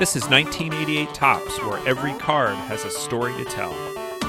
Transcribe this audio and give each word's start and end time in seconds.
This 0.00 0.16
is 0.16 0.30
1988 0.30 1.12
Topps, 1.12 1.58
where 1.62 1.86
every 1.86 2.14
card 2.14 2.54
has 2.54 2.86
a 2.86 2.90
story 2.90 3.34
to 3.34 3.44
tell. 3.44 3.74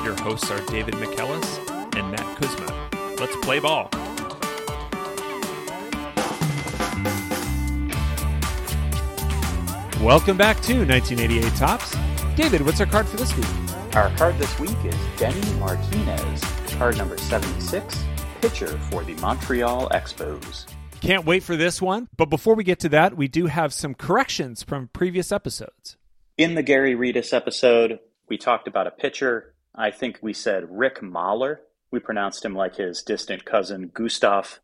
Your 0.04 0.20
hosts 0.22 0.52
are 0.52 0.60
David 0.66 0.96
McKellis 0.96 1.96
and 1.96 2.12
Matt 2.12 2.36
Kuzma. 2.36 3.16
Let's 3.18 3.38
play 3.38 3.60
ball. 3.60 3.90
Welcome 10.04 10.36
back 10.36 10.60
to 10.64 10.86
1988 10.86 11.56
Topps. 11.56 11.96
David, 12.36 12.66
what's 12.66 12.82
our 12.82 12.86
card 12.86 13.08
for 13.08 13.16
this 13.16 13.34
week? 13.38 13.96
Our 13.96 14.14
card 14.18 14.38
this 14.40 14.60
week 14.60 14.76
is 14.84 14.98
Denny 15.16 15.54
Martinez, 15.54 16.44
card 16.72 16.98
number 16.98 17.18
76, 17.18 18.04
pitcher 18.42 18.78
for 18.90 19.06
the 19.06 19.14
Montreal 19.22 19.88
Expos. 19.92 20.66
Can't 21.02 21.26
wait 21.26 21.42
for 21.42 21.58
this 21.58 21.82
one. 21.82 22.10
But 22.16 22.30
before 22.30 22.54
we 22.54 22.64
get 22.64 22.80
to 22.82 22.90
that, 22.90 23.18
we 23.18 23.28
do 23.28 23.48
have 23.48 23.74
some 23.74 23.96
corrections 23.96 24.62
from 24.62 24.90
previous 24.90 25.32
episodes. 25.32 25.98
In 26.38 26.54
the 26.54 26.62
Gary 26.62 26.96
Redus 26.96 27.34
episode, 27.34 28.00
we 28.30 28.38
talked 28.38 28.68
about 28.68 28.86
a 28.86 28.92
pitcher. 28.92 29.56
I 29.74 29.90
think 29.90 30.20
we 30.22 30.32
said 30.32 30.68
Rick 30.70 31.02
Mahler. 31.02 31.62
We 31.90 32.00
pronounced 32.00 32.46
him 32.46 32.54
like 32.54 32.76
his 32.76 33.02
distant 33.02 33.46
cousin 33.46 33.90
Gustav. 33.92 34.60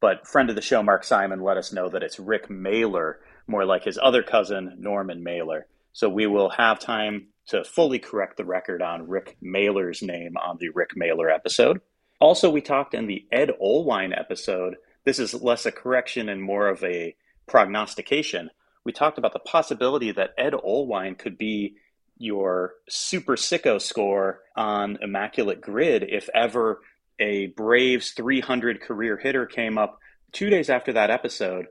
But 0.00 0.26
friend 0.26 0.50
of 0.50 0.56
the 0.56 0.62
show, 0.62 0.82
Mark 0.82 1.04
Simon, 1.04 1.40
let 1.40 1.56
us 1.56 1.72
know 1.72 1.88
that 1.88 2.02
it's 2.02 2.18
Rick 2.18 2.50
Mailer, 2.50 3.20
more 3.46 3.64
like 3.64 3.84
his 3.84 3.98
other 4.02 4.24
cousin, 4.24 4.76
Norman 4.78 5.22
Mailer. 5.22 5.66
So 5.92 6.08
we 6.08 6.26
will 6.26 6.50
have 6.50 6.80
time 6.80 7.28
to 7.48 7.62
fully 7.62 8.00
correct 8.00 8.36
the 8.36 8.44
record 8.44 8.82
on 8.82 9.08
Rick 9.08 9.36
Mailer's 9.40 10.02
name 10.02 10.36
on 10.36 10.58
the 10.58 10.70
Rick 10.70 10.90
Mailer 10.96 11.30
episode. 11.30 11.80
Also, 12.20 12.50
we 12.50 12.60
talked 12.60 12.94
in 12.94 13.06
the 13.06 13.26
Ed 13.30 13.50
Olwine 13.62 14.16
episode. 14.16 14.74
This 15.08 15.18
is 15.18 15.32
less 15.32 15.64
a 15.64 15.72
correction 15.72 16.28
and 16.28 16.42
more 16.42 16.68
of 16.68 16.84
a 16.84 17.16
prognostication. 17.46 18.50
We 18.84 18.92
talked 18.92 19.16
about 19.16 19.32
the 19.32 19.38
possibility 19.38 20.12
that 20.12 20.34
Ed 20.36 20.52
Olwine 20.52 21.16
could 21.16 21.38
be 21.38 21.76
your 22.18 22.74
super 22.90 23.36
sicko 23.36 23.80
score 23.80 24.40
on 24.54 24.98
Immaculate 25.00 25.62
Grid 25.62 26.04
if 26.06 26.28
ever 26.34 26.82
a 27.18 27.46
Braves 27.46 28.10
300 28.10 28.82
career 28.82 29.16
hitter 29.16 29.46
came 29.46 29.78
up. 29.78 29.98
Two 30.32 30.50
days 30.50 30.68
after 30.68 30.92
that 30.92 31.08
episode, 31.08 31.68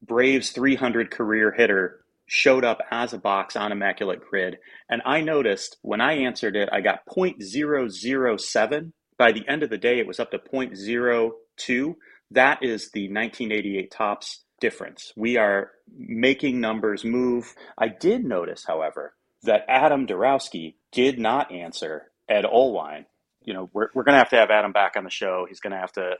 Braves 0.00 0.52
300 0.52 1.10
career 1.10 1.52
hitter 1.52 2.00
showed 2.24 2.64
up 2.64 2.80
as 2.90 3.12
a 3.12 3.18
box 3.18 3.54
on 3.54 3.70
Immaculate 3.70 4.22
Grid. 4.30 4.56
And 4.88 5.02
I 5.04 5.20
noticed 5.20 5.76
when 5.82 6.00
I 6.00 6.14
answered 6.14 6.56
it, 6.56 6.70
I 6.72 6.80
got 6.80 7.04
0.007. 7.04 8.92
By 9.18 9.32
the 9.32 9.46
end 9.46 9.62
of 9.62 9.68
the 9.68 9.76
day, 9.76 9.98
it 9.98 10.06
was 10.06 10.18
up 10.18 10.30
to 10.30 10.38
0.02. 10.38 11.94
That 12.30 12.62
is 12.62 12.90
the 12.90 13.04
1988 13.04 13.90
Topps 13.90 14.44
difference. 14.60 15.12
We 15.16 15.36
are 15.36 15.70
making 15.96 16.60
numbers 16.60 17.04
move. 17.04 17.54
I 17.76 17.88
did 17.88 18.24
notice, 18.24 18.64
however, 18.66 19.14
that 19.44 19.64
Adam 19.68 20.06
Darowski 20.06 20.74
did 20.92 21.18
not 21.18 21.52
answer 21.52 22.10
Ed 22.28 22.44
Olwine. 22.44 23.06
You 23.42 23.54
know, 23.54 23.70
we're, 23.72 23.88
we're 23.94 24.04
going 24.04 24.14
to 24.14 24.18
have 24.18 24.30
to 24.30 24.36
have 24.36 24.50
Adam 24.50 24.72
back 24.72 24.96
on 24.96 25.04
the 25.04 25.10
show. 25.10 25.46
He's 25.48 25.60
going 25.60 25.72
to 25.72 25.78
have 25.78 25.92
to 25.92 26.14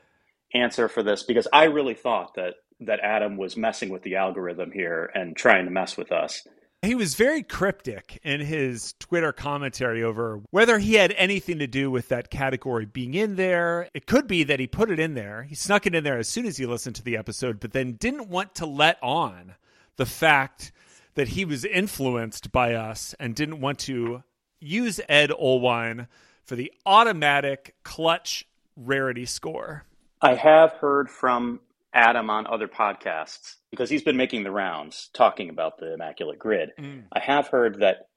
answer 0.53 0.87
for 0.87 1.03
this 1.03 1.23
because 1.23 1.47
I 1.53 1.65
really 1.65 1.93
thought 1.93 2.35
that 2.35 2.55
that 2.81 3.01
Adam 3.01 3.37
was 3.37 3.57
messing 3.57 3.89
with 3.89 4.03
the 4.03 4.15
algorithm 4.15 4.71
here 4.71 5.11
and 5.13 5.35
trying 5.35 5.65
to 5.65 5.71
mess 5.71 5.97
with 5.97 6.11
us. 6.11 6.47
He 6.81 6.95
was 6.95 7.15
very 7.15 7.43
cryptic 7.43 8.21
in 8.23 8.39
his 8.39 8.93
Twitter 8.99 9.33
commentary 9.33 10.01
over 10.01 10.41
whether 10.49 10.79
he 10.79 10.93
had 10.93 11.13
anything 11.17 11.59
to 11.59 11.67
do 11.67 11.91
with 11.91 12.07
that 12.07 12.29
category 12.29 12.85
being 12.85 13.15
in 13.15 13.35
there. 13.35 13.89
It 13.93 14.05
could 14.05 14.27
be 14.27 14.45
that 14.45 14.61
he 14.61 14.67
put 14.67 14.89
it 14.89 14.97
in 14.97 15.13
there. 15.13 15.43
He 15.43 15.55
snuck 15.55 15.85
it 15.85 15.93
in 15.93 16.05
there 16.05 16.17
as 16.17 16.29
soon 16.29 16.45
as 16.45 16.55
he 16.55 16.65
listened 16.65 16.95
to 16.95 17.03
the 17.03 17.17
episode, 17.17 17.59
but 17.59 17.73
then 17.73 17.93
didn't 17.93 18.29
want 18.29 18.55
to 18.55 18.65
let 18.65 18.97
on 19.03 19.55
the 19.97 20.05
fact 20.05 20.71
that 21.15 21.29
he 21.29 21.43
was 21.43 21.65
influenced 21.65 22.49
by 22.53 22.73
us 22.73 23.13
and 23.19 23.35
didn't 23.35 23.59
want 23.59 23.79
to 23.79 24.23
use 24.61 25.01
Ed 25.09 25.31
Olwine 25.31 26.07
for 26.45 26.55
the 26.55 26.71
automatic 26.85 27.75
clutch 27.83 28.47
rarity 28.77 29.25
score. 29.25 29.83
I 30.21 30.35
have 30.35 30.71
heard 30.73 31.09
from 31.09 31.59
Adam 31.93 32.29
on 32.29 32.45
other 32.47 32.67
podcasts 32.67 33.55
because 33.71 33.89
he's 33.89 34.03
been 34.03 34.17
making 34.17 34.43
the 34.43 34.51
rounds 34.51 35.09
talking 35.13 35.49
about 35.49 35.79
the 35.79 35.93
Immaculate 35.93 36.39
Grid. 36.39 36.71
Mm. 36.79 37.03
I 37.11 37.19
have 37.19 37.47
heard 37.47 37.79
that 37.79 38.09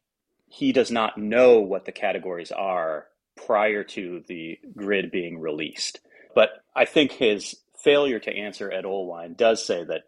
he 0.49 0.72
does 0.72 0.91
not 0.91 1.16
know 1.16 1.60
what 1.60 1.87
the 1.87 1.93
categories 1.93 2.53
are 2.53 3.06
prior 3.47 3.82
to 3.82 4.22
the 4.28 4.59
grid 4.77 5.11
being 5.11 5.38
released. 5.41 6.00
But 6.34 6.50
I 6.75 6.84
think 6.84 7.12
his 7.12 7.56
failure 7.82 8.19
to 8.21 8.37
answer 8.37 8.71
Ed 8.71 8.84
Olwine 8.84 9.37
does 9.37 9.65
say 9.65 9.84
that, 9.84 10.03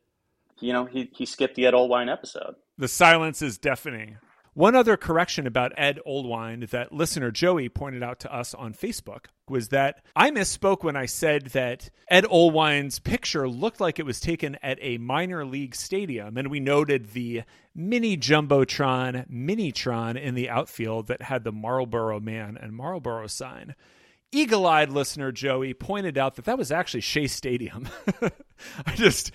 you 0.61 0.73
know, 0.73 0.85
he, 0.85 1.11
he 1.15 1.27
skipped 1.27 1.55
the 1.55 1.67
Ed 1.67 1.75
Olwine 1.75 2.13
episode. 2.13 2.57
The 2.77 2.89
silence 2.89 3.41
is 3.41 3.57
deafening. 3.57 4.19
One 4.55 4.77
other 4.77 4.97
correction 4.97 5.49
about 5.49 5.73
Ed 5.77 5.99
Olwine 6.07 6.71
that 6.71 6.93
listener 6.93 7.33
Joey 7.33 7.69
pointed 7.69 8.05
out 8.05 8.21
to 8.21 8.33
us 8.33 8.55
on 8.55 8.73
Facebook 8.73 9.27
was 9.49 9.71
that 9.71 10.05
I 10.15 10.31
misspoke 10.31 10.85
when 10.85 10.95
I 10.95 11.07
said 11.07 11.47
that 11.47 11.91
Ed 12.09 12.23
Olwine's 12.25 13.01
picture 13.01 13.49
looked 13.49 13.81
like 13.81 13.99
it 13.99 14.07
was 14.07 14.21
taken 14.21 14.57
at 14.63 14.79
a 14.81 14.99
minor 14.99 15.45
league 15.45 15.75
stadium, 15.75 16.37
and 16.37 16.53
we 16.53 16.61
noted 16.61 17.11
the 17.11 17.43
mini 17.75 18.17
jumbotron, 18.17 19.29
Minitron 19.29 20.21
in 20.21 20.37
the 20.37 20.49
outfield 20.49 21.09
that 21.09 21.23
had 21.23 21.43
the 21.43 21.53
Marlboro 21.53 22.21
Man 22.21 22.57
and 22.57 22.77
Marlboro 22.77 23.27
sign. 23.27 23.75
Eagle 24.31 24.69
eyed 24.69 24.91
listener 24.91 25.33
Joey 25.33 25.75
pointed 25.75 26.17
out 26.17 26.37
that 26.37 26.45
that 26.45 26.59
was 26.59 26.71
actually 26.71 27.01
Shea 27.01 27.27
Stadium. 27.27 27.89
I 28.87 28.95
just, 28.95 29.33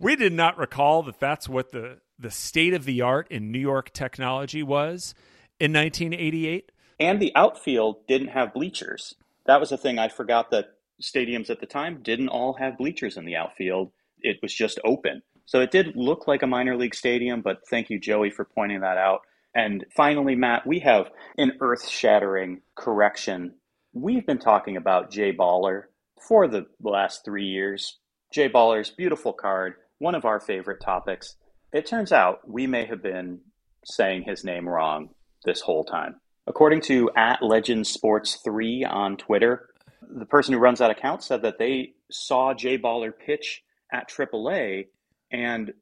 we 0.00 0.16
did 0.16 0.32
not 0.32 0.58
recall 0.58 1.04
that 1.04 1.20
that's 1.20 1.48
what 1.48 1.70
the 1.70 1.98
the 2.20 2.30
state 2.30 2.74
of 2.74 2.84
the 2.84 3.00
art 3.00 3.26
in 3.30 3.50
New 3.50 3.58
York 3.58 3.92
technology 3.92 4.62
was 4.62 5.14
in 5.58 5.72
1988. 5.72 6.70
And 6.98 7.20
the 7.20 7.32
outfield 7.34 8.06
didn't 8.06 8.28
have 8.28 8.52
bleachers. 8.52 9.14
That 9.46 9.58
was 9.58 9.72
a 9.72 9.78
thing 9.78 9.98
I 9.98 10.08
forgot 10.08 10.50
that 10.50 10.74
stadiums 11.02 11.48
at 11.48 11.60
the 11.60 11.66
time 11.66 12.02
didn't 12.02 12.28
all 12.28 12.54
have 12.54 12.76
bleachers 12.76 13.16
in 13.16 13.24
the 13.24 13.36
outfield. 13.36 13.90
It 14.20 14.38
was 14.42 14.54
just 14.54 14.78
open. 14.84 15.22
So 15.46 15.60
it 15.60 15.70
did 15.70 15.96
look 15.96 16.28
like 16.28 16.42
a 16.42 16.46
minor 16.46 16.76
league 16.76 16.94
stadium, 16.94 17.40
but 17.40 17.66
thank 17.68 17.90
you, 17.90 17.98
Joey, 17.98 18.30
for 18.30 18.44
pointing 18.44 18.80
that 18.80 18.98
out. 18.98 19.22
And 19.54 19.84
finally, 19.96 20.36
Matt, 20.36 20.66
we 20.66 20.80
have 20.80 21.10
an 21.38 21.52
earth 21.60 21.88
shattering 21.88 22.60
correction. 22.76 23.54
We've 23.92 24.26
been 24.26 24.38
talking 24.38 24.76
about 24.76 25.10
Jay 25.10 25.32
Baller 25.32 25.84
for 26.28 26.46
the 26.46 26.66
last 26.80 27.24
three 27.24 27.46
years. 27.46 27.98
Jay 28.32 28.48
Baller's 28.48 28.90
beautiful 28.90 29.32
card, 29.32 29.74
one 29.98 30.14
of 30.14 30.24
our 30.24 30.38
favorite 30.38 30.80
topics. 30.80 31.34
It 31.72 31.86
turns 31.86 32.12
out 32.12 32.48
we 32.48 32.66
may 32.66 32.84
have 32.86 33.02
been 33.02 33.40
saying 33.84 34.22
his 34.22 34.44
name 34.44 34.68
wrong 34.68 35.10
this 35.44 35.60
whole 35.60 35.84
time. 35.84 36.16
According 36.46 36.80
to 36.82 37.10
at 37.16 37.42
Legend 37.42 37.86
Sports 37.86 38.40
3 38.44 38.84
on 38.84 39.16
Twitter, 39.16 39.68
the 40.02 40.26
person 40.26 40.52
who 40.52 40.58
runs 40.58 40.80
that 40.80 40.90
account 40.90 41.22
said 41.22 41.42
that 41.42 41.58
they 41.58 41.92
saw 42.10 42.54
Jay 42.54 42.76
Baller 42.76 43.12
pitch 43.16 43.62
at 43.92 44.08
AAA, 44.10 44.88
and 45.30 45.72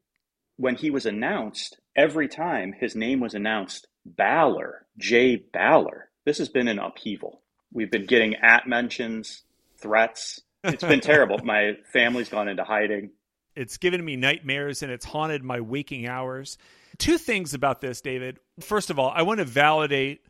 when 0.57 0.75
he 0.75 0.91
was 0.91 1.07
announced, 1.07 1.79
every 1.97 2.29
time 2.29 2.75
his 2.79 2.95
name 2.95 3.21
was 3.21 3.35
announced, 3.35 3.87
Baller, 4.07 4.81
Jay 4.99 5.43
Baller. 5.55 6.05
This 6.25 6.39
has 6.39 6.49
been 6.49 6.69
an 6.69 6.79
upheaval. 6.79 7.41
We've 7.73 7.91
been 7.91 8.07
getting 8.07 8.35
at 8.35 8.67
mentions, 8.67 9.43
threats. 9.79 10.41
It's 10.65 10.85
been 10.85 11.01
terrible. 11.13 11.39
My 11.43 11.77
family's 11.93 12.29
gone 12.29 12.49
into 12.49 12.65
hiding. 12.65 13.11
It's 13.59 13.77
given 13.77 14.05
me 14.05 14.15
nightmares 14.15 14.85
and 14.85 14.93
it's 14.93 15.07
haunted 15.07 15.43
my 15.43 15.61
waking 15.61 16.07
hours. 16.07 16.59
Two 16.97 17.19
things 17.19 17.55
about 17.55 17.81
this, 17.81 18.01
David. 18.01 18.39
First 18.61 18.89
of 18.89 19.01
all, 19.01 19.13
I 19.15 19.23
want 19.23 19.39
to 19.39 19.45
validate 19.45 20.21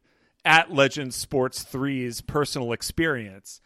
at 0.46 0.72
Legend 0.72 1.12
Sports 1.12 1.62
3's 1.62 2.22
personal 2.22 2.72
experience. 2.72 3.60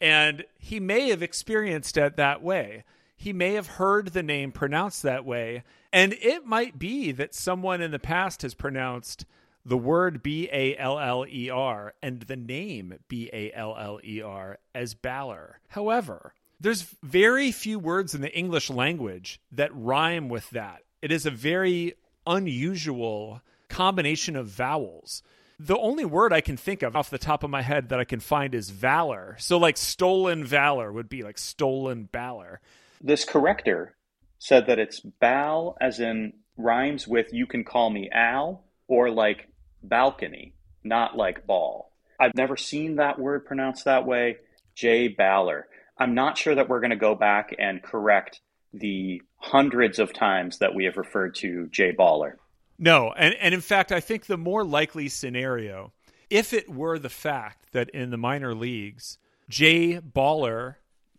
And 0.00 0.44
he 0.58 0.80
may 0.80 1.10
have 1.10 1.22
experienced 1.22 1.98
it 1.98 2.16
that 2.16 2.42
way. 2.42 2.84
He 3.14 3.34
may 3.34 3.52
have 3.52 3.66
heard 3.66 4.08
the 4.08 4.22
name 4.22 4.50
pronounced 4.50 5.02
that 5.02 5.26
way. 5.26 5.62
And 5.92 6.14
it 6.14 6.46
might 6.46 6.78
be 6.78 7.12
that 7.12 7.34
someone 7.34 7.82
in 7.82 7.90
the 7.90 7.98
past 7.98 8.40
has 8.40 8.54
pronounced 8.54 9.26
the 9.64 9.76
word 9.76 10.22
B 10.22 10.48
A 10.50 10.74
L 10.76 10.98
L 10.98 11.26
E 11.28 11.50
R 11.50 11.92
and 12.02 12.22
the 12.22 12.36
name 12.36 12.94
B 13.08 13.28
A 13.32 13.52
L 13.52 13.76
L 13.78 14.00
E 14.02 14.22
R 14.22 14.58
as 14.74 14.94
Baller. 14.94 15.54
However, 15.68 16.34
there's 16.62 16.82
very 17.02 17.50
few 17.50 17.78
words 17.78 18.14
in 18.14 18.20
the 18.20 18.32
English 18.32 18.70
language 18.70 19.40
that 19.50 19.74
rhyme 19.74 20.28
with 20.28 20.48
that. 20.50 20.82
It 21.02 21.10
is 21.10 21.26
a 21.26 21.30
very 21.30 21.94
unusual 22.24 23.42
combination 23.68 24.36
of 24.36 24.46
vowels. 24.46 25.24
The 25.58 25.76
only 25.76 26.04
word 26.04 26.32
I 26.32 26.40
can 26.40 26.56
think 26.56 26.82
of 26.82 26.94
off 26.94 27.10
the 27.10 27.18
top 27.18 27.42
of 27.42 27.50
my 27.50 27.62
head 27.62 27.88
that 27.88 27.98
I 27.98 28.04
can 28.04 28.20
find 28.20 28.54
is 28.54 28.70
valor. 28.70 29.36
So, 29.40 29.58
like, 29.58 29.76
stolen 29.76 30.44
valor 30.44 30.92
would 30.92 31.08
be 31.08 31.22
like 31.22 31.38
stolen 31.38 32.08
valor. 32.12 32.60
This 33.00 33.24
corrector 33.24 33.96
said 34.38 34.66
that 34.66 34.78
it's 34.78 35.00
bal 35.00 35.76
as 35.80 35.98
in 35.98 36.32
rhymes 36.56 37.08
with 37.08 37.32
you 37.32 37.46
can 37.46 37.64
call 37.64 37.90
me 37.90 38.08
Al 38.12 38.64
or 38.86 39.10
like 39.10 39.48
balcony, 39.82 40.54
not 40.84 41.16
like 41.16 41.46
ball. 41.46 41.90
I've 42.20 42.36
never 42.36 42.56
seen 42.56 42.96
that 42.96 43.18
word 43.18 43.44
pronounced 43.44 43.84
that 43.84 44.06
way. 44.06 44.36
Jay 44.74 45.12
Baller. 45.12 45.64
I'm 46.02 46.14
not 46.14 46.36
sure 46.36 46.56
that 46.56 46.68
we're 46.68 46.80
going 46.80 46.90
to 46.90 46.96
go 46.96 47.14
back 47.14 47.54
and 47.60 47.80
correct 47.80 48.40
the 48.72 49.22
hundreds 49.36 50.00
of 50.00 50.12
times 50.12 50.58
that 50.58 50.74
we 50.74 50.84
have 50.84 50.96
referred 50.96 51.36
to 51.36 51.68
Jay 51.68 51.92
Baller. 51.92 52.32
No, 52.76 53.12
and 53.12 53.34
and 53.40 53.54
in 53.54 53.60
fact, 53.60 53.92
I 53.92 54.00
think 54.00 54.26
the 54.26 54.36
more 54.36 54.64
likely 54.64 55.08
scenario, 55.08 55.92
if 56.28 56.52
it 56.52 56.68
were 56.68 56.98
the 56.98 57.08
fact 57.08 57.72
that 57.72 57.88
in 57.90 58.10
the 58.10 58.16
minor 58.16 58.52
leagues, 58.52 59.18
Jay 59.48 60.00
Baller 60.00 60.76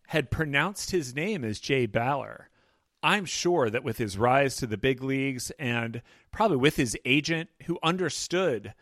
had 0.07 0.29
pronounced 0.29 0.91
his 0.91 1.15
name 1.15 1.45
as 1.45 1.61
Jay 1.61 1.87
Baller, 1.87 2.47
I'm 3.01 3.23
sure 3.23 3.69
that 3.69 3.85
with 3.85 3.99
his 3.99 4.17
rise 4.17 4.57
to 4.57 4.67
the 4.67 4.77
big 4.77 5.01
leagues 5.01 5.49
and 5.57 6.01
probably 6.31 6.57
with 6.57 6.75
his 6.75 6.97
agent 7.05 7.49
who 7.67 7.79
understood 7.81 8.73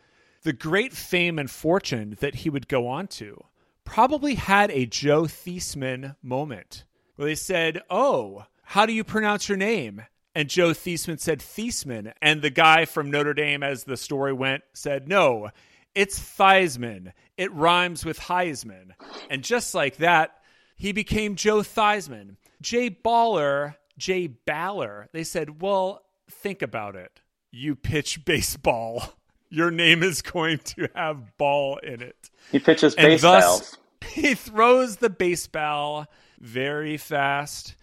the 0.42 0.52
great 0.52 0.92
fame 0.92 1.38
and 1.38 1.48
fortune 1.48 2.16
that 2.18 2.36
he 2.36 2.50
would 2.50 2.66
go 2.66 2.88
on 2.88 3.06
to, 3.06 3.44
probably 3.84 4.34
had 4.34 4.70
a 4.70 4.86
Joe 4.86 5.22
Theismann 5.22 6.16
moment 6.22 6.84
where 7.16 7.28
they 7.28 7.34
said, 7.34 7.82
Oh, 7.90 8.46
how 8.62 8.86
do 8.86 8.92
you 8.92 9.04
pronounce 9.04 9.48
your 9.48 9.58
name? 9.58 10.02
And 10.34 10.48
Joe 10.48 10.70
Theismann 10.70 11.20
said 11.20 11.40
Theismann. 11.40 12.12
And 12.22 12.40
the 12.40 12.50
guy 12.50 12.84
from 12.86 13.10
Notre 13.10 13.34
Dame, 13.34 13.62
as 13.62 13.84
the 13.84 13.96
story 13.96 14.32
went, 14.32 14.62
said, 14.72 15.08
No, 15.08 15.50
it's 15.94 16.18
Theismann. 16.18 17.12
It 17.36 17.52
rhymes 17.52 18.04
with 18.04 18.18
Heisman. 18.18 18.92
And 19.28 19.42
just 19.42 19.74
like 19.74 19.96
that, 19.98 20.36
he 20.76 20.92
became 20.92 21.36
Joe 21.36 21.58
Theismann. 21.58 22.36
Jay 22.60 22.90
Baller, 22.90 23.76
Jay 23.98 24.28
Baller, 24.28 25.06
they 25.12 25.24
said, 25.24 25.60
Well, 25.60 26.02
think 26.30 26.62
about 26.62 26.96
it. 26.96 27.20
You 27.50 27.76
pitch 27.76 28.24
baseball. 28.24 29.14
Your 29.52 29.70
name 29.70 30.02
is 30.02 30.22
going 30.22 30.58
to 30.58 30.88
have 30.94 31.36
ball 31.36 31.76
in 31.76 32.00
it. 32.00 32.30
He 32.50 32.58
pitches 32.58 32.94
baseballs. 32.94 33.76
He 34.08 34.34
throws 34.34 34.96
the 34.96 35.10
baseball 35.10 36.06
very 36.40 36.96
fast. 36.96 37.76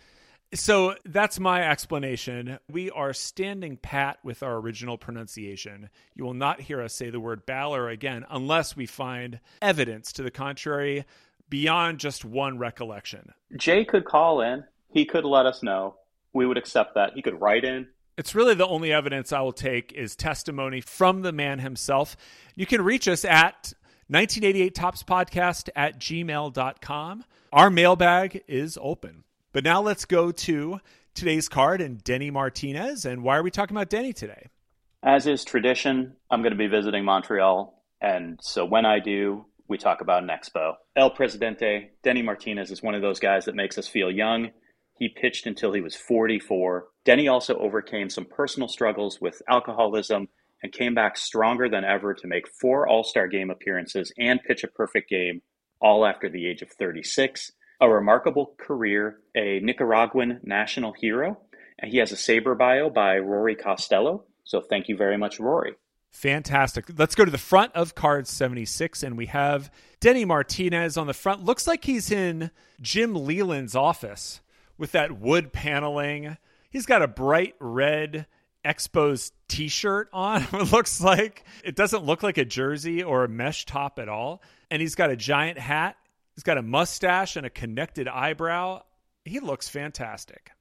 So 0.54 0.96
that's 1.06 1.40
my 1.40 1.70
explanation. 1.70 2.60
We 2.70 2.90
are 2.90 3.14
standing 3.14 3.78
pat 3.78 4.18
with 4.24 4.44
our 4.44 4.58
original 4.58 4.98
pronunciation. 4.98 5.90
You 6.16 6.26
will 6.26 6.34
not 6.34 6.60
hear 6.60 6.82
us 6.82 6.94
say 6.94 7.10
the 7.12 7.22
word 7.22 7.46
Baller 7.46 7.90
again 7.92 8.26
unless 8.30 8.76
we 8.76 8.86
find 8.86 9.40
evidence 9.62 10.12
to 10.14 10.24
the 10.24 10.32
contrary 10.32 11.06
beyond 11.50 12.00
just 12.00 12.26
one 12.26 12.58
recollection. 12.58 13.32
Jay 13.56 13.86
could 13.86 14.06
call 14.06 14.42
in. 14.42 14.66
He 14.92 15.06
could 15.06 15.24
let 15.24 15.46
us 15.46 15.64
know. 15.64 15.96
We 16.34 16.46
would 16.46 16.58
accept 16.58 16.96
that. 16.96 17.14
He 17.14 17.22
could 17.22 17.40
write 17.40 17.64
in. 17.64 17.88
It's 18.20 18.36
really 18.36 18.54
the 18.54 18.68
only 18.68 18.92
evidence 18.92 19.32
I 19.32 19.40
will 19.40 19.54
take 19.54 19.94
is 19.94 20.14
testimony 20.14 20.82
from 20.82 21.22
the 21.22 21.32
man 21.32 21.60
himself. 21.60 22.18
You 22.54 22.66
can 22.66 22.82
reach 22.82 23.08
us 23.08 23.24
at 23.24 23.72
1988 24.10 24.76
Topps 24.76 25.04
Podcast 25.04 25.70
at 25.74 26.02
gmail.com. 26.02 27.24
Our 27.54 27.70
mailbag 27.70 28.44
is 28.46 28.78
open. 28.82 29.24
But 29.54 29.64
now 29.64 29.82
let's 29.82 30.04
go 30.04 30.34
to 30.34 30.82
today's 31.14 31.48
card 31.48 31.80
and 31.80 32.04
Denny 32.04 32.30
Martinez. 32.30 33.06
And 33.06 33.24
why 33.24 33.38
are 33.38 33.42
we 33.42 33.52
talking 33.52 33.78
about 33.78 33.90
Denny 33.90 34.12
today? 34.12 34.48
As 35.02 35.26
is 35.26 35.46
tradition, 35.46 36.18
I'm 36.30 36.42
going 36.42 36.52
to 36.52 36.58
be 36.58 36.68
visiting 36.68 37.06
Montreal. 37.06 37.82
And 38.02 38.38
so 38.44 38.66
when 38.66 38.86
I 38.86 39.00
do, 39.00 39.46
we 39.70 39.78
talk 39.78 40.02
about 40.02 40.24
an 40.24 40.30
expo. 40.30 40.74
El 40.98 41.12
Presidente, 41.12 41.92
Denny 42.04 42.22
Martinez 42.22 42.70
is 42.70 42.84
one 42.84 42.96
of 42.96 43.02
those 43.02 43.22
guys 43.22 43.46
that 43.46 43.56
makes 43.56 43.78
us 43.78 43.88
feel 43.88 44.12
young. 44.12 44.50
He 45.00 45.10
pitched 45.10 45.48
until 45.48 45.74
he 45.74 45.82
was 45.82 45.96
44. 45.96 46.86
Denny 47.06 47.28
also 47.28 47.58
overcame 47.58 48.10
some 48.10 48.26
personal 48.26 48.68
struggles 48.68 49.20
with 49.20 49.42
alcoholism 49.48 50.28
and 50.62 50.72
came 50.72 50.94
back 50.94 51.18
stronger 51.18 51.70
than 51.70 51.86
ever 51.86 52.14
to 52.14 52.28
make 52.28 52.48
four 52.62 52.88
All 52.88 53.04
Star 53.04 53.28
game 53.28 53.50
appearances 53.50 54.12
and 54.20 54.44
pitch 54.44 54.64
a 54.64 54.68
perfect 54.68 55.10
game, 55.10 55.42
all 55.82 56.06
after 56.06 56.30
the 56.30 56.46
age 56.46 56.62
of 56.62 56.70
36 56.72 57.54
a 57.82 57.90
remarkable 57.90 58.56
career, 58.58 59.20
a 59.36 59.60
Nicaraguan 59.60 60.40
national 60.44 60.94
hero. 60.94 61.40
And 61.80 61.92
he 61.92 61.98
has 62.00 62.12
a 62.12 62.16
SABR 62.16 62.58
bio 62.58 62.90
by 62.90 63.18
Rory 63.18 63.56
Costello. 63.56 64.26
So 64.44 64.62
thank 64.62 64.90
you 64.90 64.98
very 64.98 65.18
much, 65.18 65.40
Rory. 65.40 65.76
Fantastic. 66.12 66.86
Let's 66.98 67.16
go 67.16 67.24
to 67.24 67.32
the 67.32 67.38
front 67.38 67.74
of 67.76 67.96
card 67.96 68.28
76, 68.28 69.04
and 69.04 69.16
we 69.16 69.28
have 69.28 69.72
Denny 70.00 70.26
Martinez 70.26 70.98
on 70.98 71.08
the 71.08 71.14
front. 71.14 71.46
Looks 71.46 71.68
like 71.68 71.86
he's 71.86 72.12
in 72.12 72.52
Jim 72.82 73.14
Leyland's 73.16 73.76
office 73.76 74.42
with 74.80 74.94
that 74.94 75.20
wood 75.20 75.54
paneling. 75.54 76.38
He's 76.72 76.88
got 76.88 77.04
a 77.04 77.08
bright 77.08 77.54
red 77.60 78.26
Expos 78.66 79.32
t 79.48 79.68
shirt 79.68 80.10
on, 80.12 80.48
it 80.54 80.72
looks 80.72 81.00
like. 81.00 81.46
It 81.64 81.76
doesn't 81.76 82.04
look 82.04 82.24
like 82.24 82.40
a 82.40 82.46
jersey 82.46 83.04
or 83.04 83.24
a 83.24 83.30
mesh 83.30 83.66
top 83.66 84.00
at 84.00 84.10
all. 84.10 84.42
And 84.72 84.82
he's 84.82 84.96
got 84.96 85.12
a 85.12 85.16
giant 85.16 85.60
hat 85.60 85.96
He's 86.40 86.44
got 86.46 86.58
a 86.58 86.62
mustache 86.62 87.36
and 87.36 87.46
a 87.46 87.50
connected 87.50 88.08
eyebrow. 88.08 88.84
He 89.26 89.42
looks 89.42 89.68
fantastic. 89.68 90.52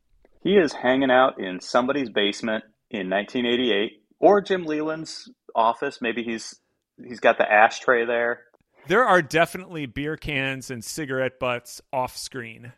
He 0.43 0.57
is 0.57 0.73
hanging 0.73 1.13
out 1.13 1.39
in 1.39 1.61
somebody's 1.61 2.11
basement 2.11 2.65
in 2.91 3.09
1988 3.09 4.03
or 4.19 4.41
Jim 4.41 4.65
Leyland's 4.65 5.31
office. 5.55 6.01
Maybe 6.01 6.25
he's 6.25 6.59
he's 7.07 7.21
got 7.21 7.39
the 7.39 7.49
ashtray 7.49 8.05
there. 8.05 8.41
There 8.89 9.05
are 9.05 9.23
definitely 9.23 9.87
beer 9.87 10.17
cans 10.17 10.73
and 10.73 10.85
cigarette 10.85 11.39
butts 11.39 11.81
off 11.93 12.17
screen. 12.17 12.73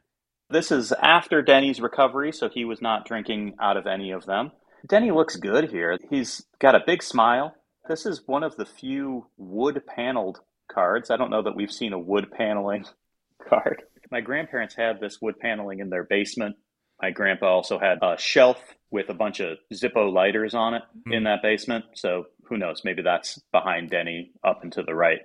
This 0.50 0.73
is 0.73 0.93
after 0.93 1.43
Denny's 1.43 1.81
recovery, 1.81 2.32
so 2.32 2.49
he 2.49 2.64
was 2.64 2.82
not 2.82 3.06
drinking 3.06 3.55
out 3.61 3.76
of 3.76 3.87
any 3.87 4.11
of 4.11 4.26
them. 4.26 4.50
Denny 4.88 5.11
looks 5.11 5.37
good 5.37 5.70
here. 5.70 5.97
He's 6.11 6.44
got 6.58 6.75
a 6.75 6.82
big 6.85 7.02
smile. 7.02 7.55
This 7.88 8.05
is 8.05 8.26
one 8.26 8.43
of 8.43 8.56
the 8.56 8.67
few 8.67 9.26
wood 9.37 9.82
paneled 9.87 10.41
cards. 10.70 11.11
I 11.11 11.17
don't 11.17 11.31
know 11.31 11.43
that 11.43 11.55
we've 11.55 11.70
seen 11.70 11.93
a 11.93 11.99
wood 11.99 12.31
paneling 12.32 12.85
card. 13.49 13.82
My 14.11 14.20
grandparents 14.20 14.75
had 14.75 15.00
this 15.00 15.20
wood 15.20 15.38
paneling 15.38 15.79
in 15.79 15.91
their 15.91 16.05
basement. 16.05 16.56
My 17.00 17.11
grandpa 17.11 17.47
also 17.47 17.79
had 17.79 17.99
a 18.02 18.19
shelf 18.19 18.58
with 18.91 19.08
a 19.08 19.14
bunch 19.14 19.41
of 19.41 19.58
Zippo 19.73 20.12
lighters 20.12 20.55
on 20.55 20.75
it 20.75 20.82
mm. 21.06 21.17
in 21.17 21.25
that 21.25 21.43
basement. 21.43 21.85
So 21.94 22.25
who 22.44 22.58
knows? 22.58 22.82
Maybe 22.85 23.02
that's 23.02 23.38
behind 23.52 23.91
Denny 23.91 24.32
up 24.43 24.62
and 24.62 24.73
to 24.73 24.82
the 24.82 24.94
right. 24.94 25.20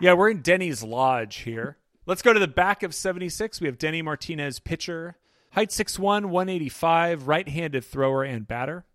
Yeah, 0.00 0.12
we're 0.12 0.30
in 0.30 0.42
Denny's 0.42 0.82
lodge 0.82 1.36
here. 1.36 1.77
Let's 2.08 2.22
go 2.22 2.32
to 2.32 2.40
the 2.40 2.48
back 2.48 2.82
of 2.82 2.94
76. 2.94 3.60
We 3.60 3.66
have 3.66 3.76
Denny 3.76 4.00
Martinez, 4.00 4.60
pitcher, 4.60 5.18
height 5.50 5.68
6'1, 5.68 6.00
185, 6.30 7.28
right 7.28 7.46
handed 7.46 7.84
thrower 7.84 8.24
and 8.24 8.48
batter. 8.48 8.86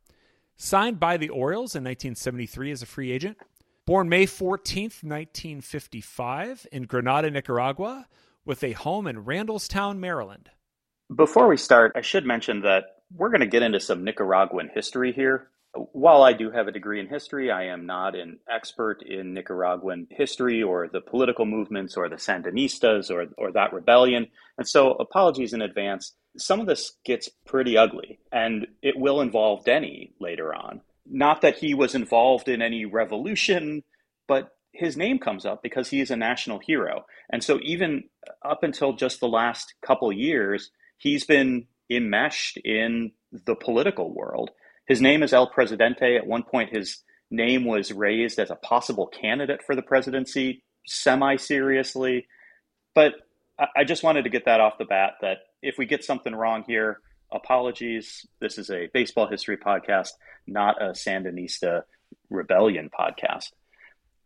Signed 0.58 1.00
by 1.00 1.18
the 1.18 1.30
Orioles 1.30 1.76
in 1.76 1.84
1973 1.84 2.72
as 2.72 2.82
a 2.82 2.88
free 2.88 3.12
agent. 3.12 3.38
Born 3.86 4.10
May 4.10 4.26
14th, 4.26 5.04
1955, 5.04 6.66
in 6.72 6.86
Granada, 6.86 7.30
Nicaragua, 7.30 8.08
with 8.46 8.64
a 8.64 8.72
home 8.72 9.06
in 9.06 9.24
Randallstown, 9.24 10.00
Maryland. 10.00 10.50
Before 11.16 11.48
we 11.48 11.58
start, 11.58 11.92
I 11.96 12.02
should 12.02 12.26
mention 12.26 12.62
that 12.62 13.04
we're 13.16 13.30
going 13.30 13.42
to 13.42 13.46
get 13.46 13.62
into 13.62 13.80
some 13.80 14.04
Nicaraguan 14.04 14.72
history 14.74 15.14
here. 15.14 15.50
While 15.74 16.22
I 16.22 16.34
do 16.34 16.52
have 16.52 16.68
a 16.68 16.72
degree 16.72 17.00
in 17.00 17.08
history, 17.08 17.50
I 17.50 17.66
am 17.66 17.86
not 17.86 18.16
an 18.16 18.40
expert 18.50 19.02
in 19.02 19.34
Nicaraguan 19.34 20.08
history 20.12 20.62
or 20.62 20.88
the 20.88 21.02
political 21.02 21.46
movements 21.46 21.98
or 21.98 22.10
the 22.10 22.18
Sandinistas 22.18 23.10
or, 23.10 23.26
or 23.38 23.52
that 23.54 23.74
rebellion. 23.74 24.28
And 24.58 24.68
so, 24.68 24.92
apologies 24.92 25.54
in 25.54 25.62
advance. 25.62 26.14
Some 26.38 26.60
of 26.60 26.68
this 26.68 26.94
gets 27.06 27.30
pretty 27.46 27.78
ugly, 27.78 28.20
and 28.32 28.68
it 28.82 28.98
will 28.98 29.22
involve 29.22 29.66
Denny 29.66 30.14
later 30.20 30.54
on. 30.54 30.82
Not 31.06 31.42
that 31.42 31.58
he 31.58 31.74
was 31.74 31.96
involved 31.96 32.50
in 32.50 32.62
any 32.62 32.86
revolution, 32.86 33.84
but 34.28 34.52
his 34.74 34.98
name 34.98 35.20
comes 35.20 35.46
up 35.46 35.62
because 35.62 35.90
he 35.90 36.02
is 36.02 36.12
a 36.12 36.16
national 36.16 36.60
hero. 36.60 37.06
And 37.32 37.44
so 37.44 37.60
even 37.62 38.04
up 38.44 38.64
until 38.64 38.94
just 38.94 39.20
the 39.20 39.28
last 39.28 39.74
couple 39.86 40.12
years, 40.12 40.72
he's 40.98 41.26
been 41.26 41.68
enmeshed 41.90 42.58
in 42.58 43.12
the 43.32 43.56
political 43.56 44.14
world. 44.14 44.52
His 44.86 45.02
name 45.02 45.24
is 45.24 45.34
El 45.34 45.48
Presidente. 45.48 46.18
At 46.18 46.28
one 46.28 46.44
point, 46.44 46.76
his 46.76 47.04
name 47.32 47.66
was 47.66 47.92
raised 47.92 48.40
as 48.40 48.52
a 48.52 48.56
possible 48.56 49.08
candidate 49.08 49.62
for 49.66 49.76
the 49.76 49.82
presidency 49.82 50.64
semi 50.86 51.36
seriously. 51.38 52.28
But 52.94 53.14
I 53.76 53.84
just 53.84 54.04
wanted 54.04 54.24
to 54.24 54.30
get 54.30 54.46
that 54.46 54.60
off 54.60 54.78
the 54.78 54.86
bat 54.86 55.14
that 55.22 55.38
if 55.62 55.78
we 55.78 55.86
get 55.86 56.04
something 56.04 56.36
wrong 56.36 56.64
here, 56.68 57.00
apologies. 57.32 58.26
This 58.40 58.58
is 58.58 58.70
a 58.70 58.90
baseball 58.94 59.28
history 59.28 59.58
podcast, 59.58 60.10
not 60.48 60.82
a 60.82 60.90
Sandinista 60.90 61.84
rebellion 62.30 62.90
podcast. 62.90 63.52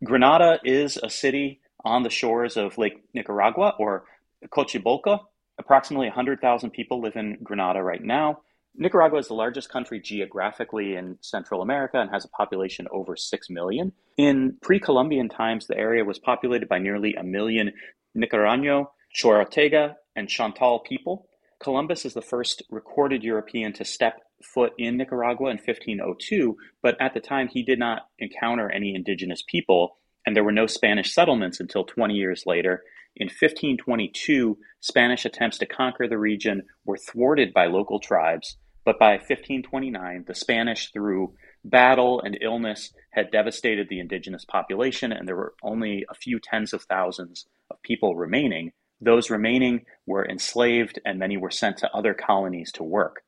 Granada 0.03 0.59
is 0.63 0.97
a 0.97 1.09
city 1.09 1.61
on 1.83 2.03
the 2.03 2.09
shores 2.09 2.57
of 2.57 2.77
Lake 2.77 3.03
Nicaragua 3.13 3.73
or 3.79 4.05
Cocibolca. 4.51 5.19
Approximately 5.59 6.07
100,000 6.07 6.71
people 6.71 7.01
live 7.01 7.15
in 7.15 7.37
Granada 7.43 7.81
right 7.81 8.03
now. 8.03 8.41
Nicaragua 8.79 9.17
is 9.17 9.27
the 9.27 9.33
largest 9.33 9.69
country 9.69 9.99
geographically 9.99 10.95
in 10.95 11.17
Central 11.21 11.63
America 11.63 11.99
and 11.99 12.11
has 12.11 12.25
a 12.25 12.29
population 12.29 12.87
over 12.91 13.15
6 13.15 13.49
million. 13.49 13.91
In 14.17 14.57
pre 14.61 14.79
Columbian 14.79 15.29
times, 15.29 15.65
the 15.65 15.75
area 15.75 16.05
was 16.05 16.19
populated 16.19 16.69
by 16.69 16.77
nearly 16.77 17.15
a 17.15 17.23
million 17.23 17.71
Niquirano, 18.15 18.89
Chorotega, 19.19 19.95
and 20.15 20.27
Chontal 20.27 20.79
people. 20.79 21.27
Columbus 21.59 22.05
is 22.05 22.13
the 22.13 22.21
first 22.21 22.61
recorded 22.69 23.23
European 23.23 23.73
to 23.73 23.83
step 23.83 24.19
foot 24.43 24.73
in 24.77 24.95
Nicaragua 24.95 25.49
in 25.49 25.57
1502, 25.57 26.55
but 26.83 26.95
at 27.01 27.15
the 27.15 27.19
time 27.19 27.47
he 27.47 27.63
did 27.63 27.79
not 27.79 28.03
encounter 28.19 28.69
any 28.69 28.93
indigenous 28.93 29.43
people, 29.49 29.97
and 30.23 30.35
there 30.35 30.43
were 30.43 30.51
no 30.51 30.67
Spanish 30.67 31.15
settlements 31.15 31.59
until 31.59 31.83
20 31.83 32.13
years 32.13 32.43
later. 32.45 32.83
In 33.15 33.25
1522, 33.25 34.59
Spanish 34.79 35.25
attempts 35.25 35.57
to 35.57 35.65
conquer 35.65 36.07
the 36.07 36.19
region 36.19 36.61
were 36.85 36.97
thwarted 36.97 37.51
by 37.51 37.65
local 37.65 37.99
tribes, 37.99 38.57
but 38.87 38.99
by 38.99 39.15
1529, 39.15 40.23
the 40.27 40.33
Spanish, 40.33 40.93
through 40.93 41.33
battle 41.65 42.21
and 42.21 42.37
illness 42.41 42.93
had 43.11 43.31
devastated 43.31 43.89
the 43.89 43.99
indigenous 43.99 44.45
population, 44.45 45.11
and 45.11 45.27
there 45.27 45.35
were 45.35 45.55
only 45.61 46.05
a 46.09 46.15
few 46.15 46.39
tens 46.39 46.71
of 46.71 46.83
thousands 46.83 47.47
of 47.69 47.81
people 47.81 48.15
remaining. 48.15 48.71
Those 49.01 49.29
remaining 49.29 49.81
were 50.05 50.25
enslaved, 50.25 51.01
and 51.03 51.19
many 51.19 51.35
were 51.35 51.51
sent 51.51 51.75
to 51.79 51.91
other 51.93 52.13
colonies 52.13 52.71
to 52.75 52.83
work. 52.83 53.23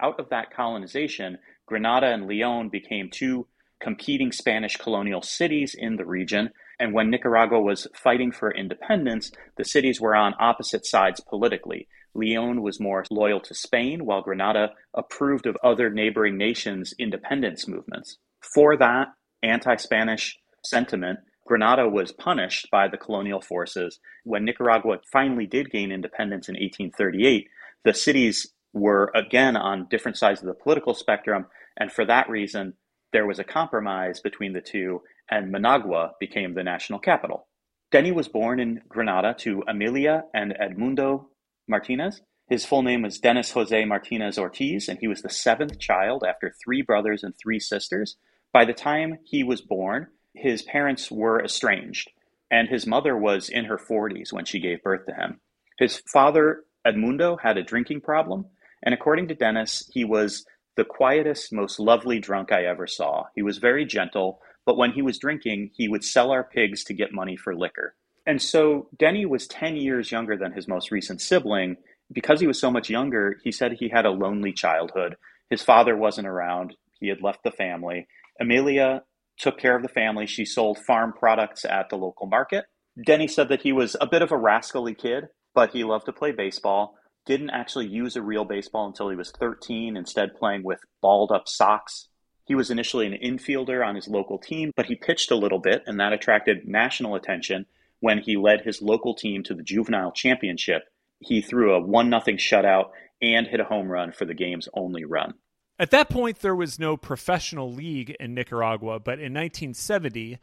Out 0.00 0.18
of 0.18 0.30
that 0.30 0.50
colonization, 0.50 1.36
Granada 1.66 2.06
and 2.06 2.26
Leon 2.26 2.70
became 2.70 3.10
two 3.10 3.46
competing 3.82 4.32
Spanish 4.32 4.78
colonial 4.78 5.20
cities 5.20 5.76
in 5.78 5.96
the 5.96 6.06
region. 6.06 6.48
And 6.80 6.94
when 6.94 7.10
Nicaragua 7.10 7.60
was 7.60 7.86
fighting 7.94 8.32
for 8.32 8.50
independence, 8.50 9.30
the 9.58 9.64
cities 9.66 10.00
were 10.00 10.16
on 10.16 10.32
opposite 10.40 10.86
sides 10.86 11.20
politically. 11.20 11.86
Leon 12.14 12.62
was 12.62 12.80
more 12.80 13.04
loyal 13.10 13.40
to 13.40 13.54
Spain, 13.54 14.04
while 14.04 14.22
Granada 14.22 14.72
approved 14.94 15.46
of 15.46 15.56
other 15.62 15.90
neighboring 15.90 16.36
nations' 16.36 16.94
independence 16.98 17.66
movements. 17.66 18.18
For 18.40 18.76
that 18.76 19.08
anti 19.42 19.76
Spanish 19.76 20.38
sentiment, 20.64 21.20
Granada 21.46 21.88
was 21.88 22.12
punished 22.12 22.68
by 22.70 22.88
the 22.88 22.96
colonial 22.96 23.40
forces. 23.40 23.98
When 24.24 24.44
Nicaragua 24.44 24.98
finally 25.10 25.46
did 25.46 25.70
gain 25.70 25.90
independence 25.90 26.48
in 26.48 26.54
1838, 26.54 27.48
the 27.84 27.94
cities 27.94 28.52
were 28.72 29.10
again 29.14 29.56
on 29.56 29.88
different 29.90 30.16
sides 30.16 30.40
of 30.40 30.46
the 30.46 30.54
political 30.54 30.94
spectrum, 30.94 31.46
and 31.76 31.90
for 31.90 32.04
that 32.04 32.28
reason, 32.28 32.74
there 33.12 33.26
was 33.26 33.38
a 33.38 33.44
compromise 33.44 34.20
between 34.20 34.52
the 34.52 34.60
two, 34.60 35.02
and 35.30 35.50
Managua 35.50 36.12
became 36.20 36.54
the 36.54 36.62
national 36.62 36.98
capital. 36.98 37.48
Denny 37.90 38.12
was 38.12 38.28
born 38.28 38.58
in 38.58 38.80
Granada 38.88 39.34
to 39.40 39.62
Amelia 39.68 40.24
and 40.32 40.54
Edmundo 40.58 41.26
Martinez. 41.68 42.20
His 42.48 42.64
full 42.64 42.82
name 42.82 43.02
was 43.02 43.18
Dennis 43.18 43.52
Jose 43.52 43.84
Martinez 43.84 44.38
Ortiz, 44.38 44.88
and 44.88 44.98
he 44.98 45.08
was 45.08 45.22
the 45.22 45.30
seventh 45.30 45.78
child 45.78 46.24
after 46.26 46.54
three 46.62 46.82
brothers 46.82 47.22
and 47.22 47.34
three 47.36 47.60
sisters. 47.60 48.16
By 48.52 48.64
the 48.64 48.74
time 48.74 49.18
he 49.24 49.42
was 49.42 49.62
born, 49.62 50.08
his 50.34 50.62
parents 50.62 51.10
were 51.10 51.42
estranged, 51.42 52.10
and 52.50 52.68
his 52.68 52.86
mother 52.86 53.16
was 53.16 53.48
in 53.48 53.64
her 53.66 53.78
40s 53.78 54.32
when 54.32 54.44
she 54.44 54.60
gave 54.60 54.82
birth 54.82 55.06
to 55.06 55.14
him. 55.14 55.40
His 55.78 56.02
father, 56.12 56.64
Edmundo, 56.86 57.38
had 57.40 57.56
a 57.56 57.62
drinking 57.62 58.02
problem, 58.02 58.46
and 58.82 58.92
according 58.92 59.28
to 59.28 59.34
Dennis, 59.34 59.88
he 59.92 60.04
was 60.04 60.44
the 60.76 60.84
quietest, 60.84 61.52
most 61.52 61.78
lovely 61.78 62.18
drunk 62.18 62.52
I 62.52 62.64
ever 62.64 62.86
saw. 62.86 63.24
He 63.34 63.42
was 63.42 63.58
very 63.58 63.84
gentle, 63.84 64.40
but 64.64 64.76
when 64.76 64.92
he 64.92 65.02
was 65.02 65.18
drinking, 65.18 65.70
he 65.74 65.88
would 65.88 66.04
sell 66.04 66.30
our 66.30 66.44
pigs 66.44 66.84
to 66.84 66.94
get 66.94 67.12
money 67.12 67.36
for 67.36 67.54
liquor. 67.54 67.94
And 68.26 68.40
so 68.40 68.88
Denny 68.96 69.26
was 69.26 69.46
10 69.46 69.76
years 69.76 70.12
younger 70.12 70.36
than 70.36 70.52
his 70.52 70.68
most 70.68 70.90
recent 70.90 71.20
sibling. 71.20 71.76
Because 72.12 72.40
he 72.40 72.46
was 72.46 72.60
so 72.60 72.70
much 72.70 72.90
younger, 72.90 73.36
he 73.42 73.50
said 73.50 73.72
he 73.72 73.88
had 73.88 74.04
a 74.04 74.10
lonely 74.10 74.52
childhood. 74.52 75.16
His 75.48 75.62
father 75.62 75.96
wasn't 75.96 76.28
around, 76.28 76.76
he 77.00 77.08
had 77.08 77.22
left 77.22 77.42
the 77.42 77.50
family. 77.50 78.06
Amelia 78.40 79.02
took 79.38 79.58
care 79.58 79.76
of 79.76 79.82
the 79.82 79.88
family. 79.88 80.26
She 80.26 80.44
sold 80.44 80.78
farm 80.78 81.12
products 81.12 81.64
at 81.64 81.88
the 81.88 81.96
local 81.96 82.26
market. 82.26 82.66
Denny 83.04 83.26
said 83.26 83.48
that 83.48 83.62
he 83.62 83.72
was 83.72 83.96
a 84.00 84.06
bit 84.06 84.22
of 84.22 84.30
a 84.30 84.36
rascally 84.36 84.94
kid, 84.94 85.24
but 85.54 85.70
he 85.70 85.84
loved 85.84 86.06
to 86.06 86.12
play 86.12 86.32
baseball. 86.32 86.96
Didn't 87.24 87.50
actually 87.50 87.86
use 87.86 88.16
a 88.16 88.22
real 88.22 88.44
baseball 88.44 88.86
until 88.86 89.08
he 89.08 89.16
was 89.16 89.30
13, 89.30 89.96
instead, 89.96 90.34
playing 90.34 90.64
with 90.64 90.80
balled 91.00 91.32
up 91.32 91.48
socks. 91.48 92.08
He 92.44 92.54
was 92.54 92.70
initially 92.70 93.06
an 93.06 93.18
infielder 93.22 93.86
on 93.86 93.94
his 93.94 94.08
local 94.08 94.38
team, 94.38 94.72
but 94.76 94.86
he 94.86 94.96
pitched 94.96 95.30
a 95.30 95.36
little 95.36 95.60
bit, 95.60 95.82
and 95.86 95.98
that 96.00 96.12
attracted 96.12 96.68
national 96.68 97.14
attention 97.14 97.66
when 98.02 98.18
he 98.18 98.36
led 98.36 98.60
his 98.60 98.82
local 98.82 99.14
team 99.14 99.44
to 99.44 99.54
the 99.54 99.62
juvenile 99.62 100.10
championship. 100.10 100.82
He 101.20 101.40
threw 101.40 101.72
a 101.72 101.80
1 101.80 102.10
0 102.10 102.20
shutout 102.36 102.90
and 103.22 103.46
hit 103.46 103.60
a 103.60 103.64
home 103.64 103.88
run 103.88 104.10
for 104.10 104.24
the 104.24 104.34
game's 104.34 104.68
only 104.74 105.04
run. 105.04 105.34
At 105.78 105.92
that 105.92 106.10
point, 106.10 106.40
there 106.40 106.56
was 106.56 106.80
no 106.80 106.96
professional 106.96 107.72
league 107.72 108.10
in 108.18 108.34
Nicaragua, 108.34 108.98
but 108.98 109.20
in 109.20 109.32
1970, 109.32 110.38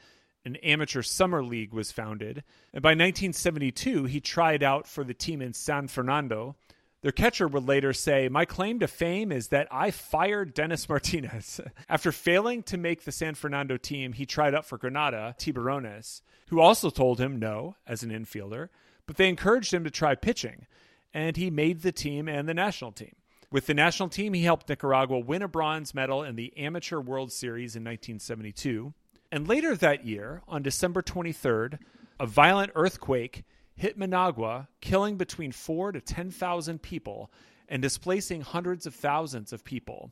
an 0.46 0.56
amateur 0.58 1.02
summer 1.02 1.44
league 1.44 1.74
was 1.74 1.92
founded. 1.92 2.46
And 2.74 2.82
by 2.82 2.92
1972, 2.92 4.06
he 4.06 4.22
tried 4.22 4.64
out 4.64 4.88
for 4.88 5.04
the 5.04 5.14
team 5.14 5.42
in 5.42 5.52
San 5.52 5.90
Fernando. 5.90 6.56
Their 7.02 7.12
catcher 7.14 7.48
would 7.48 7.68
later 7.68 7.94
say, 7.94 8.28
My 8.28 8.46
claim 8.46 8.80
to 8.80 8.88
fame 8.88 9.32
is 9.32 9.48
that 9.50 9.68
I 9.72 9.92
fired 9.92 10.54
Dennis 10.54 10.90
Martinez. 10.90 11.62
After 11.88 12.12
failing 12.12 12.64
to 12.64 12.78
make 12.78 13.04
the 13.04 13.12
San 13.12 13.36
Fernando 13.36 13.78
team, 13.78 14.14
he 14.14 14.26
tried 14.26 14.54
out 14.54 14.66
for 14.66 14.78
Granada, 14.78 15.36
Tiburones, 15.38 16.22
who 16.50 16.60
also 16.60 16.90
told 16.90 17.20
him 17.20 17.40
no 17.40 17.76
as 17.88 18.04
an 18.04 18.10
infielder, 18.10 18.70
but 19.06 19.18
they 19.18 19.30
encouraged 19.30 19.74
him 19.74 19.84
to 19.84 19.92
try 19.92 20.14
pitching, 20.16 20.66
and 21.14 21.38
he 21.38 21.50
made 21.50 21.82
the 21.82 21.92
team 21.92 22.28
and 22.28 22.50
the 22.50 22.54
national 22.54 22.92
team. 22.92 23.16
With 23.52 23.66
the 23.66 23.74
national 23.74 24.10
team, 24.10 24.34
he 24.34 24.44
helped 24.44 24.70
Nicaragua 24.70 25.20
win 25.20 25.42
a 25.42 25.48
bronze 25.48 25.96
medal 25.96 26.22
in 26.22 26.36
the 26.36 26.56
Amateur 26.58 27.00
World 27.00 27.32
Series 27.32 27.76
in 27.76 27.84
1972. 27.84 28.94
And 29.32 29.48
later 29.48 29.76
that 29.76 30.06
year, 30.06 30.44
on 30.48 30.62
December 30.62 31.02
23rd, 31.02 31.80
a 32.20 32.28
violent 32.28 32.72
earthquake 32.76 33.44
hit 33.80 33.98
Managua, 33.98 34.68
killing 34.82 35.16
between 35.16 35.54
4 35.54 35.94
to 35.94 36.02
10,000 36.02 36.82
people 36.82 37.32
and 37.70 37.82
displacing 37.82 38.42
hundreds 38.42 38.86
of 38.86 38.94
thousands 38.94 39.54
of 39.54 39.64
people. 39.64 40.12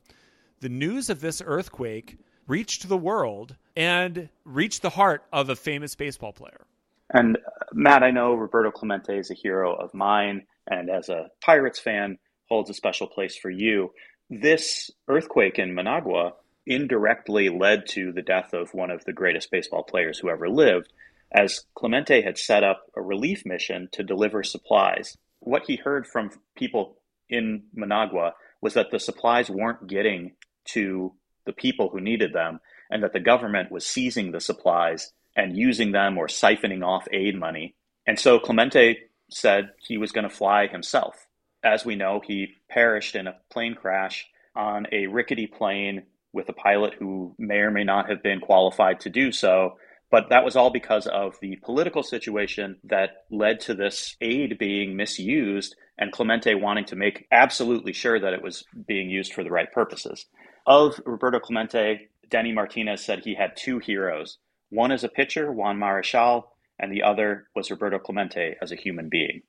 The 0.60 0.70
news 0.70 1.10
of 1.10 1.20
this 1.20 1.42
earthquake 1.44 2.18
reached 2.46 2.88
the 2.88 2.96
world 2.96 3.56
and 3.76 4.30
reached 4.44 4.80
the 4.80 4.90
heart 4.90 5.22
of 5.32 5.50
a 5.50 5.56
famous 5.56 5.94
baseball 5.94 6.32
player. 6.32 6.64
And 7.12 7.36
uh, 7.36 7.40
Matt, 7.74 8.02
I 8.02 8.10
know 8.10 8.32
Roberto 8.32 8.70
Clemente 8.70 9.18
is 9.18 9.30
a 9.30 9.34
hero 9.34 9.74
of 9.74 9.92
mine, 9.92 10.46
and 10.66 10.88
as 10.88 11.10
a 11.10 11.28
Pirates 11.42 11.78
fan, 11.78 12.18
holds 12.48 12.70
a 12.70 12.74
special 12.74 13.06
place 13.06 13.36
for 13.36 13.50
you. 13.50 13.92
This 14.30 14.90
earthquake 15.08 15.58
in 15.58 15.74
Managua 15.74 16.32
indirectly 16.66 17.50
led 17.50 17.86
to 17.88 18.12
the 18.12 18.22
death 18.22 18.54
of 18.54 18.72
one 18.72 18.90
of 18.90 19.04
the 19.04 19.12
greatest 19.12 19.50
baseball 19.50 19.82
players 19.82 20.18
who 20.18 20.30
ever 20.30 20.48
lived, 20.48 20.90
as 21.32 21.64
Clemente 21.74 22.22
had 22.22 22.38
set 22.38 22.64
up 22.64 22.84
a 22.96 23.02
relief 23.02 23.44
mission 23.44 23.88
to 23.92 24.02
deliver 24.02 24.42
supplies. 24.42 25.16
What 25.40 25.64
he 25.66 25.76
heard 25.76 26.06
from 26.06 26.30
people 26.56 26.98
in 27.28 27.64
Managua 27.74 28.34
was 28.60 28.74
that 28.74 28.90
the 28.90 28.98
supplies 28.98 29.50
weren't 29.50 29.86
getting 29.86 30.32
to 30.66 31.12
the 31.44 31.52
people 31.52 31.90
who 31.90 32.00
needed 32.00 32.32
them, 32.32 32.60
and 32.90 33.02
that 33.02 33.12
the 33.12 33.20
government 33.20 33.70
was 33.70 33.86
seizing 33.86 34.32
the 34.32 34.40
supplies 34.40 35.12
and 35.36 35.56
using 35.56 35.92
them 35.92 36.18
or 36.18 36.26
siphoning 36.26 36.84
off 36.84 37.06
aid 37.12 37.38
money. 37.38 37.74
And 38.06 38.18
so 38.18 38.38
Clemente 38.38 38.98
said 39.30 39.70
he 39.78 39.98
was 39.98 40.12
going 40.12 40.28
to 40.28 40.34
fly 40.34 40.66
himself 40.66 41.28
as 41.62 41.84
we 41.84 41.96
know, 41.96 42.20
he 42.24 42.54
perished 42.68 43.14
in 43.14 43.26
a 43.26 43.36
plane 43.50 43.74
crash 43.74 44.26
on 44.54 44.86
a 44.92 45.06
rickety 45.06 45.46
plane 45.46 46.04
with 46.32 46.48
a 46.48 46.52
pilot 46.52 46.94
who 46.98 47.34
may 47.38 47.58
or 47.58 47.70
may 47.70 47.84
not 47.84 48.08
have 48.08 48.22
been 48.22 48.40
qualified 48.40 49.00
to 49.00 49.10
do 49.10 49.32
so. 49.32 49.78
But 50.10 50.30
that 50.30 50.44
was 50.44 50.56
all 50.56 50.70
because 50.70 51.06
of 51.06 51.36
the 51.40 51.56
political 51.56 52.02
situation 52.02 52.76
that 52.84 53.24
led 53.30 53.60
to 53.60 53.74
this 53.74 54.16
aid 54.20 54.58
being 54.58 54.96
misused 54.96 55.76
and 55.98 56.12
Clemente 56.12 56.54
wanting 56.54 56.86
to 56.86 56.96
make 56.96 57.26
absolutely 57.30 57.92
sure 57.92 58.18
that 58.18 58.32
it 58.32 58.42
was 58.42 58.64
being 58.86 59.10
used 59.10 59.34
for 59.34 59.44
the 59.44 59.50
right 59.50 59.70
purposes. 59.70 60.26
Of 60.66 61.00
Roberto 61.04 61.40
Clemente, 61.40 62.08
Denny 62.30 62.52
Martinez 62.52 63.04
said 63.04 63.20
he 63.20 63.34
had 63.34 63.56
two 63.56 63.78
heroes. 63.78 64.38
One 64.70 64.92
as 64.92 65.04
a 65.04 65.08
pitcher, 65.08 65.52
Juan 65.52 65.78
Marichal, 65.78 66.44
and 66.78 66.92
the 66.92 67.02
other 67.02 67.48
was 67.54 67.70
Roberto 67.70 67.98
Clemente 67.98 68.54
as 68.62 68.72
a 68.72 68.76
human 68.76 69.08
being. 69.08 69.42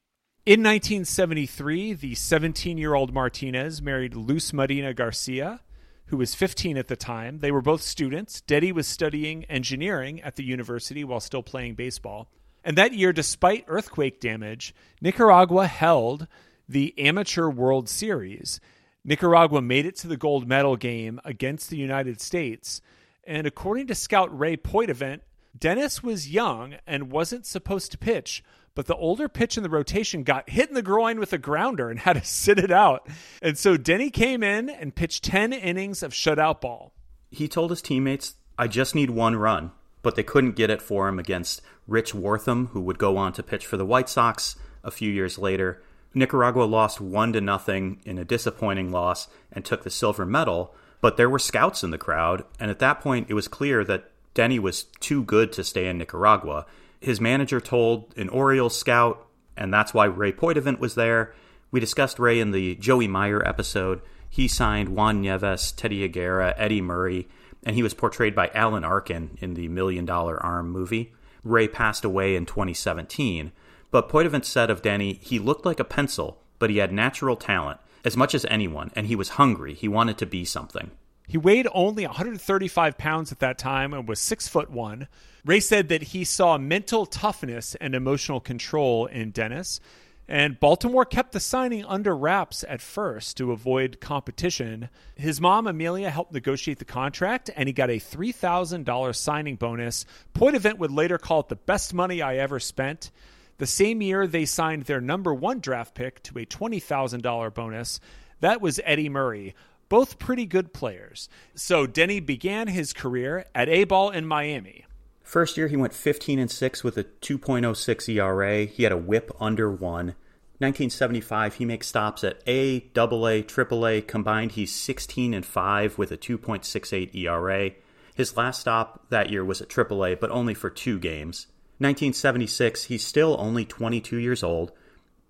In 0.46 0.62
1973, 0.62 1.94
the 1.94 2.16
17 2.16 2.78
year 2.78 2.96
old 2.96 3.14
Martinez 3.14 3.82
married 3.82 4.16
Luz 4.16 4.52
Marina 4.52 4.94
Garcia, 4.94 5.62
who 6.10 6.18
was 6.18 6.36
15 6.36 6.78
at 6.78 6.88
the 6.88 6.96
time. 6.96 7.40
They 7.40 7.52
were 7.52 7.62
both 7.62 7.82
students. 7.82 8.42
Denny 8.42 8.72
was 8.72 8.88
studying 8.88 9.46
engineering 9.46 10.22
at 10.22 10.36
the 10.36 10.44
university 10.44 11.04
while 11.04 11.20
still 11.20 11.44
playing 11.44 11.76
baseball. 11.76 12.30
And 12.64 12.78
that 12.78 12.94
year, 12.94 13.14
despite 13.14 13.66
earthquake 13.68 14.20
damage, 14.20 14.74
Nicaragua 15.02 15.68
held 15.68 16.28
the 16.68 16.98
Amateur 17.00 17.48
World 17.50 17.88
Series. 17.88 18.60
Nicaragua 19.06 19.62
made 19.62 19.86
it 19.86 19.96
to 19.98 20.08
the 20.08 20.18
gold 20.18 20.48
medal 20.48 20.76
game 20.76 21.20
against 21.24 21.70
the 21.70 21.78
United 21.78 22.20
States. 22.20 22.82
And 23.26 23.46
according 23.46 23.88
to 23.88 23.96
scout 23.96 24.36
Ray 24.38 24.58
Poitevent, 24.58 25.22
Dennis 25.58 26.02
was 26.02 26.30
young 26.30 26.76
and 26.88 27.12
wasn't 27.12 27.46
supposed 27.46 27.92
to 27.92 27.98
pitch, 27.98 28.44
but 28.76 28.86
the 28.86 28.96
older 28.96 29.28
pitch 29.28 29.58
in 29.58 29.64
the 29.64 29.70
rotation 29.70 30.24
got 30.24 30.50
hit 30.50 30.70
in 30.70 30.76
the 30.76 30.82
groin 30.82 31.20
with 31.20 31.34
a 31.34 31.38
grounder 31.38 31.90
and 31.90 32.00
had 32.00 32.14
to 32.14 32.24
sit 32.24 32.60
it 32.60 32.72
out. 32.72 33.08
And 33.42 33.58
so 33.58 33.78
Denny 33.78 34.10
came 34.10 34.44
in 34.44 34.70
and 34.70 34.96
pitched 34.96 35.24
10 35.24 35.54
innings 35.54 36.04
of 36.04 36.14
shutout 36.14 36.62
ball. 36.62 36.94
He 37.32 37.48
told 37.48 37.70
his 37.70 37.82
teammates, 37.82 38.36
I 38.58 38.68
just 38.68 38.96
need 38.96 39.10
one 39.10 39.36
run, 39.36 39.72
but 40.02 40.16
they 40.16 40.24
couldn't 40.24 40.56
get 40.56 40.70
it 40.70 40.82
for 40.82 41.08
him 41.08 41.20
against 41.20 41.62
Rich 41.88 42.14
Wortham, 42.14 42.68
who 42.68 42.82
would 42.82 43.00
go 43.00 43.18
on 43.18 43.34
to 43.34 43.44
pitch 43.44 43.66
for 43.66 43.78
the 43.78 43.86
White 43.86 44.10
Sox 44.10 44.56
a 44.84 44.92
few 44.92 45.12
years 45.12 45.38
later. 45.38 45.82
Nicaragua 46.14 46.64
lost 46.64 47.00
1 47.00 47.34
to 47.34 47.42
nothing 47.42 48.02
in 48.06 48.18
a 48.18 48.26
disappointing 48.26 48.92
loss 48.92 49.28
and 49.52 49.64
took 49.64 49.84
the 49.84 49.90
silver 49.90 50.26
medal, 50.26 50.74
but 51.02 51.18
there 51.18 51.30
were 51.30 51.40
scouts 51.40 51.84
in 51.84 51.92
the 51.92 51.98
crowd, 51.98 52.44
and 52.60 52.72
at 52.72 52.80
that 52.80 53.00
point 53.00 53.28
it 53.30 53.34
was 53.34 53.48
clear 53.48 53.84
that 53.84 54.12
Denny 54.34 54.60
was 54.60 54.84
too 55.00 55.24
good 55.24 55.52
to 55.54 55.64
stay 55.64 55.88
in 55.88 55.98
Nicaragua 55.98 56.66
his 57.00 57.22
manager 57.22 57.60
told 57.62 58.14
an 58.18 58.30
Orioles 58.30 58.78
scout, 58.78 59.26
and 59.56 59.74
that's 59.74 59.94
why 59.94 60.06
Ray 60.06 60.32
Poitevent 60.32 60.80
was 60.80 60.96
there. 60.96 61.34
We 61.72 61.80
discussed 61.80 62.20
Ray 62.20 62.40
in 62.40 62.52
the 62.52 62.76
Joey 62.76 63.08
Meyer 63.08 63.46
episode. 63.48 64.02
He 64.30 64.48
signed 64.48 64.90
Juan 64.90 65.22
Nieves, 65.22 65.72
Teddy 65.72 66.08
Higuera, 66.08 66.54
Eddie 66.58 66.82
Murray, 66.82 67.28
and 67.64 67.76
he 67.76 67.84
was 67.84 67.94
portrayed 67.94 68.36
by 68.36 68.52
Alan 68.54 68.84
Arkin 68.84 69.38
in 69.40 69.54
the 69.54 69.68
Million 69.68 70.06
Dollar 70.06 70.42
Arm 70.42 70.70
movie. 70.70 71.14
Ray 71.44 71.68
passed 71.68 72.04
away 72.04 72.36
in 72.36 72.46
2017, 72.46 73.52
but 73.92 74.10
Poitevent 74.10 74.46
said 74.46 74.70
of 74.70 74.82
Denny, 74.82 75.14
he 75.22 75.40
looked 75.40 75.66
like 75.66 75.80
a 75.80 75.86
pencil, 75.86 76.42
but 76.60 76.70
he 76.70 76.78
had 76.78 76.92
natural 76.92 77.36
talent, 77.36 77.80
as 78.06 78.18
much 78.18 78.36
as 78.36 78.46
anyone, 78.46 78.92
and 78.96 79.08
he 79.08 79.16
was 79.16 79.30
hungry. 79.30 79.74
He 79.74 79.88
wanted 79.88 80.18
to 80.20 80.26
be 80.26 80.46
something. 80.46 80.92
He 81.30 81.38
weighed 81.38 81.68
only 81.76 82.08
135 82.08 82.98
pounds 82.98 83.32
at 83.32 83.38
that 83.38 83.60
time 83.60 83.94
and 83.94 84.08
was 84.08 84.20
six 84.20 84.48
foot 84.48 84.72
one. 84.72 85.08
Ray 85.46 85.60
said 85.60 85.88
that 85.90 86.02
he 86.02 86.24
saw 86.24 86.58
mental 86.58 87.06
toughness 87.06 87.76
and 87.76 87.94
emotional 87.94 88.40
control 88.40 89.06
in 89.06 89.30
Dennis, 89.30 89.80
and 90.28 90.60
Baltimore 90.60 91.06
kept 91.06 91.34
the 91.34 91.40
signing 91.40 91.86
under 91.86 92.18
wraps 92.18 92.66
at 92.68 92.82
first 92.82 93.38
to 93.38 93.52
avoid 93.52 94.02
competition. 94.02 94.90
His 95.14 95.40
mom, 95.40 95.68
Amelia, 95.68 96.10
helped 96.10 96.34
negotiate 96.34 96.80
the 96.80 96.86
contract, 96.86 97.52
and 97.56 97.70
he 97.70 97.74
got 97.74 97.92
a 97.92 98.00
$3,000 98.00 99.16
signing 99.16 99.56
bonus. 99.56 100.08
Poitevent 100.34 100.80
would 100.80 100.92
later 100.92 101.20
call 101.20 101.42
it 101.42 101.50
the 101.50 101.56
best 101.56 101.94
money 101.94 102.24
I 102.24 102.38
ever 102.38 102.60
spent. 102.60 103.12
The 103.60 103.68
same 103.68 104.02
year, 104.02 104.26
they 104.26 104.46
signed 104.46 104.84
their 104.84 105.02
number 105.02 105.32
one 105.32 105.60
draft 105.60 105.94
pick 105.94 106.24
to 106.24 106.40
a 106.40 106.46
$20,000 106.48 107.54
bonus. 107.54 108.00
That 108.40 108.62
was 108.62 108.80
Eddie 108.84 109.10
Murray. 109.10 109.54
Both 109.90 110.20
pretty 110.20 110.46
good 110.46 110.72
players. 110.72 111.28
So 111.56 111.88
Denny 111.88 112.20
began 112.20 112.68
his 112.68 112.94
career 112.94 113.46
at 113.56 113.68
A 113.70 113.84
ball 113.86 114.12
in 114.12 114.26
Miami. 114.26 114.86
First 115.24 115.58
year, 115.58 115.68
he 115.68 115.76
went 115.76 115.94
15 115.94 116.40
and 116.40 116.50
6 116.50 116.84
with 116.84 116.98
a 116.98 117.04
2.06 117.04 118.10
ERA. 118.16 118.66
He 118.66 118.84
had 118.84 118.92
a 118.92 118.98
whip 118.98 119.32
under 119.40 119.70
one. 119.70 120.16
1975, 120.60 121.56
he 121.56 121.66
makes 121.66 121.88
stops 121.88 122.24
at 122.24 122.42
A, 122.46 122.78
AA, 122.96 123.42
AAA. 123.46 124.06
Combined, 124.08 124.54
he's 124.54 124.76
16 124.76 125.34
and 125.34 125.46
5 125.46 125.98
with 125.98 126.12
a 126.12 126.18
2.68 126.18 127.16
ERA. 127.16 127.72
His 128.14 128.36
last 128.36 128.62
stop 128.62 129.06
that 129.10 129.30
year 129.30 129.46
was 129.46 129.62
at 129.62 129.70
AAA, 129.70 130.20
but 130.20 130.32
only 130.32 130.54
for 130.54 130.70
two 130.70 131.00
games. 131.00 131.48
1976, 131.78 132.86
he's 132.86 133.08
still 133.08 133.38
only 133.40 133.64
22 133.64 134.18
years 134.18 134.44
old, 134.44 134.74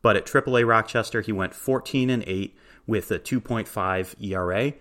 but 0.01 0.15
at 0.17 0.25
AAA 0.25 0.67
Rochester, 0.67 1.21
he 1.21 1.31
went 1.31 1.53
14 1.53 2.09
and 2.09 2.23
8 2.25 2.57
with 2.89 3.11
a 3.11 3.19
2.5 3.19 4.15
ERA. 4.21 4.73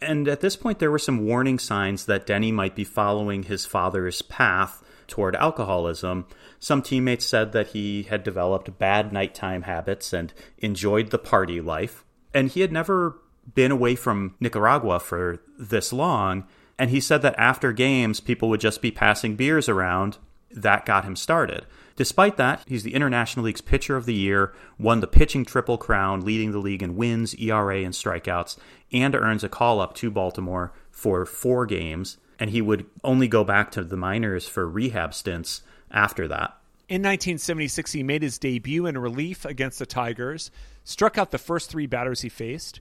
And 0.00 0.26
at 0.26 0.40
this 0.40 0.56
point, 0.56 0.80
there 0.80 0.90
were 0.90 0.98
some 0.98 1.24
warning 1.24 1.60
signs 1.60 2.06
that 2.06 2.26
Denny 2.26 2.50
might 2.50 2.74
be 2.74 2.84
following 2.84 3.44
his 3.44 3.64
father's 3.64 4.20
path 4.20 4.82
toward 5.06 5.36
alcoholism. 5.36 6.26
Some 6.58 6.82
teammates 6.82 7.24
said 7.24 7.52
that 7.52 7.68
he 7.68 8.02
had 8.02 8.24
developed 8.24 8.78
bad 8.78 9.12
nighttime 9.12 9.62
habits 9.62 10.12
and 10.12 10.32
enjoyed 10.58 11.10
the 11.10 11.18
party 11.18 11.60
life. 11.60 12.04
And 12.34 12.48
he 12.48 12.62
had 12.62 12.72
never 12.72 13.18
been 13.54 13.70
away 13.70 13.94
from 13.94 14.34
Nicaragua 14.40 14.98
for 14.98 15.40
this 15.56 15.92
long. 15.92 16.48
And 16.78 16.90
he 16.90 17.00
said 17.00 17.22
that 17.22 17.38
after 17.38 17.72
games, 17.72 18.18
people 18.18 18.48
would 18.48 18.60
just 18.60 18.82
be 18.82 18.90
passing 18.90 19.36
beers 19.36 19.68
around. 19.68 20.18
That 20.50 20.84
got 20.84 21.04
him 21.04 21.14
started. 21.14 21.64
Despite 21.96 22.36
that, 22.36 22.62
he's 22.66 22.82
the 22.82 22.94
International 22.94 23.44
League's 23.44 23.60
Pitcher 23.60 23.96
of 23.96 24.06
the 24.06 24.14
Year, 24.14 24.52
won 24.78 25.00
the 25.00 25.06
pitching 25.06 25.44
triple 25.44 25.78
crown, 25.78 26.22
leading 26.22 26.52
the 26.52 26.58
league 26.58 26.82
in 26.82 26.96
wins, 26.96 27.34
ERA, 27.34 27.78
and 27.78 27.94
strikeouts, 27.94 28.56
and 28.92 29.14
earns 29.14 29.44
a 29.44 29.48
call 29.48 29.80
up 29.80 29.94
to 29.96 30.10
Baltimore 30.10 30.72
for 30.90 31.26
four 31.26 31.66
games. 31.66 32.18
And 32.38 32.50
he 32.50 32.60
would 32.60 32.86
only 33.04 33.28
go 33.28 33.44
back 33.44 33.70
to 33.72 33.84
the 33.84 33.96
minors 33.96 34.48
for 34.48 34.68
rehab 34.68 35.14
stints 35.14 35.62
after 35.90 36.26
that. 36.28 36.56
In 36.88 37.00
1976, 37.00 37.92
he 37.92 38.02
made 38.02 38.22
his 38.22 38.38
debut 38.38 38.86
in 38.86 38.98
relief 38.98 39.44
against 39.44 39.78
the 39.78 39.86
Tigers, 39.86 40.50
struck 40.84 41.16
out 41.16 41.30
the 41.30 41.38
first 41.38 41.70
three 41.70 41.86
batters 41.86 42.22
he 42.22 42.28
faced, 42.28 42.80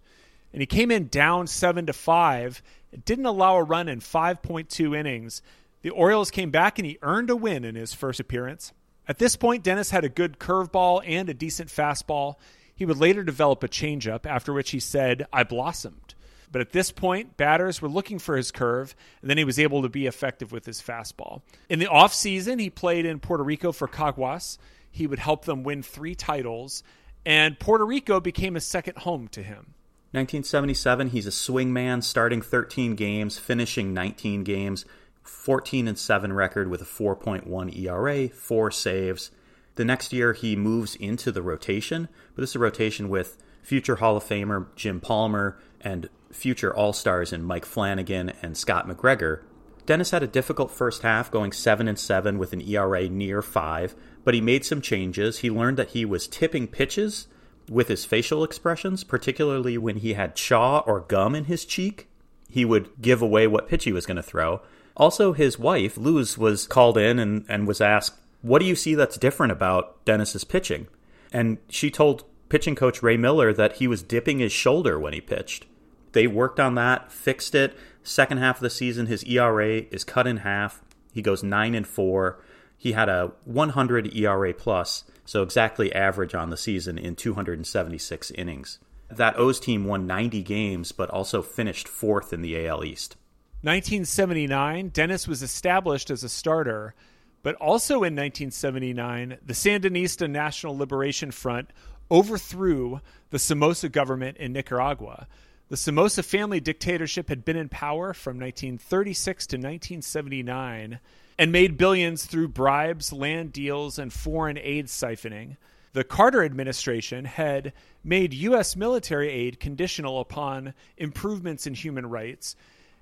and 0.52 0.62
he 0.62 0.66
came 0.66 0.92
in 0.92 1.08
down 1.08 1.48
7 1.48 1.86
to 1.86 1.94
5. 1.94 2.64
It 2.92 3.06
didn't 3.06 3.26
allow 3.26 3.56
a 3.56 3.64
run 3.64 3.88
in 3.88 4.00
5.2 4.00 4.98
innings. 4.98 5.42
The 5.82 5.92
Orioles 5.92 6.32
came 6.32 6.52
back 6.52 6.78
and 6.78 6.86
he 6.86 6.98
earned 7.02 7.30
a 7.30 7.36
win 7.36 7.64
in 7.64 7.76
his 7.76 7.94
first 7.94 8.20
appearance. 8.20 8.74
At 9.12 9.18
this 9.18 9.36
point, 9.36 9.62
Dennis 9.62 9.92
had 9.92 10.06
a 10.06 10.10
good 10.10 10.40
curveball 10.40 11.04
and 11.06 11.28
a 11.28 11.34
decent 11.34 11.68
fastball. 11.68 12.36
He 12.74 12.86
would 12.86 12.96
later 12.96 13.26
develop 13.26 13.62
a 13.62 13.68
changeup, 13.68 14.26
after 14.26 14.54
which 14.54 14.72
he 14.72 14.80
said, 14.80 15.28
I 15.34 15.44
blossomed. 15.44 16.16
But 16.50 16.62
at 16.62 16.72
this 16.72 16.94
point, 16.94 17.36
batters 17.36 17.82
were 17.82 17.90
looking 17.90 18.20
for 18.20 18.38
his 18.38 18.52
curve, 18.52 18.96
and 19.20 19.30
then 19.30 19.38
he 19.38 19.44
was 19.44 19.60
able 19.60 19.82
to 19.82 19.90
be 19.90 20.08
effective 20.08 20.54
with 20.54 20.66
his 20.66 20.82
fastball. 20.82 21.42
In 21.68 21.80
the 21.80 21.88
offseason, 21.88 22.62
he 22.62 22.70
played 22.70 23.06
in 23.06 23.20
Puerto 23.20 23.44
Rico 23.44 23.74
for 23.74 23.86
Caguas. 23.86 24.58
He 24.90 25.08
would 25.08 25.20
help 25.20 25.44
them 25.44 25.64
win 25.64 25.84
three 25.84 26.16
titles, 26.16 26.82
and 27.26 27.60
Puerto 27.60 27.86
Rico 27.86 28.22
became 28.22 28.56
a 28.56 28.62
second 28.62 29.00
home 29.00 29.28
to 29.28 29.44
him. 29.44 29.74
1977, 30.12 31.10
he's 31.10 31.28
a 31.28 31.32
swingman, 31.32 32.02
starting 32.02 32.42
13 32.42 32.96
games, 32.96 33.38
finishing 33.38 33.94
19 33.94 34.46
games. 34.46 34.86
14 35.24 35.88
and 35.88 35.98
7 35.98 36.34
record 36.34 36.70
with 36.70 36.82
a 36.82 36.86
4.1 36.86 37.78
ERA, 37.78 38.30
four 38.30 38.72
saves. 38.72 39.32
The 39.76 39.86
next 39.86 40.12
year 40.14 40.34
he 40.34 40.56
moves 40.56 40.96
into 40.96 41.32
the 41.32 41.42
rotation, 41.42 42.10
but 42.36 42.42
this 42.42 42.52
is 42.52 42.56
a 42.56 42.60
rotation 42.60 43.10
with 43.10 43.38
future 43.62 43.98
Hall 43.98 44.18
of 44.18 44.24
Famer 44.24 44.68
Jim 44.76 45.00
Palmer 45.00 45.58
and 45.80 46.10
future 46.32 46.76
All 46.76 46.94
Stars 46.94 47.34
in 47.34 47.44
Mike 47.44 47.66
Flanagan 47.66 48.34
and 48.42 48.58
Scott 48.58 48.88
McGregor. 48.88 49.42
Dennis 49.86 50.12
had 50.12 50.24
a 50.24 50.28
difficult 50.28 50.72
first 50.72 51.02
half, 51.02 51.32
going 51.32 51.52
7 51.52 51.88
and 51.88 51.98
7 51.98 52.38
with 52.38 52.54
an 52.54 52.62
ERA 52.62 53.10
near 53.10 53.42
5, 53.42 53.96
but 54.24 54.34
he 54.34 54.42
made 54.42 54.64
some 54.64 54.82
changes. 54.82 55.40
He 55.40 55.50
learned 55.50 55.78
that 55.78 55.90
he 55.90 56.06
was 56.06 56.28
tipping 56.28 56.68
pitches 56.68 57.28
with 57.70 57.88
his 57.88 58.06
facial 58.06 58.44
expressions, 58.44 59.04
particularly 59.04 59.78
when 59.78 59.98
he 59.98 60.14
had 60.14 60.36
chaw 60.36 60.80
or 60.80 61.02
gum 61.02 61.36
in 61.36 61.46
his 61.46 61.66
cheek. 61.66 62.08
He 62.50 62.66
would 62.66 62.90
give 63.02 63.22
away 63.22 63.48
what 63.48 63.68
pitch 63.68 63.86
he 63.86 63.94
was 63.94 64.06
going 64.06 64.18
to 64.18 64.24
throw. 64.24 64.62
Also, 65.02 65.34
his 65.34 65.58
wife, 65.58 65.98
Luz, 65.98 66.38
was 66.38 66.68
called 66.68 66.96
in 66.96 67.18
and, 67.18 67.44
and 67.50 67.68
was 67.68 67.82
asked, 67.82 68.14
What 68.44 68.60
do 68.60 68.66
you 68.66 68.76
see 68.76 68.94
that's 68.94 69.18
different 69.18 69.52
about 69.52 70.06
Dennis's 70.06 70.44
pitching? 70.44 70.86
And 71.34 71.58
she 71.70 71.90
told 71.90 72.24
pitching 72.50 72.76
coach 72.76 73.02
Ray 73.02 73.18
Miller 73.18 73.52
that 73.52 73.78
he 73.78 73.88
was 73.88 74.04
dipping 74.04 74.38
his 74.38 74.52
shoulder 74.52 75.00
when 75.00 75.14
he 75.14 75.20
pitched. 75.20 75.66
They 76.12 76.28
worked 76.28 76.60
on 76.60 76.76
that, 76.76 77.12
fixed 77.12 77.56
it. 77.56 77.76
Second 78.04 78.38
half 78.38 78.58
of 78.58 78.62
the 78.62 78.70
season, 78.70 79.08
his 79.08 79.24
ERA 79.24 79.86
is 79.90 80.04
cut 80.04 80.28
in 80.28 80.38
half. 80.38 80.84
He 81.12 81.24
goes 81.24 81.42
9 81.42 81.74
and 81.74 81.88
4. 81.88 82.40
He 82.78 82.92
had 82.92 83.10
a 83.10 83.32
100 83.46 84.16
ERA 84.16 84.54
plus, 84.54 85.04
so 85.26 85.42
exactly 85.42 85.92
average 85.96 86.36
on 86.36 86.52
the 86.52 86.58
season 86.58 87.00
in 87.00 87.16
276 87.16 88.30
innings. 88.32 88.78
That 89.10 89.36
O's 89.40 89.60
team 89.60 89.86
won 89.86 90.06
90 90.06 90.44
games, 90.44 90.92
but 90.92 91.10
also 91.10 91.42
finished 91.42 91.88
fourth 91.88 92.32
in 92.32 92.44
the 92.44 92.68
AL 92.68 92.84
East. 92.84 93.16
1979, 93.64 94.90
Dennis 94.90 95.28
was 95.28 95.44
established 95.44 96.10
as 96.10 96.24
a 96.24 96.30
starter, 96.30 96.96
but 97.44 97.54
also 97.56 97.98
in 97.98 98.16
1979, 98.16 99.38
the 99.46 99.54
Sandinista 99.54 100.28
National 100.28 100.76
Liberation 100.76 101.30
Front 101.30 101.70
overthrew 102.10 103.02
the 103.30 103.38
Somoza 103.38 103.88
government 103.88 104.38
in 104.38 104.52
Nicaragua. 104.52 105.28
The 105.70 105.78
Somoza 105.78 106.24
family 106.24 106.60
dictatorship 106.60 107.30
had 107.30 107.46
been 107.46 107.56
in 107.56 107.70
power 107.70 108.16
from 108.16 108.40
1936 108.40 109.46
to 109.48 109.58
1979 109.58 111.00
and 111.38 111.52
made 111.52 111.78
billions 111.78 112.26
through 112.26 112.48
bribes, 112.48 113.14
land 113.14 113.54
deals, 113.54 114.00
and 114.00 114.12
foreign 114.12 114.58
aid 114.58 114.88
siphoning. 114.88 115.58
The 115.94 116.04
Carter 116.04 116.44
administration 116.44 117.26
had 117.26 117.74
made 118.04 118.34
U.S. 118.34 118.76
military 118.76 119.30
aid 119.30 119.60
conditional 119.60 120.20
upon 120.20 120.74
improvements 120.98 121.68
in 121.68 121.74
human 121.74 122.08
rights 122.08 122.56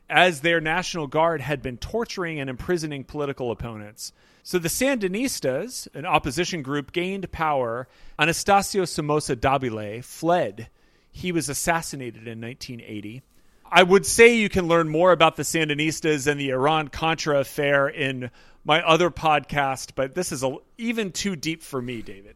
as 0.09 0.41
their 0.41 0.59
National 0.59 1.07
Guard 1.07 1.41
had 1.41 1.61
been 1.61 1.77
torturing 1.77 2.39
and 2.39 2.49
imprisoning 2.49 3.03
political 3.03 3.51
opponents. 3.51 4.11
So 4.43 4.57
the 4.57 4.69
Sandinistas, 4.69 5.87
an 5.93 6.05
opposition 6.05 6.63
group, 6.63 6.91
gained 6.91 7.31
power. 7.31 7.87
Anastasio 8.17 8.85
Somoza 8.85 9.35
Debayle 9.35 10.03
fled. 10.03 10.69
He 11.11 11.31
was 11.31 11.49
assassinated 11.49 12.27
in 12.27 12.41
1980. 12.41 13.21
I 13.71 13.83
would 13.83 14.05
say 14.05 14.35
you 14.35 14.49
can 14.49 14.67
learn 14.67 14.89
more 14.89 15.11
about 15.11 15.35
the 15.35 15.43
Sandinistas 15.43 16.25
and 16.25 16.39
the 16.39 16.49
Iran 16.49 16.87
Contra 16.87 17.39
affair 17.39 17.87
in 17.87 18.31
my 18.65 18.81
other 18.81 19.11
podcast, 19.11 19.91
but 19.95 20.15
this 20.15 20.31
is 20.31 20.43
a, 20.43 20.55
even 20.77 21.11
too 21.11 21.35
deep 21.35 21.61
for 21.61 21.81
me, 21.81 22.01
David. 22.01 22.35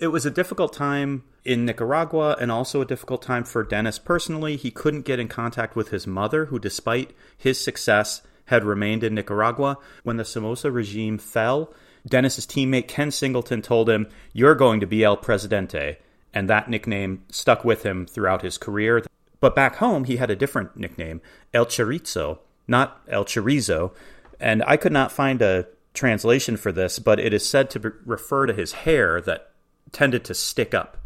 It 0.00 0.08
was 0.08 0.24
a 0.24 0.30
difficult 0.30 0.72
time 0.72 1.24
in 1.44 1.64
Nicaragua 1.64 2.36
and 2.40 2.52
also 2.52 2.80
a 2.80 2.86
difficult 2.86 3.22
time 3.22 3.44
for 3.44 3.64
Dennis 3.64 3.98
personally. 3.98 4.56
He 4.56 4.70
couldn't 4.70 5.02
get 5.02 5.18
in 5.18 5.28
contact 5.28 5.74
with 5.76 5.88
his 5.88 6.06
mother, 6.06 6.46
who, 6.46 6.58
despite 6.58 7.12
his 7.36 7.58
success, 7.60 8.22
had 8.46 8.64
remained 8.64 9.04
in 9.04 9.14
Nicaragua. 9.14 9.78
When 10.02 10.16
the 10.16 10.24
Somoza 10.24 10.70
regime 10.70 11.18
fell, 11.18 11.72
Dennis's 12.06 12.46
teammate 12.46 12.88
Ken 12.88 13.10
Singleton 13.10 13.62
told 13.62 13.88
him, 13.88 14.08
You're 14.32 14.54
going 14.54 14.80
to 14.80 14.86
be 14.86 15.04
El 15.04 15.16
Presidente. 15.16 15.98
And 16.34 16.48
that 16.48 16.70
nickname 16.70 17.24
stuck 17.30 17.64
with 17.64 17.82
him 17.82 18.06
throughout 18.06 18.42
his 18.42 18.56
career. 18.58 19.02
But 19.40 19.54
back 19.54 19.76
home, 19.76 20.04
he 20.04 20.16
had 20.16 20.30
a 20.30 20.36
different 20.36 20.76
nickname, 20.76 21.20
El 21.52 21.66
Chorizo, 21.66 22.38
not 22.66 23.02
El 23.08 23.24
Chorizo. 23.24 23.92
And 24.40 24.62
I 24.66 24.76
could 24.76 24.92
not 24.92 25.12
find 25.12 25.42
a 25.42 25.66
translation 25.94 26.56
for 26.56 26.72
this, 26.72 26.98
but 26.98 27.20
it 27.20 27.34
is 27.34 27.46
said 27.46 27.68
to 27.70 27.92
refer 28.06 28.46
to 28.46 28.54
his 28.54 28.72
hair 28.72 29.20
that 29.20 29.50
tended 29.90 30.24
to 30.24 30.34
stick 30.34 30.72
up. 30.72 30.96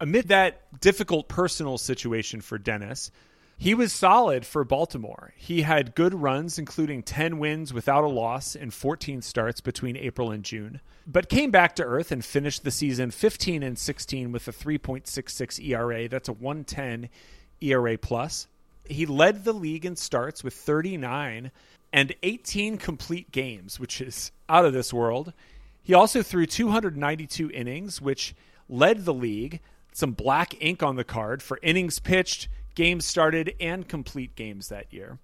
Amid 0.00 0.28
that 0.28 0.80
difficult 0.80 1.28
personal 1.28 1.78
situation 1.78 2.40
for 2.40 2.58
Dennis, 2.58 3.10
He 3.56 3.74
was 3.74 3.92
solid 3.92 4.44
for 4.44 4.64
Baltimore. 4.64 5.32
He 5.36 5.62
had 5.62 5.94
good 5.94 6.14
runs, 6.14 6.58
including 6.58 7.02
10 7.02 7.38
wins 7.38 7.72
without 7.72 8.04
a 8.04 8.08
loss 8.08 8.56
in 8.56 8.70
14 8.70 9.22
starts 9.22 9.60
between 9.60 9.96
April 9.96 10.30
and 10.30 10.42
June, 10.44 10.80
but 11.06 11.28
came 11.28 11.50
back 11.50 11.76
to 11.76 11.84
earth 11.84 12.10
and 12.10 12.24
finished 12.24 12.64
the 12.64 12.70
season 12.70 13.10
15 13.10 13.62
and 13.62 13.78
16 13.78 14.32
with 14.32 14.48
a 14.48 14.52
3.66 14.52 15.64
ERA. 15.64 16.08
That's 16.08 16.28
a 16.28 16.32
110 16.32 17.08
ERA 17.60 17.96
plus. 17.96 18.48
He 18.86 19.06
led 19.06 19.44
the 19.44 19.54
league 19.54 19.86
in 19.86 19.96
starts 19.96 20.42
with 20.42 20.54
39 20.54 21.50
and 21.92 22.14
18 22.22 22.76
complete 22.76 23.30
games, 23.30 23.78
which 23.78 24.00
is 24.00 24.32
out 24.48 24.64
of 24.66 24.72
this 24.72 24.92
world. 24.92 25.32
He 25.82 25.94
also 25.94 26.22
threw 26.22 26.44
292 26.44 27.50
innings, 27.50 28.02
which 28.02 28.34
led 28.68 29.04
the 29.04 29.14
league. 29.14 29.60
Some 29.94 30.10
black 30.10 30.60
ink 30.60 30.82
on 30.82 30.96
the 30.96 31.04
card 31.04 31.40
for 31.40 31.60
innings 31.62 32.00
pitched, 32.00 32.48
games 32.74 33.06
started, 33.06 33.54
and 33.60 33.88
complete 33.88 34.34
games 34.34 34.68
that 34.68 34.92
year. 34.92 35.20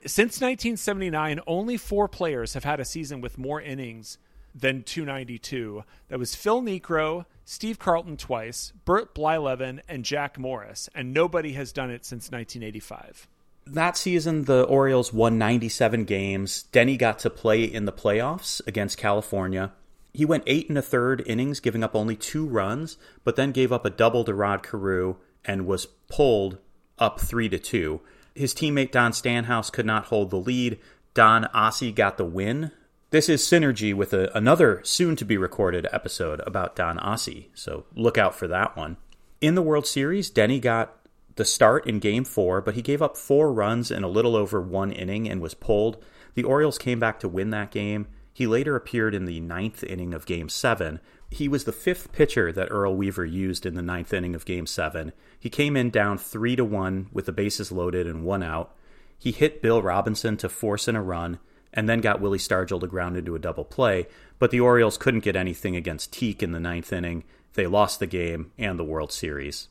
Since 0.00 0.40
1979, 0.40 1.40
only 1.46 1.76
four 1.76 2.08
players 2.08 2.54
have 2.54 2.64
had 2.64 2.80
a 2.80 2.86
season 2.86 3.20
with 3.20 3.36
more 3.36 3.60
innings 3.60 4.16
than 4.54 4.82
292. 4.82 5.84
That 6.08 6.18
was 6.18 6.34
Phil 6.34 6.62
Niekro, 6.62 7.26
Steve 7.44 7.78
Carlton 7.78 8.16
twice, 8.16 8.72
Bert 8.86 9.14
Blyleven, 9.14 9.80
and 9.90 10.06
Jack 10.06 10.38
Morris, 10.38 10.88
and 10.94 11.12
nobody 11.12 11.52
has 11.52 11.70
done 11.70 11.90
it 11.90 12.06
since 12.06 12.30
1985. 12.30 13.28
That 13.66 13.98
season, 13.98 14.44
the 14.44 14.62
Orioles 14.62 15.12
won 15.12 15.36
97 15.36 16.04
games. 16.04 16.62
Denny 16.62 16.96
got 16.96 17.18
to 17.18 17.28
play 17.28 17.64
in 17.64 17.84
the 17.84 17.92
playoffs 17.92 18.66
against 18.66 18.96
California. 18.96 19.72
He 20.12 20.24
went 20.24 20.44
eight 20.46 20.68
and 20.68 20.78
a 20.78 20.82
third 20.82 21.22
innings, 21.26 21.60
giving 21.60 21.84
up 21.84 21.94
only 21.94 22.16
two 22.16 22.46
runs, 22.46 22.96
but 23.24 23.36
then 23.36 23.52
gave 23.52 23.72
up 23.72 23.84
a 23.84 23.90
double 23.90 24.24
to 24.24 24.34
Rod 24.34 24.62
Carew 24.62 25.16
and 25.44 25.66
was 25.66 25.86
pulled 26.08 26.58
up 26.98 27.20
three 27.20 27.48
to 27.48 27.58
two. 27.58 28.00
His 28.34 28.54
teammate 28.54 28.90
Don 28.90 29.12
Stanhouse 29.12 29.70
could 29.70 29.86
not 29.86 30.06
hold 30.06 30.30
the 30.30 30.36
lead. 30.36 30.78
Don 31.14 31.44
Aase 31.54 31.94
got 31.94 32.16
the 32.16 32.24
win. 32.24 32.72
This 33.10 33.28
is 33.28 33.42
synergy 33.42 33.94
with 33.94 34.12
a, 34.12 34.30
another 34.36 34.80
soon 34.84 35.16
to 35.16 35.24
be 35.24 35.36
recorded 35.36 35.88
episode 35.90 36.40
about 36.46 36.76
Don 36.76 36.98
Aase, 36.98 37.46
so 37.54 37.86
look 37.94 38.18
out 38.18 38.34
for 38.34 38.46
that 38.48 38.76
one. 38.76 38.98
In 39.40 39.54
the 39.54 39.62
World 39.62 39.86
Series, 39.86 40.30
Denny 40.30 40.60
got 40.60 40.94
the 41.36 41.44
start 41.44 41.86
in 41.86 42.00
game 42.00 42.24
four, 42.24 42.60
but 42.60 42.74
he 42.74 42.82
gave 42.82 43.00
up 43.00 43.16
four 43.16 43.52
runs 43.52 43.90
in 43.90 44.02
a 44.02 44.08
little 44.08 44.36
over 44.36 44.60
one 44.60 44.92
inning 44.92 45.28
and 45.28 45.40
was 45.40 45.54
pulled. 45.54 46.02
The 46.34 46.44
Orioles 46.44 46.78
came 46.78 46.98
back 46.98 47.20
to 47.20 47.28
win 47.28 47.50
that 47.50 47.70
game. 47.70 48.08
He 48.38 48.46
later 48.46 48.76
appeared 48.76 49.16
in 49.16 49.24
the 49.24 49.40
ninth 49.40 49.82
inning 49.82 50.14
of 50.14 50.24
game 50.24 50.48
seven. 50.48 51.00
He 51.28 51.48
was 51.48 51.64
the 51.64 51.72
fifth 51.72 52.12
pitcher 52.12 52.52
that 52.52 52.70
Earl 52.70 52.94
Weaver 52.94 53.24
used 53.24 53.66
in 53.66 53.74
the 53.74 53.82
ninth 53.82 54.14
inning 54.14 54.36
of 54.36 54.44
game 54.44 54.64
seven. 54.64 55.12
He 55.40 55.50
came 55.50 55.76
in 55.76 55.90
down 55.90 56.18
three 56.18 56.54
to 56.54 56.64
one 56.64 57.08
with 57.12 57.26
the 57.26 57.32
bases 57.32 57.72
loaded 57.72 58.06
and 58.06 58.22
one 58.22 58.44
out. 58.44 58.76
He 59.18 59.32
hit 59.32 59.60
Bill 59.60 59.82
Robinson 59.82 60.36
to 60.36 60.48
force 60.48 60.86
in 60.86 60.94
a 60.94 61.02
run 61.02 61.40
and 61.74 61.88
then 61.88 62.00
got 62.00 62.20
Willie 62.20 62.38
Stargell 62.38 62.78
to 62.78 62.86
ground 62.86 63.16
into 63.16 63.34
a 63.34 63.40
double 63.40 63.64
play, 63.64 64.06
but 64.38 64.52
the 64.52 64.60
Orioles 64.60 64.98
couldn't 64.98 65.24
get 65.24 65.34
anything 65.34 65.74
against 65.74 66.12
Teak 66.12 66.40
in 66.40 66.52
the 66.52 66.60
ninth 66.60 66.92
inning. 66.92 67.24
They 67.54 67.66
lost 67.66 67.98
the 67.98 68.06
game 68.06 68.52
and 68.56 68.78
the 68.78 68.84
World 68.84 69.10
Series. 69.10 69.66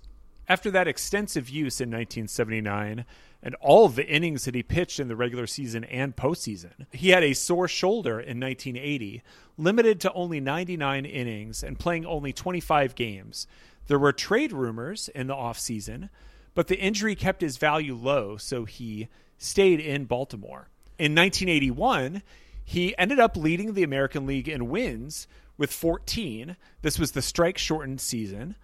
After 0.49 0.71
that 0.71 0.87
extensive 0.87 1.49
use 1.49 1.81
in 1.81 1.89
1979 1.89 3.05
and 3.43 3.55
all 3.55 3.85
of 3.85 3.95
the 3.95 4.07
innings 4.07 4.45
that 4.45 4.55
he 4.55 4.63
pitched 4.63 4.99
in 4.99 5.09
the 5.09 5.15
regular 5.15 5.45
season 5.45 5.83
and 5.83 6.15
postseason, 6.15 6.85
he 6.91 7.09
had 7.09 7.23
a 7.23 7.33
sore 7.33 7.67
shoulder 7.67 8.19
in 8.19 8.39
1980, 8.39 9.21
limited 9.57 9.99
to 10.01 10.13
only 10.13 10.39
99 10.39 11.05
innings 11.05 11.63
and 11.63 11.77
playing 11.77 12.05
only 12.05 12.31
25 12.31 12.95
games. 12.95 13.45
There 13.87 13.99
were 13.99 14.13
trade 14.13 14.53
rumors 14.53 15.09
in 15.09 15.27
the 15.27 15.35
offseason, 15.35 16.09
but 16.55 16.67
the 16.67 16.79
injury 16.79 17.15
kept 17.15 17.41
his 17.41 17.57
value 17.57 17.95
low, 17.95 18.37
so 18.37 18.63
he 18.63 19.09
stayed 19.37 19.81
in 19.81 20.05
Baltimore. 20.05 20.69
In 20.97 21.13
1981, 21.13 22.23
he 22.63 22.97
ended 22.97 23.19
up 23.19 23.35
leading 23.35 23.73
the 23.73 23.83
American 23.83 24.25
League 24.25 24.47
in 24.47 24.69
wins 24.69 25.27
with 25.57 25.71
14. 25.73 26.55
This 26.81 26.97
was 26.97 27.11
the 27.11 27.21
strike 27.21 27.57
shortened 27.57 27.99
season 27.99 28.55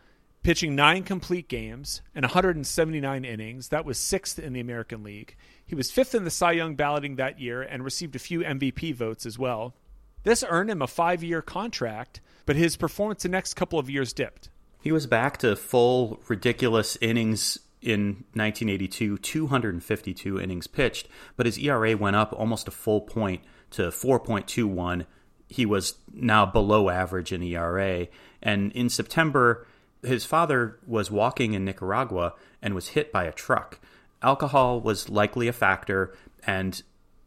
pitching 0.43 0.75
nine 0.75 1.03
complete 1.03 1.47
games 1.47 2.01
and 2.13 2.23
179 2.23 3.25
innings. 3.25 3.69
That 3.69 3.85
was 3.85 3.97
sixth 3.97 4.37
in 4.37 4.53
the 4.53 4.59
American 4.59 5.01
League. 5.01 5.35
He 5.65 5.73
was 5.73 5.89
fifth 5.89 6.13
in 6.13 6.25
the 6.25 6.31
Cy 6.31 6.51
Young 6.51 6.75
balloting 6.75 7.15
that 7.15 7.39
year 7.39 7.61
and 7.61 7.83
received 7.83 8.15
a 8.15 8.19
few 8.19 8.41
MVP 8.41 8.93
votes 8.93 9.25
as 9.25 9.39
well. 9.39 9.73
This 10.23 10.43
earned 10.47 10.69
him 10.69 10.81
a 10.81 10.87
five 10.87 11.23
year 11.23 11.41
contract, 11.41 12.21
but 12.45 12.55
his 12.55 12.75
performance 12.75 13.23
the 13.23 13.29
next 13.29 13.55
couple 13.55 13.79
of 13.79 13.89
years 13.89 14.13
dipped. 14.13 14.49
He 14.81 14.91
was 14.91 15.07
back 15.07 15.37
to 15.37 15.55
full, 15.55 16.21
ridiculous 16.27 16.97
innings 16.99 17.57
in 17.81 18.25
1982, 18.33 19.17
252 19.17 20.39
innings 20.39 20.67
pitched, 20.67 21.07
but 21.35 21.45
his 21.45 21.57
ERA 21.57 21.95
went 21.95 22.15
up 22.15 22.33
almost 22.33 22.67
a 22.67 22.71
full 22.71 23.01
point 23.01 23.41
to 23.71 23.83
4.21. 23.83 25.05
He 25.47 25.65
was 25.65 25.95
now 26.11 26.45
below 26.45 26.89
average 26.89 27.31
in 27.31 27.43
ERA. 27.43 28.07
And 28.41 28.71
in 28.73 28.89
September, 28.89 29.67
his 30.03 30.25
father 30.25 30.79
was 30.85 31.11
walking 31.11 31.53
in 31.53 31.65
Nicaragua 31.65 32.33
and 32.61 32.75
was 32.75 32.89
hit 32.89 33.11
by 33.11 33.25
a 33.25 33.31
truck. 33.31 33.79
Alcohol 34.21 34.79
was 34.79 35.09
likely 35.09 35.47
a 35.47 35.53
factor, 35.53 36.15
and 36.45 36.81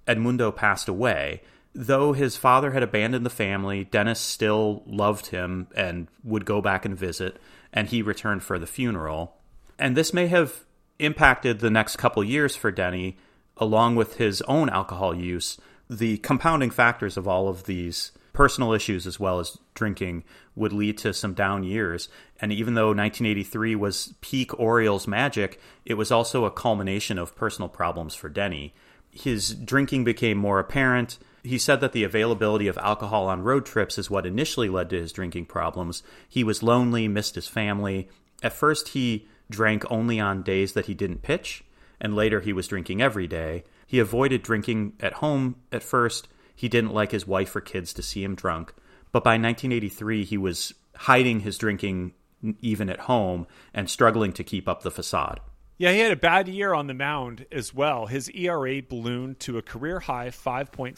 Edmundo 0.07 0.55
passed 0.55 0.89
away. 0.89 1.43
Though 1.75 2.15
his 2.15 2.37
father 2.37 2.71
had 2.71 2.83
abandoned 2.83 3.27
the 3.27 3.31
family, 3.31 3.85
Dennis 3.85 4.19
still 4.19 4.83
loved 4.87 5.27
him 5.27 5.67
and 5.77 6.09
would 6.25 6.47
go 6.47 6.63
back 6.63 6.87
and 6.87 6.97
visit, 6.97 7.39
and 7.73 7.89
he 7.89 8.01
returned 8.01 8.43
for 8.43 8.59
the 8.59 8.67
funeral. 8.67 9.37
And 9.79 9.95
this 9.95 10.15
may 10.15 10.29
have 10.29 10.65
impacted 10.99 11.59
the 11.59 11.71
next 11.71 11.97
couple 11.97 12.25
years 12.25 12.57
for 12.57 12.71
Denny, 12.71 13.19
along 13.59 13.97
with 13.97 14.17
his 14.17 14.41
own 14.43 14.71
alcohol 14.71 15.15
use. 15.15 15.59
The 15.91 16.17
compounding 16.19 16.71
factors 16.71 17.17
of 17.17 17.29
all 17.29 17.49
of 17.49 17.65
these 17.65 18.13
personal 18.37 18.75
issues 18.75 19.07
as 19.07 19.19
well 19.19 19.41
as 19.41 19.57
drinking 19.73 20.23
would 20.55 20.73
lead 20.73 20.99
to 20.99 21.15
some 21.15 21.33
down 21.33 21.65
years. 21.65 22.11
And 22.39 22.53
even 22.53 22.75
though 22.75 22.89
1983 22.89 23.75
was 23.75 24.15
peak 24.21 24.57
Orioles 24.61 25.09
magic, 25.09 25.59
it 25.87 25.95
was 25.95 26.13
also 26.13 26.45
a 26.45 26.51
culmination 26.51 27.19
of 27.19 27.35
personal 27.35 27.71
problems 27.71 28.15
for 28.15 28.29
Denny. 28.29 28.75
His 29.11 29.55
drinking 29.55 30.05
became 30.05 30.37
more 30.37 30.59
apparent. 30.59 31.17
He 31.43 31.57
said 31.57 31.81
that 31.81 31.93
the 31.93 32.05
availability 32.05 32.69
of 32.69 32.77
alcohol 32.77 33.27
on 33.27 33.43
road 33.43 33.65
trips 33.65 33.97
is 33.97 34.11
what 34.11 34.27
initially 34.27 34.69
led 34.69 34.91
to 34.91 35.01
his 35.01 35.13
drinking 35.13 35.47
problems. 35.47 36.03
He 36.29 36.45
was 36.45 36.63
lonely, 36.63 37.09
missed 37.09 37.37
his 37.37 37.49
family. 37.49 38.11
At 38.43 38.53
first, 38.53 38.89
he 38.89 39.27
drank 39.49 39.91
only 39.91 40.21
on 40.21 40.43
days 40.43 40.75
that 40.75 40.87
he 40.87 40.95
didn't 40.95 41.23
pitch, 41.23 41.65
and 41.99 42.15
later 42.15 42.41
he 42.41 42.53
was 42.53 42.69
drinking 42.69 43.01
every 43.01 43.27
day. 43.27 43.65
He 43.87 43.99
avoided 43.99 44.43
drinking 44.43 44.93
at 45.01 45.15
home 45.15 45.57
at 45.73 45.83
first 45.83 46.29
he 46.57 46.69
didn't 46.69 46.95
like 46.95 47.13
his 47.13 47.27
wife 47.27 47.55
or 47.55 47.61
kids 47.61 47.93
to 47.93 48.03
see 48.03 48.25
him 48.25 48.35
drunk. 48.35 48.75
But 49.13 49.23
by 49.23 49.33
1983, 49.33 50.25
he 50.25 50.39
was 50.39 50.75
hiding 50.97 51.41
his 51.41 51.59
drinking 51.59 52.15
even 52.61 52.89
at 52.91 53.01
home 53.01 53.47
and 53.73 53.89
struggling 53.89 54.33
to 54.33 54.45
keep 54.45 54.69
up 54.69 54.83
the 54.83 54.91
facade. 54.91 55.41
Yeah, 55.79 55.93
he 55.93 55.99
had 55.99 56.13
a 56.13 56.17
bad 56.17 56.49
year 56.49 56.73
on 56.73 56.87
the 56.87 56.95
mound 56.95 57.45
as 57.53 57.75
well. 57.75 58.07
His 58.07 58.31
ERA 58.31 58.81
ballooned 58.81 59.41
to 59.41 59.59
a 59.59 59.63
career 59.63 60.01
high 60.01 60.29
5.53 60.29 60.97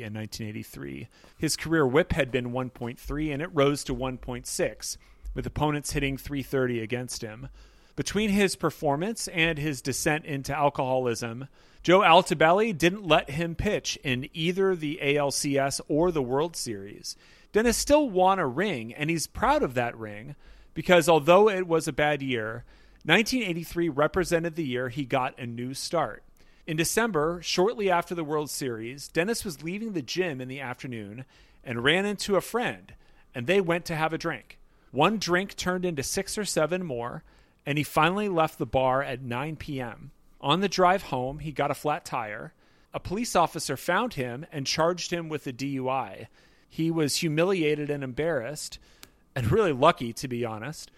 in 0.00 0.14
1983. 0.14 1.08
His 1.38 1.56
career 1.56 1.86
whip 1.86 2.12
had 2.12 2.32
been 2.32 2.50
1.3 2.50 3.32
and 3.32 3.40
it 3.40 3.50
rose 3.52 3.84
to 3.84 3.94
1.6, 3.94 4.96
with 5.34 5.46
opponents 5.46 5.92
hitting 5.92 6.16
330 6.16 6.80
against 6.80 7.22
him. 7.22 7.48
Between 7.94 8.30
his 8.30 8.56
performance 8.56 9.28
and 9.28 9.56
his 9.56 9.80
descent 9.80 10.24
into 10.24 10.56
alcoholism, 10.56 11.46
Joe 11.82 12.00
Altobelli 12.00 12.76
didn't 12.76 13.08
let 13.08 13.30
him 13.30 13.56
pitch 13.56 13.98
in 14.04 14.28
either 14.32 14.76
the 14.76 15.00
ALCS 15.02 15.80
or 15.88 16.12
the 16.12 16.22
World 16.22 16.54
Series. 16.54 17.16
Dennis 17.52 17.76
still 17.76 18.08
won 18.08 18.38
a 18.38 18.46
ring, 18.46 18.94
and 18.94 19.10
he's 19.10 19.26
proud 19.26 19.64
of 19.64 19.74
that 19.74 19.98
ring 19.98 20.36
because 20.74 21.08
although 21.08 21.48
it 21.48 21.66
was 21.66 21.88
a 21.88 21.92
bad 21.92 22.22
year, 22.22 22.64
1983 23.04 23.88
represented 23.88 24.54
the 24.54 24.64
year 24.64 24.90
he 24.90 25.04
got 25.04 25.36
a 25.38 25.44
new 25.44 25.74
start. 25.74 26.22
In 26.68 26.76
December, 26.76 27.40
shortly 27.42 27.90
after 27.90 28.14
the 28.14 28.22
World 28.22 28.48
Series, 28.48 29.08
Dennis 29.08 29.44
was 29.44 29.64
leaving 29.64 29.92
the 29.92 30.02
gym 30.02 30.40
in 30.40 30.46
the 30.46 30.60
afternoon 30.60 31.24
and 31.64 31.82
ran 31.82 32.06
into 32.06 32.36
a 32.36 32.40
friend, 32.40 32.94
and 33.34 33.48
they 33.48 33.60
went 33.60 33.84
to 33.86 33.96
have 33.96 34.12
a 34.12 34.18
drink. 34.18 34.60
One 34.92 35.18
drink 35.18 35.56
turned 35.56 35.84
into 35.84 36.04
six 36.04 36.38
or 36.38 36.44
seven 36.44 36.84
more, 36.84 37.24
and 37.66 37.76
he 37.76 37.82
finally 37.82 38.28
left 38.28 38.58
the 38.58 38.66
bar 38.66 39.02
at 39.02 39.20
9 39.20 39.56
p.m. 39.56 40.12
On 40.42 40.60
the 40.60 40.68
drive 40.68 41.04
home, 41.04 41.38
he 41.38 41.52
got 41.52 41.70
a 41.70 41.74
flat 41.74 42.04
tire. 42.04 42.52
A 42.92 43.00
police 43.00 43.36
officer 43.36 43.76
found 43.76 44.14
him 44.14 44.44
and 44.50 44.66
charged 44.66 45.12
him 45.12 45.28
with 45.28 45.46
a 45.46 45.52
DUI. 45.52 46.26
He 46.68 46.90
was 46.90 47.16
humiliated 47.16 47.90
and 47.90 48.02
embarrassed, 48.02 48.78
and 49.34 49.50
really 49.52 49.72
lucky, 49.72 50.12
to 50.14 50.28
be 50.28 50.44
honest. 50.44 50.90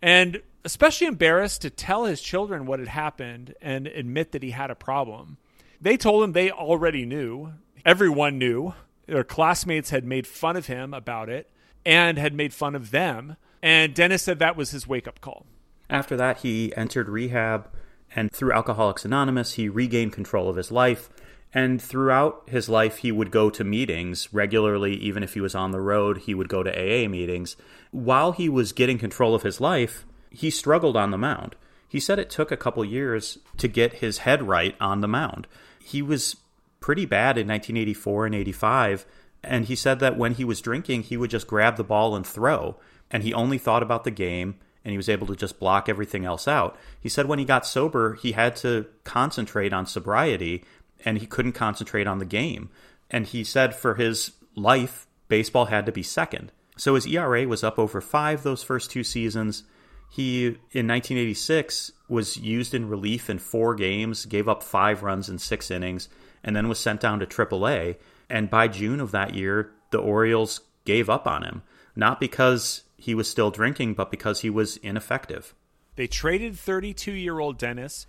And 0.00 0.40
especially 0.64 1.06
embarrassed 1.06 1.62
to 1.62 1.70
tell 1.70 2.04
his 2.04 2.20
children 2.20 2.66
what 2.66 2.78
had 2.78 2.88
happened 2.88 3.54
and 3.60 3.86
admit 3.86 4.32
that 4.32 4.42
he 4.42 4.50
had 4.50 4.70
a 4.70 4.74
problem. 4.74 5.36
They 5.80 5.96
told 5.96 6.24
him 6.24 6.32
they 6.32 6.50
already 6.50 7.04
knew. 7.04 7.52
Everyone 7.84 8.38
knew. 8.38 8.74
Their 9.06 9.24
classmates 9.24 9.90
had 9.90 10.04
made 10.04 10.26
fun 10.26 10.56
of 10.56 10.66
him 10.66 10.94
about 10.94 11.28
it 11.28 11.50
and 11.84 12.16
had 12.16 12.32
made 12.32 12.54
fun 12.54 12.74
of 12.74 12.90
them. 12.90 13.36
And 13.62 13.94
Dennis 13.94 14.22
said 14.22 14.38
that 14.38 14.56
was 14.56 14.70
his 14.70 14.86
wake 14.86 15.06
up 15.06 15.20
call. 15.20 15.44
After 15.90 16.16
that, 16.16 16.38
he 16.38 16.74
entered 16.76 17.08
rehab 17.08 17.68
And 18.14 18.30
through 18.32 18.52
Alcoholics 18.52 19.04
Anonymous, 19.04 19.54
he 19.54 19.68
regained 19.68 20.12
control 20.12 20.48
of 20.48 20.56
his 20.56 20.70
life. 20.70 21.10
And 21.52 21.80
throughout 21.80 22.42
his 22.48 22.68
life, 22.68 22.98
he 22.98 23.12
would 23.12 23.30
go 23.30 23.48
to 23.50 23.62
meetings 23.62 24.32
regularly, 24.32 24.94
even 24.94 25.22
if 25.22 25.34
he 25.34 25.40
was 25.40 25.54
on 25.54 25.70
the 25.70 25.80
road, 25.80 26.18
he 26.18 26.34
would 26.34 26.48
go 26.48 26.62
to 26.62 26.70
AA 26.70 27.08
meetings. 27.08 27.56
While 27.92 28.32
he 28.32 28.48
was 28.48 28.72
getting 28.72 28.98
control 28.98 29.34
of 29.34 29.42
his 29.42 29.60
life, 29.60 30.04
he 30.30 30.50
struggled 30.50 30.96
on 30.96 31.12
the 31.12 31.18
mound. 31.18 31.54
He 31.88 32.00
said 32.00 32.18
it 32.18 32.28
took 32.28 32.50
a 32.50 32.56
couple 32.56 32.84
years 32.84 33.38
to 33.58 33.68
get 33.68 33.94
his 33.94 34.18
head 34.18 34.42
right 34.42 34.74
on 34.80 35.00
the 35.00 35.06
mound. 35.06 35.46
He 35.78 36.02
was 36.02 36.36
pretty 36.80 37.06
bad 37.06 37.38
in 37.38 37.46
1984 37.46 38.26
and 38.26 38.34
85, 38.34 39.06
and 39.44 39.66
he 39.66 39.76
said 39.76 40.00
that 40.00 40.18
when 40.18 40.34
he 40.34 40.44
was 40.44 40.60
drinking, 40.60 41.04
he 41.04 41.16
would 41.16 41.30
just 41.30 41.46
grab 41.46 41.76
the 41.76 41.84
ball 41.84 42.16
and 42.16 42.26
throw, 42.26 42.76
and 43.12 43.22
he 43.22 43.32
only 43.32 43.58
thought 43.58 43.82
about 43.82 44.02
the 44.02 44.10
game 44.10 44.56
and 44.84 44.90
he 44.90 44.96
was 44.96 45.08
able 45.08 45.26
to 45.26 45.36
just 45.36 45.58
block 45.58 45.88
everything 45.88 46.24
else 46.24 46.46
out. 46.46 46.78
He 47.00 47.08
said 47.08 47.26
when 47.26 47.38
he 47.38 47.44
got 47.44 47.66
sober, 47.66 48.14
he 48.14 48.32
had 48.32 48.54
to 48.56 48.86
concentrate 49.04 49.72
on 49.72 49.86
sobriety 49.86 50.64
and 51.04 51.18
he 51.18 51.26
couldn't 51.26 51.52
concentrate 51.52 52.06
on 52.06 52.18
the 52.18 52.24
game. 52.24 52.70
And 53.10 53.26
he 53.26 53.44
said 53.44 53.74
for 53.74 53.94
his 53.94 54.32
life, 54.54 55.06
baseball 55.28 55.66
had 55.66 55.86
to 55.86 55.92
be 55.92 56.02
second. 56.02 56.52
So 56.76 56.94
his 56.94 57.06
ERA 57.06 57.46
was 57.46 57.64
up 57.64 57.78
over 57.78 58.00
five 58.00 58.42
those 58.42 58.62
first 58.62 58.90
two 58.90 59.04
seasons. 59.04 59.64
He, 60.10 60.46
in 60.46 60.86
1986, 60.86 61.92
was 62.08 62.36
used 62.36 62.74
in 62.74 62.88
relief 62.88 63.30
in 63.30 63.38
four 63.38 63.74
games, 63.74 64.26
gave 64.26 64.48
up 64.48 64.62
five 64.62 65.02
runs 65.02 65.28
in 65.28 65.38
six 65.38 65.70
innings, 65.70 66.08
and 66.42 66.54
then 66.54 66.68
was 66.68 66.78
sent 66.78 67.00
down 67.00 67.20
to 67.20 67.26
AAA. 67.26 67.96
And 68.28 68.50
by 68.50 68.68
June 68.68 69.00
of 69.00 69.10
that 69.12 69.34
year, 69.34 69.72
the 69.90 69.98
Orioles 69.98 70.60
gave 70.84 71.08
up 71.08 71.26
on 71.26 71.42
him. 71.42 71.62
Not 71.96 72.20
because 72.20 72.82
he 73.04 73.14
was 73.14 73.28
still 73.28 73.50
drinking, 73.50 73.92
but 73.92 74.10
because 74.10 74.40
he 74.40 74.48
was 74.48 74.78
ineffective. 74.78 75.54
They 75.96 76.06
traded 76.06 76.58
32 76.58 77.12
year 77.12 77.38
old 77.38 77.58
Dennis 77.58 78.06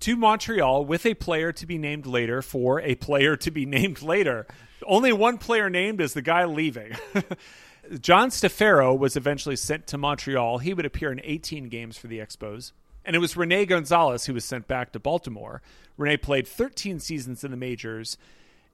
to 0.00 0.16
Montreal 0.16 0.86
with 0.86 1.04
a 1.04 1.12
player 1.12 1.52
to 1.52 1.66
be 1.66 1.76
named 1.76 2.06
later 2.06 2.40
for 2.40 2.80
a 2.80 2.94
player 2.94 3.36
to 3.36 3.50
be 3.50 3.66
named 3.78 4.00
later. 4.00 4.46
Only 4.86 5.12
one 5.12 5.36
player 5.36 5.68
named 5.68 6.00
is 6.00 6.14
the 6.14 6.22
guy 6.22 6.46
leaving. 6.46 6.92
John 8.00 8.30
Stefero 8.30 8.98
was 8.98 9.14
eventually 9.14 9.56
sent 9.56 9.86
to 9.88 9.98
Montreal. 9.98 10.58
He 10.58 10.72
would 10.72 10.86
appear 10.86 11.12
in 11.12 11.20
18 11.22 11.68
games 11.68 11.98
for 11.98 12.06
the 12.06 12.18
Expos. 12.18 12.72
And 13.04 13.14
it 13.14 13.18
was 13.18 13.36
Rene 13.36 13.66
Gonzales 13.66 14.24
who 14.24 14.32
was 14.32 14.46
sent 14.46 14.66
back 14.66 14.92
to 14.92 14.98
Baltimore. 14.98 15.60
Rene 15.98 16.16
played 16.16 16.48
13 16.48 16.98
seasons 16.98 17.44
in 17.44 17.50
the 17.50 17.58
majors 17.58 18.16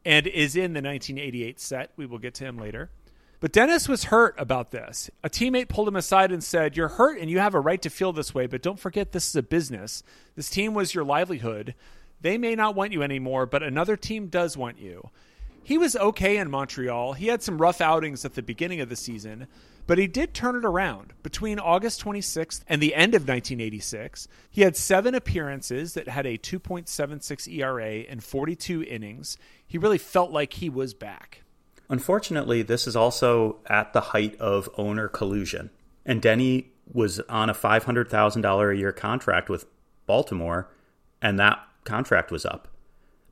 and 0.05 0.29
is 0.29 0.55
in 0.55 0.75
the 0.75 0.83
1988 0.83 1.59
set. 1.59 1.91
We 1.97 2.07
will 2.07 2.19
get 2.19 2.35
to 2.35 2.45
him 2.45 2.57
later. 2.57 2.91
But 3.39 3.53
Dennis 3.53 3.89
was 3.89 4.05
hurt 4.05 4.35
about 4.39 4.71
this. 4.71 5.11
A 5.23 5.29
teammate 5.29 5.69
pulled 5.69 5.89
him 5.89 5.97
aside 5.97 6.33
and 6.33 6.43
said, 6.43 6.77
You're 6.77 6.89
hurt 6.89 7.19
and 7.19 7.31
you 7.31 7.39
have 7.39 7.55
a 7.55 7.61
right 7.61 7.81
to 7.83 7.91
feel 7.91 8.13
this 8.13 8.35
way, 8.35 8.47
but 8.47 8.63
don't 8.63 8.81
forget 8.81 9.13
this 9.13 9.29
is 9.29 9.37
a 9.37 9.43
business. 9.43 10.03
This 10.37 10.49
team 10.49 10.73
was 10.73 10.95
your 10.95 11.05
livelihood. 11.05 11.75
They 12.21 12.39
may 12.39 12.55
not 12.55 12.75
want 12.75 12.93
you 12.93 13.03
anymore, 13.03 13.45
but 13.45 13.63
another 13.63 13.97
team 13.97 14.29
does 14.29 14.57
want 14.57 14.79
you. 14.79 15.11
He 15.63 15.77
was 15.77 15.97
okay 15.97 16.37
in 16.39 16.51
Montreal. 16.51 17.15
He 17.15 17.27
had 17.27 17.43
some 17.43 17.59
rough 17.61 17.81
outings 17.81 18.25
at 18.25 18.35
the 18.35 18.43
beginning 18.43 18.81
of 18.81 18.89
the 18.89 18.97
season, 18.97 19.49
but 19.87 19.99
he 19.99 20.07
did 20.07 20.33
turn 20.33 20.55
it 20.55 20.65
around. 20.65 21.13
Between 21.23 21.59
August 21.59 22.03
26th 22.05 22.63
and 22.69 22.81
the 22.81 22.95
end 22.95 23.15
of 23.15 23.23
1986, 23.23 24.29
he 24.49 24.63
had 24.63 24.77
seven 24.77 25.15
appearances 25.15 25.95
that 25.95 26.09
had 26.09 26.25
a 26.25 26.39
2.76 26.39 27.53
ERA 27.53 28.05
and 28.09 28.23
42 28.23 28.85
innings. 28.85 29.37
He 29.67 29.77
really 29.77 29.99
felt 29.99 30.31
like 30.31 30.55
he 30.55 30.71
was 30.71 30.95
back. 30.95 31.43
Unfortunately, 31.89 32.63
this 32.63 32.87
is 32.87 32.97
also 32.97 33.59
at 33.67 33.93
the 33.93 34.01
height 34.01 34.39
of 34.41 34.69
owner 34.77 35.09
collusion. 35.09 35.71
And 36.05 36.21
Denny 36.21 36.73
was 36.93 37.21
on 37.29 37.51
a 37.51 37.55
$500,000 37.55 38.73
a 38.73 38.77
year 38.77 38.93
contract 38.93 39.49
with 39.49 39.67
Baltimore, 40.07 40.71
and 41.21 41.39
that 41.39 41.61
contract 41.85 42.31
was 42.31 42.45
up. 42.45 42.69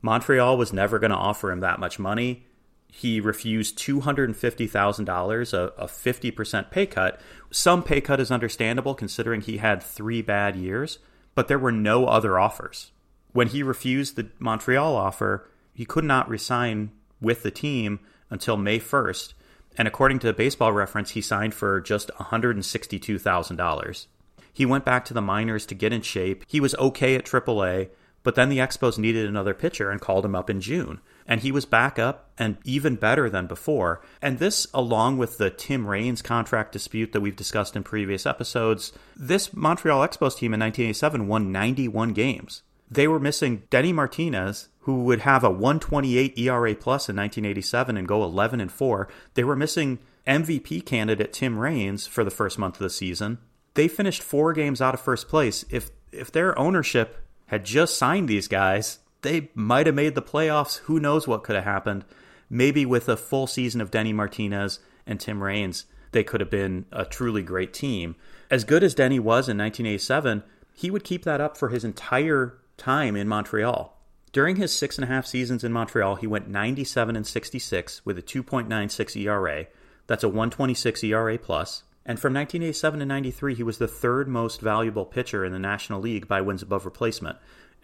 Montreal 0.03 0.57
was 0.57 0.73
never 0.73 0.99
going 0.99 1.11
to 1.11 1.17
offer 1.17 1.51
him 1.51 1.61
that 1.61 1.81
much 1.81 1.99
money. 1.99 2.47
He 2.89 3.21
refused 3.21 3.79
$250,000, 3.79 5.53
a, 5.53 5.59
a 5.77 5.87
50% 5.87 6.71
pay 6.71 6.87
cut. 6.87 7.21
Some 7.51 7.83
pay 7.83 8.01
cut 8.01 8.21
is 8.21 8.31
understandable 8.31 8.95
considering 8.95 9.41
he 9.41 9.57
had 9.57 9.83
three 9.83 10.23
bad 10.23 10.57
years, 10.57 10.99
but 11.35 11.49
there 11.49 11.59
were 11.59 11.73
no 11.73 12.07
other 12.07 12.39
offers. 12.39 12.93
When 13.33 13.49
he 13.49 13.63
refused 13.63 14.15
the 14.15 14.29
Montreal 14.39 14.95
offer, 14.95 15.49
he 15.73 15.85
could 15.85 16.05
not 16.05 16.29
resign 16.29 16.93
with 17.21 17.43
the 17.43 17.51
team 17.51 17.99
until 18.31 18.57
May 18.57 18.79
1st, 18.79 19.35
and 19.77 19.89
according 19.89 20.21
to 20.21 20.27
the 20.27 20.33
Baseball 20.33 20.73
Reference, 20.73 21.11
he 21.11 21.21
signed 21.21 21.55
for 21.55 21.81
just 21.81 22.11
$162,000. 22.19 24.07
He 24.53 24.65
went 24.65 24.85
back 24.85 25.05
to 25.07 25.15
the 25.15 25.21
minors 25.21 25.67
to 25.67 25.75
get 25.75 25.93
in 25.93 26.03
shape. 26.03 26.45
He 26.47 26.61
was 26.61 26.77
okay 26.77 27.17
at 27.17 27.25
AAA, 27.25 27.89
but 28.23 28.37
then 28.37 28.49
the 28.49 28.59
Expos 28.59 28.99
needed 28.99 29.29
another 29.29 29.53
pitcher 29.53 29.91
and 29.91 30.01
called 30.01 30.25
him 30.25 30.37
up 30.37 30.49
in 30.49 30.61
June. 30.61 31.01
And 31.27 31.41
he 31.41 31.51
was 31.51 31.67
back 31.67 31.99
up 31.99 32.31
and 32.39 32.57
even 32.65 32.97
better 32.97 33.29
than 33.29 33.47
before. 33.47 34.01
And 34.23 34.39
this, 34.39 34.67
along 34.73 35.19
with 35.19 35.39
the 35.39 35.51
Tim 35.51 35.87
Raines 35.87 36.23
contract 36.23 36.73
dispute 36.73 37.13
that 37.13 37.21
we've 37.21 37.35
discussed 37.35 37.75
in 37.75 37.83
previous 37.83 38.27
episodes, 38.27 38.93
this 39.17 39.53
Montreal 39.53 40.07
Expos 40.07 40.37
team 40.37 40.55
in 40.55 40.61
1987 40.61 41.27
won 41.27 41.51
91 41.51 42.13
games. 42.13 42.63
They 42.91 43.09
were 43.09 43.21
missing 43.21 43.65
Denny 43.71 43.93
Martinez, 43.93 44.69
who 44.81 45.05
would 45.05 45.21
have 45.21 45.43
a 45.43 45.51
128 45.51 46.39
ERA 46.39 46.75
plus 46.75 47.09
in 47.09 47.17
1987 47.17 47.97
and 47.97 48.07
go 48.07 48.23
11 48.23 48.61
and 48.61 48.71
4. 48.71 49.09
They 49.35 49.45
were 49.45 49.57
missing 49.57 49.99
MVP 50.27 50.85
candidate 50.85 51.33
Tim 51.33 51.59
Raines 51.59 52.07
for 52.07 52.25
the 52.25 52.31
first 52.31 52.59
month 52.59 52.77
of 52.77 52.83
the 52.83 52.91
season. 52.91 53.39
They 53.75 53.89
finished 53.89 54.23
4 54.23 54.53
games 54.53 54.81
out 54.81 54.95
of 54.95 55.01
first 55.01 55.29
place. 55.29 55.65
If 55.71 55.91
if 56.13 56.31
their 56.31 56.57
ownership 56.59 57.27
had 57.47 57.65
just 57.65 57.99
signed 57.99 58.29
these 58.29 58.49
guys, 58.49 59.01
they 59.23 59.51
might 59.55 59.87
have 59.87 59.95
made 59.95 60.15
the 60.15 60.23
playoffs. 60.23 60.79
Who 60.81 61.01
knows 61.01 61.27
what 61.27 61.43
could 61.43 61.57
have 61.57 61.65
happened? 61.65 62.05
Maybe 62.49 62.87
with 62.87 63.09
a 63.09 63.17
full 63.17 63.47
season 63.47 63.81
of 63.81 63.91
Denny 63.91 64.13
Martinez 64.13 64.79
and 65.07 65.19
Tim 65.19 65.43
Raines, 65.43 65.87
they 66.13 66.23
could 66.23 66.41
have 66.41 66.51
been 66.51 66.87
a 66.93 67.05
truly 67.05 67.43
great 67.43 67.73
team. 67.75 68.17
As 68.51 68.65
good 68.65 68.85
as 68.85 68.95
Denny 68.95 69.19
was 69.19 69.49
in 69.49 69.59
1987, 69.59 70.45
he 70.73 70.91
would 70.91 71.05
keep 71.05 71.25
that 71.25 71.41
up 71.41 71.57
for 71.57 71.71
his 71.71 71.85
entire 71.85 72.59
time 72.77 73.17
in 73.17 73.29
Montreal. 73.29 73.97
During 74.33 74.57
his 74.57 74.77
six 74.77 74.99
and 74.99 75.05
a 75.05 75.09
half 75.09 75.27
seasons 75.27 75.63
in 75.63 75.73
Montreal, 75.73 76.17
he 76.17 76.27
went 76.27 76.49
97 76.49 77.15
and 77.15 77.27
66 77.27 78.05
with 78.05 78.19
a 78.19 78.23
2.96 78.23 79.17
ERA. 79.17 79.67
That's 80.07 80.25
a 80.25 80.29
126 80.29 81.05
ERA 81.05 81.39
plus. 81.39 81.85
And 82.07 82.19
from 82.19 82.35
1987 82.35 83.01
to 83.01 83.07
93, 83.07 83.55
he 83.55 83.63
was 83.63 83.79
the 83.79 83.89
third 83.89 84.29
most 84.29 84.61
valuable 84.61 85.07
pitcher 85.07 85.45
in 85.45 85.53
the 85.53 85.59
National 85.59 86.01
League 86.01 86.29
by 86.29 86.41
wins 86.41 86.63
above 86.63 86.85
replacement, 86.85 87.39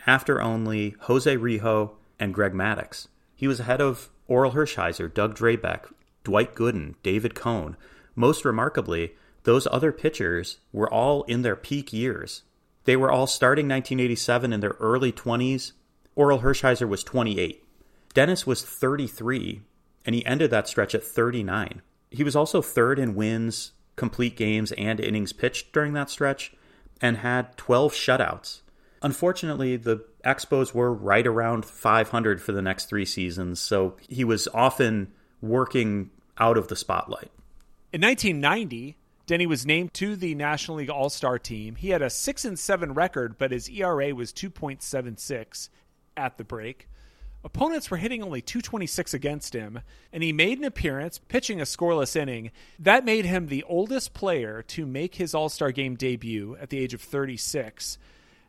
after 0.07 0.43
only 0.43 0.95
Jose 1.03 1.37
Rijo 1.37 1.93
and 2.19 2.35
Greg 2.35 2.53
Maddux. 2.53 3.07
He 3.35 3.47
was 3.47 3.61
ahead 3.61 3.81
of 3.81 4.11
Orel 4.29 4.53
Hershiser, 4.53 5.13
Doug 5.13 5.35
Drabek, 5.35 5.91
Dwight 6.25 6.55
Gooden, 6.55 6.97
David 7.03 7.35
Cone. 7.35 7.77
Most 8.15 8.45
remarkably, 8.45 9.15
those 9.45 9.67
other 9.71 9.93
pitchers 9.93 10.59
were 10.73 10.93
all 10.93 11.23
in 11.23 11.43
their 11.43 11.57
peak 11.57 11.93
years. 11.93 12.43
They 12.85 12.97
were 12.97 13.11
all 13.11 13.27
starting 13.27 13.69
1987 13.69 14.53
in 14.53 14.61
their 14.61 14.77
early 14.81 15.13
20s 15.13 15.73
Orel 16.17 16.43
Hershiser 16.43 16.89
was 16.89 17.05
28. 17.05 17.65
Dennis 18.13 18.47
was 18.47 18.63
33, 18.63 19.63
and 20.05 20.15
he 20.15 20.27
ended 20.27 20.51
that 20.51 20.69
stretch 20.69 20.95
at 20.95 21.05
39. 21.05 21.83
He 22.11 22.25
was 22.25 22.37
also 22.37 22.61
third 22.61 22.99
in 22.99 23.15
wins, 23.15 23.73
complete 23.97 24.37
games, 24.37 24.73
and 24.73 25.01
innings 25.01 25.33
pitched 25.33 25.73
during 25.73 25.93
that 25.95 26.11
stretch, 26.11 26.53
and 27.01 27.19
had 27.19 27.57
12 27.57 27.93
shutouts. 27.93 28.61
Unfortunately, 29.03 29.77
the 29.77 30.05
Expos 30.25 30.75
were 30.75 30.93
right 30.93 31.27
around 31.27 31.65
500 31.65 32.43
for 32.43 32.53
the 32.53 32.61
next 32.61 32.87
three 32.87 33.07
seasons, 33.07 33.61
so 33.61 33.97
he 34.09 34.25
was 34.25 34.49
often 34.53 35.13
working 35.41 36.11
out 36.39 36.59
of 36.59 36.69
the 36.69 36.77
spotlight. 36.77 37.31
In 37.93 38.03
1990, 38.03 38.99
Denny 39.31 39.47
was 39.47 39.65
named 39.65 39.95
to 39.95 40.17
the 40.17 40.35
National 40.35 40.79
League 40.79 40.91
All 40.91 41.09
Star 41.09 41.39
team. 41.39 41.77
He 41.77 41.91
had 41.91 42.03
a 42.03 42.11
6 42.11 42.45
and 42.45 42.59
7 42.59 42.95
record, 42.95 43.39
but 43.39 43.53
his 43.53 43.69
ERA 43.69 44.13
was 44.13 44.33
2.76 44.33 45.69
at 46.17 46.37
the 46.37 46.43
break. 46.43 46.89
Opponents 47.45 47.93
were 47.93 47.99
hitting 47.99 48.25
only 48.25 48.43
226 48.43 49.15
against 49.15 49.55
him, 49.55 49.83
and 50.13 50.25
he 50.25 50.33
made 50.33 50.59
an 50.59 50.65
appearance 50.65 51.19
pitching 51.19 51.61
a 51.61 51.65
scoreless 51.65 52.17
inning. 52.17 52.51
That 52.77 53.05
made 53.05 53.25
him 53.25 53.47
the 53.47 53.63
oldest 53.69 54.15
player 54.15 54.63
to 54.63 54.85
make 54.85 55.15
his 55.15 55.33
All 55.33 55.49
Star 55.49 55.71
game 55.71 55.95
debut 55.95 56.57
at 56.61 56.71
the 56.71 56.81
age 56.81 56.93
of 56.93 57.01
36. 57.01 57.99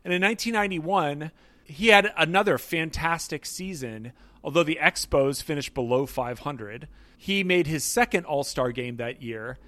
And 0.04 0.12
in 0.12 0.20
1991, 0.20 1.30
he 1.62 1.86
had 1.90 2.12
another 2.16 2.58
fantastic 2.58 3.46
season, 3.46 4.14
although 4.42 4.64
the 4.64 4.80
Expos 4.82 5.44
finished 5.44 5.74
below 5.74 6.06
500. 6.06 6.88
He 7.16 7.44
made 7.44 7.68
his 7.68 7.84
second 7.84 8.24
All 8.24 8.42
Star 8.42 8.72
game 8.72 8.96
that 8.96 9.22
year, 9.22 9.58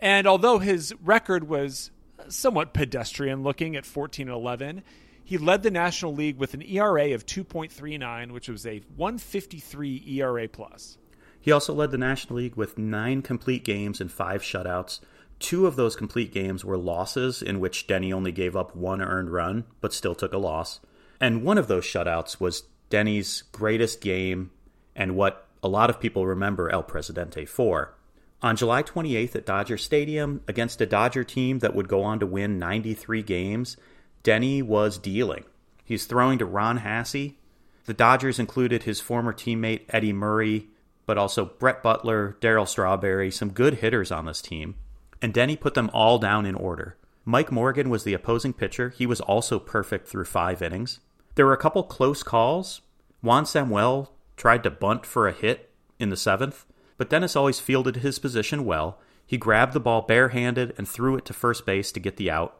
and 0.00 0.26
although 0.26 0.58
his 0.58 0.94
record 1.02 1.48
was 1.48 1.90
somewhat 2.28 2.74
pedestrian 2.74 3.42
looking 3.42 3.76
at 3.76 3.86
14 3.86 4.28
and 4.28 4.36
11, 4.36 4.82
he 5.24 5.38
led 5.38 5.62
the 5.62 5.70
National 5.70 6.14
League 6.14 6.38
with 6.38 6.54
an 6.54 6.62
ERA 6.62 7.14
of 7.14 7.24
2.39, 7.26 8.32
which 8.32 8.48
was 8.48 8.66
a 8.66 8.82
153 8.96 10.04
ERA 10.06 10.48
plus. 10.48 10.98
He 11.40 11.52
also 11.52 11.72
led 11.72 11.90
the 11.90 11.98
National 11.98 12.38
League 12.38 12.56
with 12.56 12.76
nine 12.76 13.22
complete 13.22 13.64
games 13.64 14.00
and 14.00 14.10
five 14.10 14.42
shutouts. 14.42 15.00
Two 15.38 15.66
of 15.66 15.76
those 15.76 15.96
complete 15.96 16.32
games 16.32 16.64
were 16.64 16.76
losses 16.76 17.40
in 17.40 17.60
which 17.60 17.86
Denny 17.86 18.12
only 18.12 18.32
gave 18.32 18.54
up 18.54 18.76
one 18.76 19.00
earned 19.00 19.30
run, 19.30 19.64
but 19.80 19.94
still 19.94 20.14
took 20.14 20.34
a 20.34 20.38
loss. 20.38 20.80
And 21.20 21.42
one 21.42 21.58
of 21.58 21.68
those 21.68 21.84
shutouts 21.84 22.40
was 22.40 22.64
Denny's 22.90 23.44
greatest 23.52 24.00
game 24.00 24.50
and 24.94 25.16
what 25.16 25.46
a 25.62 25.68
lot 25.68 25.90
of 25.90 26.00
people 26.00 26.26
remember 26.26 26.70
El 26.70 26.82
Presidente 26.82 27.44
for. 27.44 27.94
On 28.42 28.56
July 28.56 28.82
28th 28.82 29.36
at 29.36 29.44
Dodger 29.44 29.76
Stadium, 29.76 30.40
against 30.48 30.80
a 30.80 30.86
Dodger 30.86 31.24
team 31.24 31.58
that 31.58 31.74
would 31.74 31.88
go 31.88 32.02
on 32.02 32.18
to 32.20 32.26
win 32.26 32.58
93 32.58 33.22
games, 33.22 33.76
Denny 34.22 34.62
was 34.62 34.96
dealing. 34.96 35.44
He's 35.84 36.06
throwing 36.06 36.38
to 36.38 36.46
Ron 36.46 36.78
Hassey. 36.78 37.34
The 37.84 37.92
Dodgers 37.92 38.38
included 38.38 38.84
his 38.84 39.00
former 39.00 39.34
teammate 39.34 39.82
Eddie 39.90 40.14
Murray, 40.14 40.68
but 41.04 41.18
also 41.18 41.44
Brett 41.44 41.82
Butler, 41.82 42.36
Darryl 42.40 42.66
Strawberry, 42.66 43.30
some 43.30 43.50
good 43.50 43.74
hitters 43.74 44.10
on 44.10 44.24
this 44.24 44.40
team. 44.40 44.76
And 45.20 45.34
Denny 45.34 45.56
put 45.56 45.74
them 45.74 45.90
all 45.92 46.18
down 46.18 46.46
in 46.46 46.54
order. 46.54 46.96
Mike 47.26 47.52
Morgan 47.52 47.90
was 47.90 48.04
the 48.04 48.14
opposing 48.14 48.54
pitcher. 48.54 48.88
He 48.90 49.04
was 49.04 49.20
also 49.20 49.58
perfect 49.58 50.08
through 50.08 50.24
five 50.24 50.62
innings. 50.62 51.00
There 51.34 51.44
were 51.44 51.52
a 51.52 51.58
couple 51.58 51.82
close 51.82 52.22
calls. 52.22 52.80
Juan 53.20 53.44
Samuel 53.44 54.14
tried 54.36 54.62
to 54.62 54.70
bunt 54.70 55.04
for 55.04 55.28
a 55.28 55.32
hit 55.32 55.70
in 55.98 56.08
the 56.08 56.16
seventh, 56.16 56.64
but 57.00 57.08
Dennis 57.08 57.34
always 57.34 57.58
fielded 57.58 57.96
his 57.96 58.18
position 58.18 58.66
well. 58.66 58.98
He 59.24 59.38
grabbed 59.38 59.72
the 59.72 59.80
ball 59.80 60.02
barehanded 60.02 60.74
and 60.76 60.86
threw 60.86 61.16
it 61.16 61.24
to 61.24 61.32
first 61.32 61.64
base 61.64 61.90
to 61.92 61.98
get 61.98 62.18
the 62.18 62.30
out. 62.30 62.58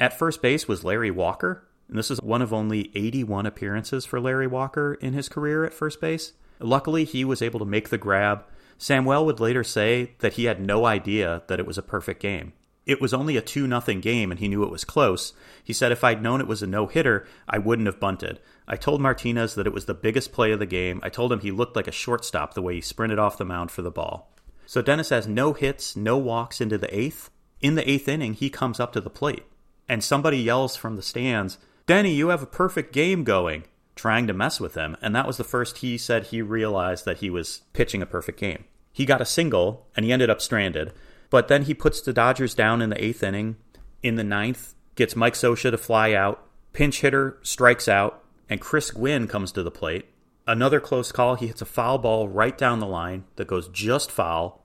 At 0.00 0.18
first 0.18 0.40
base 0.40 0.66
was 0.66 0.82
Larry 0.82 1.10
Walker, 1.10 1.68
and 1.90 1.98
this 1.98 2.10
is 2.10 2.18
one 2.22 2.40
of 2.40 2.54
only 2.54 2.90
81 2.94 3.44
appearances 3.44 4.06
for 4.06 4.18
Larry 4.18 4.46
Walker 4.46 4.94
in 4.94 5.12
his 5.12 5.28
career 5.28 5.66
at 5.66 5.74
first 5.74 6.00
base. 6.00 6.32
Luckily, 6.58 7.04
he 7.04 7.22
was 7.22 7.42
able 7.42 7.58
to 7.58 7.66
make 7.66 7.90
the 7.90 7.98
grab. 7.98 8.46
Samuel 8.78 9.26
would 9.26 9.40
later 9.40 9.62
say 9.62 10.12
that 10.20 10.32
he 10.32 10.46
had 10.46 10.58
no 10.58 10.86
idea 10.86 11.42
that 11.48 11.60
it 11.60 11.66
was 11.66 11.76
a 11.76 11.82
perfect 11.82 12.22
game. 12.22 12.54
It 12.84 13.00
was 13.00 13.14
only 13.14 13.36
a 13.36 13.42
2 13.42 13.66
nothing 13.66 14.00
game 14.00 14.30
and 14.30 14.40
he 14.40 14.48
knew 14.48 14.64
it 14.64 14.70
was 14.70 14.84
close. 14.84 15.32
He 15.62 15.72
said 15.72 15.92
if 15.92 16.02
I'd 16.02 16.22
known 16.22 16.40
it 16.40 16.48
was 16.48 16.62
a 16.62 16.66
no-hitter, 16.66 17.26
I 17.48 17.58
wouldn't 17.58 17.86
have 17.86 18.00
bunted. 18.00 18.40
I 18.66 18.76
told 18.76 19.00
Martinez 19.00 19.54
that 19.54 19.66
it 19.66 19.72
was 19.72 19.86
the 19.86 19.94
biggest 19.94 20.32
play 20.32 20.52
of 20.52 20.58
the 20.58 20.66
game. 20.66 21.00
I 21.02 21.08
told 21.08 21.32
him 21.32 21.40
he 21.40 21.50
looked 21.50 21.76
like 21.76 21.86
a 21.86 21.92
shortstop 21.92 22.54
the 22.54 22.62
way 22.62 22.74
he 22.74 22.80
sprinted 22.80 23.18
off 23.18 23.38
the 23.38 23.44
mound 23.44 23.70
for 23.70 23.82
the 23.82 23.90
ball. 23.90 24.32
So 24.66 24.82
Dennis 24.82 25.10
has 25.10 25.28
no 25.28 25.52
hits, 25.52 25.96
no 25.96 26.16
walks 26.16 26.60
into 26.60 26.78
the 26.78 26.92
eighth. 26.96 27.30
In 27.60 27.74
the 27.74 27.88
eighth 27.88 28.08
inning, 28.08 28.34
he 28.34 28.50
comes 28.50 28.80
up 28.80 28.92
to 28.92 29.00
the 29.00 29.10
plate, 29.10 29.44
and 29.88 30.02
somebody 30.02 30.38
yells 30.38 30.76
from 30.76 30.96
the 30.96 31.02
stands, 31.02 31.58
Denny, 31.86 32.12
you 32.12 32.28
have 32.28 32.42
a 32.42 32.46
perfect 32.46 32.92
game 32.92 33.22
going, 33.22 33.64
trying 33.94 34.26
to 34.26 34.32
mess 34.32 34.60
with 34.60 34.74
him. 34.74 34.96
And 35.02 35.14
that 35.14 35.26
was 35.26 35.36
the 35.36 35.44
first 35.44 35.78
he 35.78 35.98
said 35.98 36.26
he 36.26 36.42
realized 36.42 37.04
that 37.04 37.18
he 37.18 37.28
was 37.28 37.62
pitching 37.72 38.02
a 38.02 38.06
perfect 38.06 38.38
game. 38.38 38.64
He 38.92 39.04
got 39.04 39.20
a 39.20 39.26
single, 39.26 39.86
and 39.96 40.04
he 40.04 40.12
ended 40.12 40.30
up 40.30 40.40
stranded. 40.40 40.92
But 41.32 41.48
then 41.48 41.62
he 41.62 41.72
puts 41.72 42.00
the 42.02 42.12
Dodgers 42.12 42.54
down 42.54 42.82
in 42.82 42.90
the 42.90 43.02
eighth 43.02 43.22
inning. 43.22 43.56
In 44.02 44.16
the 44.16 44.22
ninth, 44.22 44.74
gets 44.94 45.16
Mike 45.16 45.32
Scioscia 45.32 45.70
to 45.70 45.78
fly 45.78 46.12
out. 46.12 46.46
Pinch 46.74 47.00
hitter 47.00 47.38
strikes 47.42 47.88
out 47.88 48.22
and 48.50 48.60
Chris 48.60 48.90
Gwynn 48.90 49.28
comes 49.28 49.50
to 49.52 49.62
the 49.62 49.70
plate. 49.70 50.04
Another 50.46 50.78
close 50.78 51.10
call. 51.10 51.36
He 51.36 51.46
hits 51.46 51.62
a 51.62 51.64
foul 51.64 51.96
ball 51.96 52.28
right 52.28 52.56
down 52.58 52.80
the 52.80 52.86
line 52.86 53.24
that 53.36 53.46
goes 53.46 53.68
just 53.68 54.10
foul. 54.10 54.62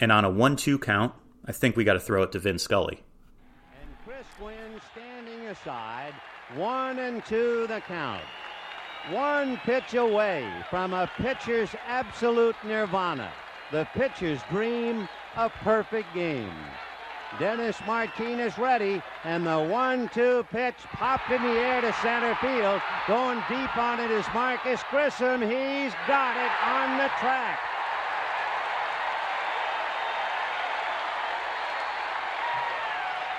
And 0.00 0.10
on 0.10 0.24
a 0.24 0.30
1 0.30 0.56
2 0.56 0.80
count, 0.80 1.14
I 1.44 1.52
think 1.52 1.76
we 1.76 1.84
got 1.84 1.92
to 1.92 2.00
throw 2.00 2.24
it 2.24 2.32
to 2.32 2.40
Vin 2.40 2.58
Scully. 2.58 3.04
And 3.80 3.94
Chris 4.04 4.26
Gwynn 4.40 4.80
standing 4.90 5.46
aside. 5.46 6.12
One 6.56 6.98
and 6.98 7.24
two 7.24 7.68
the 7.68 7.80
count. 7.86 8.24
One 9.10 9.58
pitch 9.58 9.94
away 9.94 10.52
from 10.70 10.92
a 10.92 11.08
pitcher's 11.18 11.70
absolute 11.86 12.56
nirvana. 12.64 13.30
The 13.72 13.86
pitcher's 13.94 14.40
dream, 14.50 15.08
a 15.36 15.48
perfect 15.48 16.12
game. 16.12 16.52
Dennis 17.38 17.78
Martinez 17.86 18.58
ready, 18.58 19.00
and 19.22 19.46
the 19.46 19.60
one-two 19.60 20.44
pitch 20.50 20.74
popped 20.92 21.30
in 21.30 21.40
the 21.40 21.48
air 21.48 21.80
to 21.80 21.92
center 22.02 22.34
field. 22.36 22.82
Going 23.06 23.38
deep 23.48 23.76
on 23.76 24.00
it 24.00 24.10
is 24.10 24.26
Marquis 24.34 24.82
Grissom. 24.90 25.40
He's 25.40 25.92
got 26.08 26.36
it 26.36 26.50
on 26.66 26.98
the 26.98 27.08
track. 27.20 27.60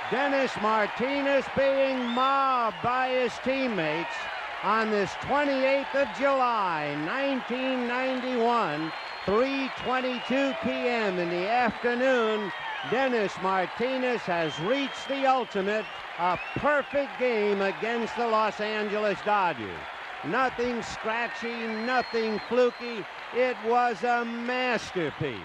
Dennis 0.10 0.52
Martinez 0.62 1.46
being 1.58 2.06
mobbed 2.08 2.78
by 2.82 3.10
his 3.10 3.34
teammates 3.44 4.16
on 4.64 4.92
this 4.92 5.12
28th 5.22 5.94
of 5.96 6.08
July, 6.18 6.96
1991, 7.06 8.92
3:22 9.26 10.62
p.m. 10.64 11.20
in 11.20 11.30
the 11.30 11.48
afternoon. 11.48 12.52
Dennis 12.90 13.32
Martinez 13.44 14.22
has 14.22 14.60
reached 14.62 15.08
the 15.08 15.28
ultimate, 15.28 15.86
a 16.18 16.40
perfect 16.56 17.20
game 17.20 17.62
against 17.62 18.16
the 18.18 18.28
Los 18.28 18.60
Angeles 18.60 19.20
Dodgers. 19.24 19.78
Nothing 20.26 20.82
scratchy, 20.82 21.68
nothing 21.86 22.40
fluky. 22.50 23.06
It 23.36 23.56
was 23.68 24.04
a 24.04 24.26
masterpiece. 24.26 25.38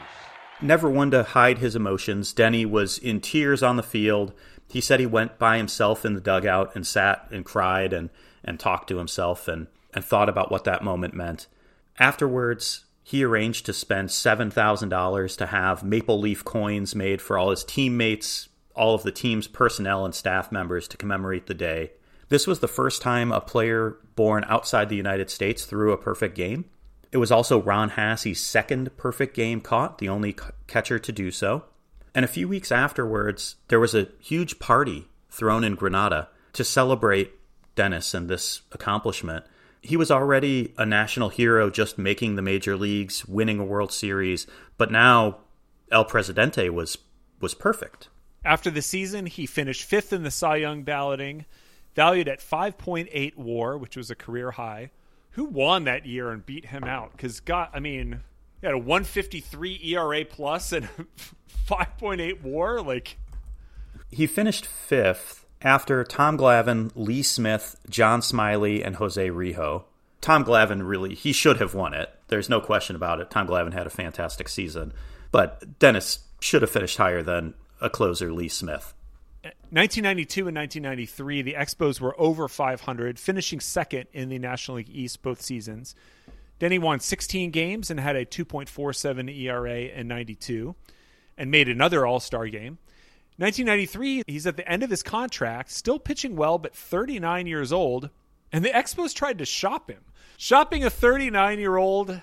Never 0.63 0.89
one 0.89 1.11
to 1.11 1.23
hide 1.23 1.59
his 1.59 1.77
emotions, 1.77 2.33
Denny 2.33 2.65
was 2.65 2.97
in 2.97 3.21
tears 3.21 3.63
on 3.63 3.77
the 3.77 3.83
field. 3.83 4.33
He 4.71 4.81
said 4.81 5.01
he 5.01 5.07
went 5.07 5.39
by 5.39 5.59
himself 5.59 6.07
in 6.07 6.15
the 6.15 6.21
dugout 6.21 6.75
and 6.75 6.87
sat 6.87 7.29
and 7.31 7.45
cried 7.45 7.93
and, 7.93 8.09
and 8.43 8.59
talked 8.59 8.89
to 8.89 8.97
himself 8.97 9.49
and, 9.49 9.67
and 9.93 10.03
thought 10.03 10.31
about 10.31 10.51
what 10.51 10.65
that 10.65 10.83
moment 10.83 11.13
meant. 11.13 11.47
Afterwards, 11.99 12.86
he 13.09 13.23
arranged 13.23 13.65
to 13.65 13.73
spend 13.73 14.09
$7,000 14.09 15.37
to 15.37 15.47
have 15.47 15.85
maple 15.85 16.19
leaf 16.19 16.45
coins 16.45 16.97
made 16.97 17.23
for 17.23 17.39
all 17.39 17.51
his 17.51 17.63
teammates, 17.63 18.49
all 18.75 18.97
of 18.97 19.05
the 19.05 19.13
team's 19.13 19.47
personnel 19.47 20.05
and 20.05 20.13
staff 20.13 20.51
members 20.51 20.89
to 20.89 20.97
commemorate 20.97 21.47
the 21.47 21.55
day. 21.55 21.93
This 22.31 22.49
was 22.49 22.59
the 22.59 22.67
first 22.67 23.01
time 23.01 23.31
a 23.31 23.41
player 23.41 23.97
born 24.17 24.45
outside 24.49 24.89
the 24.89 24.97
United 24.97 25.31
States 25.31 25.65
threw 25.65 25.93
a 25.93 25.97
perfect 25.97 26.35
game. 26.35 26.65
It 27.13 27.19
was 27.19 27.31
also 27.31 27.63
Ron 27.63 27.91
Hassey's 27.91 28.43
second 28.43 28.97
perfect 28.97 29.37
game 29.37 29.61
caught, 29.61 29.99
the 29.99 30.09
only 30.09 30.35
catcher 30.67 30.99
to 30.99 31.13
do 31.13 31.31
so. 31.31 31.63
And 32.13 32.25
a 32.25 32.29
few 32.29 32.49
weeks 32.49 32.73
afterwards, 32.73 33.55
there 33.69 33.79
was 33.79 33.95
a 33.95 34.09
huge 34.19 34.59
party 34.59 35.07
thrown 35.31 35.63
in 35.63 35.77
Granada 35.77 36.29
to 36.55 36.65
celebrate 36.65 37.35
Dennis 37.77 38.15
and 38.15 38.29
this 38.29 38.63
accomplishment 38.73 39.45
he 39.87 39.97
was 39.97 40.11
already 40.11 40.75
a 40.77 40.85
national 40.85 41.29
hero 41.29 41.71
just 41.71 41.97
making 41.97 42.35
the 42.35 42.43
major 42.43 42.77
leagues, 42.77 43.25
winning 43.27 43.61
a 43.61 43.65
World 43.65 43.93
Series, 43.93 44.47
but 44.77 44.91
now 44.91 45.39
El 45.93 46.05
Presidente 46.05 46.69
was 46.69 46.99
was 47.41 47.55
perfect. 47.55 48.09
After 48.45 48.69
the 48.69 48.83
season, 48.83 49.27
he 49.27 49.47
finished 49.47 49.85
fifth 49.85 50.13
in 50.13 50.25
the 50.25 50.31
Cy 50.31 50.57
Young 50.57 50.83
balloting, 50.83 51.45
valued 51.95 52.27
at 52.27 52.41
5.8 52.41 53.37
WAR, 53.37 53.79
which 53.79 53.97
was 53.97 54.11
a 54.11 54.17
career 54.17 54.53
high. 54.53 54.91
Who 55.33 55.45
won 55.45 55.85
that 55.85 56.07
year 56.07 56.31
and 56.31 56.45
beat 56.45 56.67
him 56.67 56.85
out? 56.85 57.13
Because 57.13 57.41
God, 57.41 57.69
I 57.73 57.79
mean, 57.79 58.23
he 58.61 58.67
had 58.67 58.75
a 58.75 58.79
153 58.79 59.81
ERA 59.85 60.25
plus 60.25 60.73
and 60.73 60.89
5.8 61.69 62.43
WAR. 62.43 62.81
Like 62.81 63.19
he 64.11 64.27
finished 64.27 64.67
fifth 64.67 65.46
after 65.63 66.05
Tom 66.05 66.37
Glavine, 66.37 66.91
Lee 66.95 67.23
Smith, 67.23 67.77
John 67.89 68.23
Smiley, 68.23 68.83
and 68.83 68.97
Jose 68.97 69.29
Rijo. 69.29 69.85
Tom 70.21 70.45
Glavine 70.45 70.87
really, 70.87 71.15
he 71.15 71.33
should 71.33 71.59
have 71.59 71.75
won 71.75 71.95
it. 71.95 72.13
There's 72.29 72.49
no 72.49 72.61
question 72.61 72.97
about 72.97 73.21
it. 73.21 73.31
Tom 73.31 73.47
Glavine 73.47 73.73
had 73.73 73.87
a 73.87 73.91
fantastic 73.91 74.49
season. 74.49 74.93
But 75.31 75.79
Dennis 75.79 76.21
should 76.41 76.63
have 76.63 76.71
finished 76.71 76.99
higher 76.99 77.23
than 77.23 77.55
a 77.81 77.91
closer, 77.91 78.33
Lee 78.33 78.49
Smith. 78.49 78.95
1992 79.71 80.49
and 80.49 80.57
1993, 80.57 81.43
the 81.43 81.55
Expos 81.55 82.01
were 82.01 82.19
over 82.21 82.49
500, 82.49 83.19
finishing 83.19 83.61
second 83.61 84.07
in 84.13 84.29
the 84.29 84.39
National 84.39 84.79
League 84.79 84.91
East 84.91 85.23
both 85.23 85.41
seasons. 85.41 85.95
He 86.59 86.79
won 86.79 87.01
16 87.01 87.51
games 87.51 87.91
and 87.91 88.01
had 88.01 88.17
a 88.17 88.25
2.47 88.25 89.37
ERA 89.37 89.79
in 89.79 90.09
92 90.09 90.75
and 91.37 91.51
made 91.51 91.69
another 91.69 92.07
All 92.07 92.19
Star 92.21 92.49
game. 92.49 92.79
1993, 93.39 94.23
he's 94.27 94.47
at 94.47 94.57
the 94.57 94.69
end 94.71 94.83
of 94.83 94.91
his 94.91 95.03
contract, 95.03 95.71
still 95.71 95.99
pitching 95.99 96.37
well, 96.37 96.59
but 96.59 96.75
39 96.75 97.47
years 97.47 97.73
old. 97.73 98.11
And 98.51 98.65
the 98.65 98.71
Expos 98.71 99.15
tried 99.15 99.39
to 99.39 99.45
shop 99.45 99.91
him, 99.91 100.03
shopping 100.39 100.85
a 100.85 100.91
39 100.91 101.59
year 101.59 101.77
old 101.77 102.21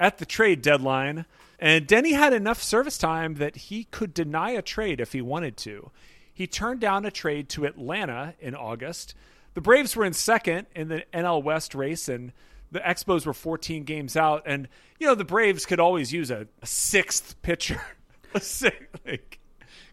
at 0.00 0.18
the 0.18 0.26
trade 0.26 0.62
deadline. 0.62 1.24
And 1.58 1.86
Denny 1.86 2.12
had 2.12 2.32
enough 2.32 2.62
service 2.62 2.98
time 2.98 3.34
that 3.34 3.56
he 3.56 3.84
could 3.84 4.12
deny 4.12 4.50
a 4.50 4.62
trade 4.62 5.00
if 5.00 5.12
he 5.12 5.22
wanted 5.22 5.56
to. 5.58 5.90
He 6.32 6.46
turned 6.46 6.80
down 6.80 7.06
a 7.06 7.10
trade 7.10 7.48
to 7.50 7.64
Atlanta 7.64 8.34
in 8.40 8.54
August. 8.54 9.14
The 9.54 9.62
Braves 9.62 9.96
were 9.96 10.04
in 10.04 10.12
second 10.12 10.66
in 10.74 10.88
the 10.88 11.04
NL 11.14 11.42
West 11.42 11.74
race, 11.74 12.10
and 12.10 12.32
the 12.70 12.80
Expos 12.80 13.24
were 13.24 13.32
14 13.32 13.84
games 13.84 14.16
out. 14.16 14.42
And, 14.44 14.68
you 14.98 15.06
know, 15.06 15.14
the 15.14 15.24
Braves 15.24 15.64
could 15.64 15.80
always 15.80 16.12
use 16.12 16.30
a, 16.30 16.46
a 16.60 16.66
sixth 16.66 17.40
pitcher. 17.40 17.80
a 18.34 18.40
sixth, 18.40 19.00
like, 19.06 19.38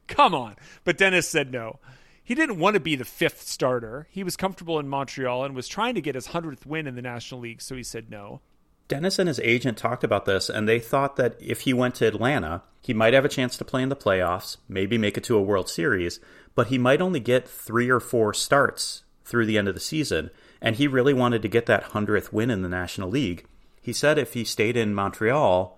Come 0.08 0.34
on. 0.36 0.56
But 0.84 0.98
Dennis 0.98 1.28
said 1.28 1.52
no. 1.52 1.80
He 2.24 2.36
didn't 2.36 2.60
want 2.60 2.76
to 2.76 2.80
be 2.80 2.96
the 2.96 3.06
fifth 3.06 3.42
starter. 3.42 4.08
He 4.10 4.24
was 4.24 4.38
comfortable 4.38 4.80
in 4.80 4.88
Montreal 4.88 5.44
and 5.44 5.56
was 5.56 5.68
trying 5.68 5.96
to 5.96 6.02
get 6.02 6.16
his 6.16 6.30
100th 6.30 6.66
win 6.66 6.88
in 6.88 6.96
the 6.96 7.02
National 7.02 7.42
League, 7.42 7.62
so 7.62 7.76
he 7.76 7.84
said 7.84 8.10
no. 8.10 8.40
Dennis 8.88 9.20
and 9.20 9.28
his 9.28 9.40
agent 9.42 9.78
talked 9.78 10.04
about 10.04 10.26
this, 10.26 10.50
and 10.50 10.68
they 10.68 10.80
thought 10.80 11.16
that 11.16 11.36
if 11.40 11.62
he 11.62 11.74
went 11.74 11.96
to 11.96 12.08
Atlanta, 12.08 12.64
he 12.82 12.94
might 12.94 13.14
have 13.14 13.26
a 13.26 13.30
chance 13.30 13.58
to 13.58 13.66
play 13.66 13.82
in 13.82 13.90
the 13.90 13.96
playoffs, 13.96 14.58
maybe 14.70 14.98
make 14.98 15.18
it 15.18 15.24
to 15.26 15.38
a 15.38 15.42
World 15.42 15.70
Series, 15.70 16.20
but 16.56 16.68
he 16.68 16.78
might 16.78 17.02
only 17.02 17.20
get 17.20 17.48
three 17.48 17.90
or 17.90 18.00
four 18.00 18.34
starts 18.34 19.04
through 19.26 19.46
the 19.46 19.58
end 19.58 19.68
of 19.68 19.74
the 19.74 19.80
season. 19.80 20.30
and 20.62 20.78
he 20.78 20.88
really 20.88 21.14
wanted 21.14 21.42
to 21.42 21.50
get 21.50 21.66
that 21.66 21.92
100th 21.92 22.32
win 22.32 22.50
in 22.50 22.62
the 22.62 22.70
National 22.70 23.10
League. 23.10 23.46
He 23.82 23.92
said 23.92 24.18
if 24.18 24.34
he 24.34 24.46
stayed 24.46 24.78
in 24.78 24.96
Montreal, 24.96 25.78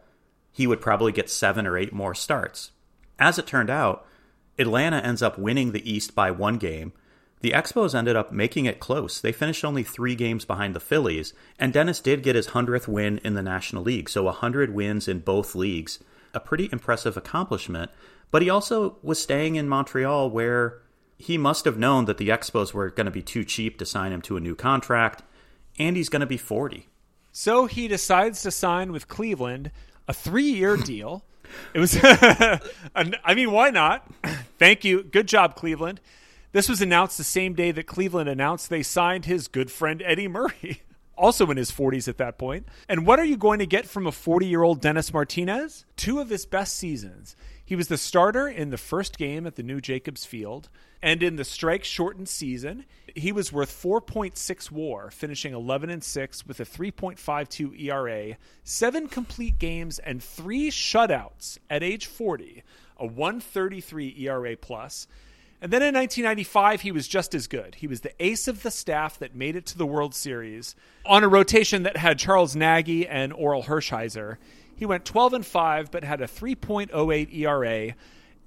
he 0.51 0.67
would 0.67 0.79
probably 0.79 1.11
get 1.11 1.27
seven 1.27 1.65
or 1.65 1.75
eight 1.75 1.91
more 1.91 2.13
starts. 2.13 2.69
As 3.17 3.39
it 3.39 3.47
turned 3.47 3.71
out, 3.71 4.05
Atlanta 4.57 4.97
ends 4.97 5.21
up 5.21 5.37
winning 5.37 5.71
the 5.71 5.89
East 5.89 6.15
by 6.15 6.31
one 6.31 6.57
game. 6.57 6.93
The 7.41 7.51
Expos 7.51 7.93
ended 7.93 8.15
up 8.15 8.31
making 8.31 8.65
it 8.65 8.79
close. 8.79 9.21
They 9.21 9.31
finished 9.31 9.65
only 9.65 9.83
three 9.83 10.15
games 10.15 10.45
behind 10.45 10.75
the 10.75 10.79
Phillies, 10.79 11.33
and 11.59 11.73
Dennis 11.73 11.99
did 11.99 12.23
get 12.23 12.35
his 12.35 12.47
100th 12.47 12.87
win 12.87 13.19
in 13.19 13.35
the 13.35 13.43
National 13.43 13.83
League, 13.83 14.09
so 14.09 14.23
100 14.23 14.73
wins 14.73 15.07
in 15.07 15.19
both 15.19 15.53
leagues. 15.53 15.99
A 16.33 16.39
pretty 16.39 16.69
impressive 16.71 17.15
accomplishment, 17.15 17.91
but 18.31 18.41
he 18.41 18.49
also 18.49 18.97
was 19.01 19.21
staying 19.21 19.55
in 19.55 19.69
Montreal 19.69 20.29
where 20.29 20.81
he 21.17 21.37
must 21.37 21.65
have 21.65 21.77
known 21.77 22.05
that 22.05 22.17
the 22.17 22.29
Expos 22.29 22.73
were 22.73 22.89
going 22.89 23.05
to 23.05 23.11
be 23.11 23.21
too 23.21 23.43
cheap 23.43 23.77
to 23.77 23.85
sign 23.85 24.11
him 24.11 24.21
to 24.23 24.37
a 24.37 24.41
new 24.41 24.55
contract, 24.55 25.23
and 25.77 25.95
he's 25.95 26.09
going 26.09 26.21
to 26.21 26.25
be 26.25 26.37
40. 26.37 26.87
So 27.31 27.65
he 27.65 27.87
decides 27.87 28.41
to 28.43 28.51
sign 28.51 28.91
with 28.91 29.07
Cleveland 29.07 29.71
a 30.07 30.13
three 30.13 30.51
year 30.51 30.77
deal. 30.77 31.25
It 31.73 31.79
was, 31.79 31.97
I 32.03 33.33
mean, 33.35 33.51
why 33.51 33.69
not? 33.69 34.07
Thank 34.59 34.83
you. 34.83 35.03
Good 35.03 35.27
job, 35.27 35.55
Cleveland. 35.55 35.99
This 36.51 36.69
was 36.69 36.81
announced 36.81 37.17
the 37.17 37.25
same 37.25 37.53
day 37.53 37.71
that 37.71 37.85
Cleveland 37.85 38.29
announced 38.29 38.69
they 38.69 38.83
signed 38.83 39.25
his 39.25 39.49
good 39.49 39.69
friend 39.69 40.01
Eddie 40.05 40.29
Murray, 40.29 40.83
also 41.17 41.49
in 41.51 41.57
his 41.57 41.71
40s 41.71 42.07
at 42.07 42.17
that 42.17 42.37
point. 42.37 42.67
And 42.87 43.05
what 43.05 43.19
are 43.19 43.25
you 43.25 43.35
going 43.35 43.59
to 43.59 43.65
get 43.65 43.85
from 43.85 44.07
a 44.07 44.11
40 44.11 44.45
year 44.47 44.63
old 44.63 44.79
Dennis 44.79 45.11
Martinez? 45.11 45.85
Two 45.97 46.19
of 46.19 46.29
his 46.29 46.45
best 46.45 46.77
seasons. 46.77 47.35
He 47.65 47.75
was 47.75 47.87
the 47.87 47.97
starter 47.97 48.47
in 48.47 48.69
the 48.69 48.77
first 48.77 49.17
game 49.17 49.47
at 49.47 49.55
the 49.55 49.63
new 49.63 49.81
Jacobs 49.81 50.23
Field, 50.23 50.69
and 51.01 51.23
in 51.23 51.35
the 51.35 51.43
strike 51.43 51.83
shortened 51.83 52.29
season, 52.29 52.85
he 53.15 53.31
was 53.31 53.51
worth 53.51 53.71
4.6 53.71 54.71
WAR, 54.71 55.09
finishing 55.09 55.53
11 55.53 55.89
and 55.89 56.03
6 56.03 56.45
with 56.45 56.59
a 56.59 56.65
3.52 56.65 57.81
ERA, 57.81 58.37
seven 58.63 59.07
complete 59.07 59.57
games, 59.57 59.97
and 59.97 60.21
three 60.21 60.69
shutouts 60.69 61.57
at 61.67 61.81
age 61.81 62.05
40, 62.05 62.63
a 62.97 63.05
133 63.07 64.15
ERA 64.19 64.55
plus. 64.55 65.07
And 65.59 65.73
then 65.73 65.81
in 65.81 65.95
1995, 65.95 66.81
he 66.81 66.91
was 66.91 67.07
just 67.07 67.33
as 67.33 67.47
good. 67.47 67.75
He 67.75 67.87
was 67.87 68.01
the 68.01 68.13
ace 68.23 68.47
of 68.47 68.61
the 68.61 68.69
staff 68.69 69.17
that 69.17 69.33
made 69.33 69.55
it 69.55 69.65
to 69.67 69.77
the 69.77 69.85
World 69.85 70.13
Series 70.13 70.75
on 71.05 71.23
a 71.23 71.27
rotation 71.27 71.81
that 71.83 71.97
had 71.97 72.19
Charles 72.19 72.55
Nagy 72.55 73.07
and 73.07 73.33
Orel 73.33 73.65
Hershiser. 73.65 74.37
He 74.75 74.85
went 74.85 75.05
12 75.05 75.33
and 75.33 75.45
5, 75.45 75.91
but 75.91 76.03
had 76.03 76.21
a 76.21 76.27
3.08 76.27 77.33
ERA, 77.33 77.95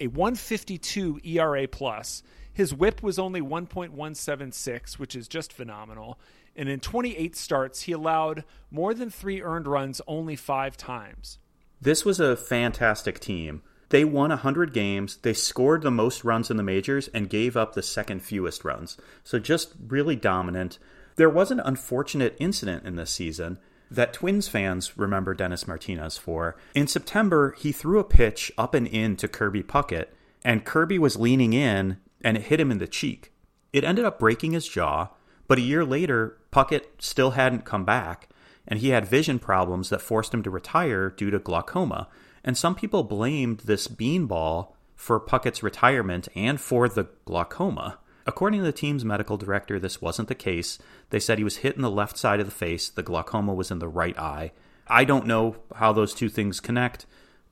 a 0.01 0.07
152 0.07 1.21
ERA 1.25 1.67
plus. 1.69 2.23
His 2.53 2.75
whip 2.75 3.03
was 3.03 3.19
only 3.19 3.41
1.176, 3.41 4.99
which 4.99 5.15
is 5.15 5.29
just 5.29 5.53
phenomenal. 5.53 6.19
And 6.57 6.69
in 6.69 6.81
28 6.81 7.37
starts, 7.37 7.83
he 7.83 7.93
allowed 7.93 8.45
more 8.71 8.95
than 8.95 9.11
three 9.11 9.41
earned 9.41 9.69
runs 9.69 10.01
only 10.07 10.35
five 10.35 10.77
times. 10.77 11.39
This 11.81 12.05
was 12.05 12.19
a 12.19 12.37
fantastic 12.37 13.21
team. 13.21 13.63
They 13.91 14.05
won 14.05 14.31
100 14.31 14.75
games, 14.75 15.17
they 15.19 15.33
scored 15.33 15.83
the 15.83 15.91
most 15.91 16.25
runs 16.25 16.51
in 16.51 16.59
the 16.59 16.63
majors, 16.63 17.09
and 17.09 17.31
gave 17.31 17.57
up 17.57 17.73
the 17.73 17.83
second 17.83 18.21
fewest 18.21 18.65
runs. 18.65 18.99
So 19.25 19.39
just 19.39 19.73
really 19.87 20.17
dominant. 20.17 20.79
There 21.17 21.31
was 21.31 21.51
an 21.51 21.61
unfortunate 21.61 22.37
incident 22.39 22.85
in 22.85 22.97
this 22.97 23.11
season 23.11 23.59
that 23.91 24.13
Twins 24.13 24.49
fans 24.49 24.97
remember 24.99 25.35
Dennis 25.35 25.67
Martinez 25.67 26.19
for. 26.19 26.57
In 26.75 26.87
September, 26.87 27.55
he 27.59 27.73
threw 27.73 27.99
a 27.99 28.05
pitch 28.05 28.53
up 28.59 28.75
and 28.75 28.87
in 28.87 29.17
to 29.17 29.29
Kirby 29.29 29.63
Puckett, 29.63 30.09
and 30.45 30.65
Kirby 30.65 30.99
was 30.99 31.17
leaning 31.17 31.53
in 31.53 31.99
and 32.23 32.37
it 32.37 32.45
hit 32.45 32.61
him 32.61 32.71
in 32.71 32.79
the 32.79 32.87
cheek. 32.87 33.33
It 33.73 33.85
ended 33.85 34.05
up 34.05 34.19
breaking 34.19 34.53
his 34.53 34.69
jaw, 34.69 35.09
but 35.47 35.59
a 35.59 35.63
year 35.63 35.85
later, 35.85 36.39
Puckett 36.53 36.85
still 36.99 37.33
hadn't 37.33 37.65
come 37.65 37.85
back, 37.85 38.29
and 38.67 38.81
he 38.81 38.91
had 38.91 39.07
vision 39.07 39.39
problems 39.39 39.89
that 39.89 40.03
forced 40.03 40.35
him 40.35 40.43
to 40.43 40.51
retire 40.51 41.11
due 41.11 41.31
to 41.31 41.39
glaucoma. 41.39 42.09
And 42.45 42.57
some 42.57 42.75
people 42.75 43.03
blamed 43.03 43.61
this 43.61 43.89
beanball 43.89 44.73
for 44.95 45.21
Puckett's 45.21 45.63
retirement 45.63 46.29
and 46.35 46.61
for 46.61 46.89
the 46.89 47.09
glaucoma. 47.25 47.99
According 48.29 48.61
to 48.61 48.67
the 48.67 48.73
team's 48.73 49.07
medical 49.07 49.39
director, 49.39 49.81
this 49.81 50.03
wasn't 50.03 50.29
the 50.29 50.35
case. 50.35 50.79
They 51.09 51.19
said 51.19 51.39
he 51.39 51.45
was 51.45 51.57
hit 51.57 51.77
in 51.77 51.83
the 51.83 51.91
left 51.91 52.19
side 52.19 52.41
of 52.41 52.47
the 52.47 52.53
face, 52.53 52.91
the 52.91 53.03
glaucoma 53.03 53.55
was 53.55 53.71
in 53.71 53.79
the 53.79 53.89
right 53.89 54.17
eye. 54.19 54.53
I 54.87 55.05
don't 55.05 55.27
know 55.27 55.57
how 55.75 55.95
those 55.95 56.13
two 56.13 56.29
things 56.29 56.61
connect. 56.61 57.07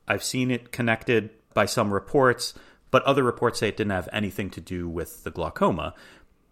I've 0.07 0.23
seen 0.23 0.51
it 0.51 0.71
connected 0.71 1.31
by 1.55 1.65
some 1.65 1.91
reports, 1.91 2.53
but 2.91 3.01
other 3.03 3.23
reports 3.23 3.59
say 3.59 3.69
it 3.69 3.77
didn't 3.77 3.91
have 3.91 4.07
anything 4.13 4.51
to 4.51 4.61
do 4.61 4.87
with 4.87 5.23
the 5.23 5.31
glaucoma. 5.31 5.95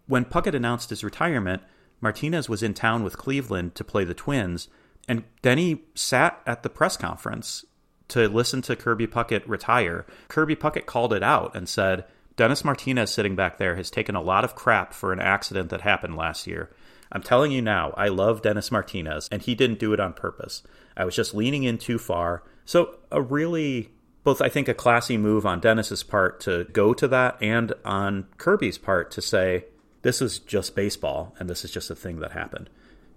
When 0.08 0.24
Puckett 0.24 0.54
announced 0.54 0.90
his 0.90 1.04
retirement, 1.04 1.62
Martinez 2.00 2.48
was 2.48 2.64
in 2.64 2.74
town 2.74 3.04
with 3.04 3.16
Cleveland 3.16 3.76
to 3.76 3.84
play 3.84 4.02
the 4.02 4.12
Twins, 4.12 4.68
and 5.06 5.22
he 5.44 5.84
sat 5.94 6.42
at 6.44 6.64
the 6.64 6.68
press 6.68 6.96
conference 6.96 7.64
to 8.08 8.28
listen 8.28 8.60
to 8.62 8.74
Kirby 8.74 9.06
Puckett 9.06 9.44
retire. 9.46 10.04
Kirby 10.26 10.56
Puckett 10.56 10.86
called 10.86 11.12
it 11.12 11.22
out 11.22 11.54
and 11.54 11.68
said, 11.68 12.04
Dennis 12.36 12.64
Martinez 12.64 13.10
sitting 13.10 13.34
back 13.34 13.56
there 13.56 13.76
has 13.76 13.90
taken 13.90 14.14
a 14.14 14.20
lot 14.20 14.44
of 14.44 14.54
crap 14.54 14.92
for 14.92 15.12
an 15.12 15.20
accident 15.20 15.70
that 15.70 15.80
happened 15.80 16.16
last 16.16 16.46
year. 16.46 16.70
I'm 17.10 17.22
telling 17.22 17.50
you 17.50 17.62
now, 17.62 17.94
I 17.96 18.08
love 18.08 18.42
Dennis 18.42 18.70
Martinez, 18.70 19.28
and 19.32 19.40
he 19.40 19.54
didn't 19.54 19.78
do 19.78 19.92
it 19.92 20.00
on 20.00 20.12
purpose. 20.12 20.62
I 20.96 21.04
was 21.04 21.16
just 21.16 21.34
leaning 21.34 21.64
in 21.64 21.78
too 21.78 21.98
far. 21.98 22.42
So, 22.64 22.96
a 23.10 23.22
really, 23.22 23.90
both 24.24 24.42
I 24.42 24.48
think 24.48 24.68
a 24.68 24.74
classy 24.74 25.16
move 25.16 25.46
on 25.46 25.60
Dennis's 25.60 26.02
part 26.02 26.40
to 26.40 26.64
go 26.72 26.92
to 26.94 27.08
that, 27.08 27.38
and 27.40 27.72
on 27.84 28.26
Kirby's 28.38 28.76
part 28.76 29.10
to 29.12 29.22
say, 29.22 29.64
this 30.02 30.20
is 30.20 30.38
just 30.38 30.74
baseball, 30.74 31.34
and 31.38 31.48
this 31.48 31.64
is 31.64 31.70
just 31.70 31.90
a 31.90 31.96
thing 31.96 32.20
that 32.20 32.32
happened. 32.32 32.68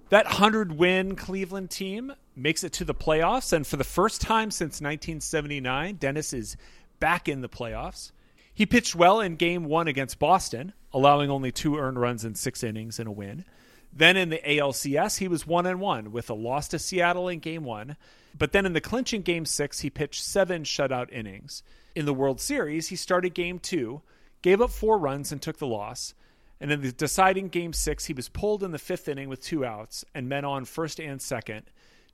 That 0.09 0.25
100 0.25 0.71
win 0.71 1.15
Cleveland 1.15 1.69
team 1.69 2.13
makes 2.35 2.63
it 2.63 2.73
to 2.73 2.85
the 2.85 2.95
playoffs, 2.95 3.53
and 3.53 3.65
for 3.65 3.77
the 3.77 3.83
first 3.83 4.21
time 4.21 4.49
since 4.49 4.81
1979, 4.81 5.95
Dennis 5.95 6.31
is 6.31 6.57
back 6.99 7.27
in 7.27 7.41
the 7.41 7.49
playoffs. 7.49 8.11
He 8.59 8.65
pitched 8.65 8.93
well 8.93 9.21
in 9.21 9.37
game 9.37 9.63
one 9.63 9.87
against 9.87 10.19
Boston, 10.19 10.73
allowing 10.91 11.29
only 11.29 11.49
two 11.49 11.77
earned 11.77 11.97
runs 11.97 12.25
in 12.25 12.35
six 12.35 12.61
innings 12.61 12.99
and 12.99 13.07
a 13.07 13.11
win. 13.11 13.45
Then 13.93 14.17
in 14.17 14.27
the 14.27 14.41
ALCS, 14.45 15.19
he 15.19 15.29
was 15.29 15.47
one 15.47 15.65
and 15.65 15.79
one 15.79 16.11
with 16.11 16.29
a 16.29 16.33
loss 16.33 16.67
to 16.67 16.77
Seattle 16.77 17.29
in 17.29 17.39
game 17.39 17.63
one. 17.63 17.95
But 18.37 18.51
then 18.51 18.65
in 18.65 18.73
the 18.73 18.81
clinching 18.81 19.21
game 19.21 19.45
six, 19.45 19.79
he 19.79 19.89
pitched 19.89 20.21
seven 20.21 20.63
shutout 20.63 21.09
innings. 21.09 21.63
In 21.95 22.03
the 22.03 22.13
World 22.13 22.41
Series, 22.41 22.89
he 22.89 22.97
started 22.97 23.33
game 23.33 23.59
two, 23.59 24.01
gave 24.41 24.59
up 24.59 24.71
four 24.71 24.97
runs, 24.97 25.31
and 25.31 25.41
took 25.41 25.59
the 25.59 25.65
loss. 25.65 26.13
And 26.59 26.69
in 26.69 26.81
the 26.81 26.91
deciding 26.91 27.47
game 27.47 27.71
six, 27.71 28.07
he 28.07 28.13
was 28.13 28.27
pulled 28.27 28.61
in 28.61 28.71
the 28.71 28.77
fifth 28.77 29.07
inning 29.07 29.29
with 29.29 29.39
two 29.39 29.63
outs 29.63 30.03
and 30.13 30.27
men 30.27 30.43
on 30.43 30.65
first 30.65 30.99
and 30.99 31.21
second. 31.21 31.63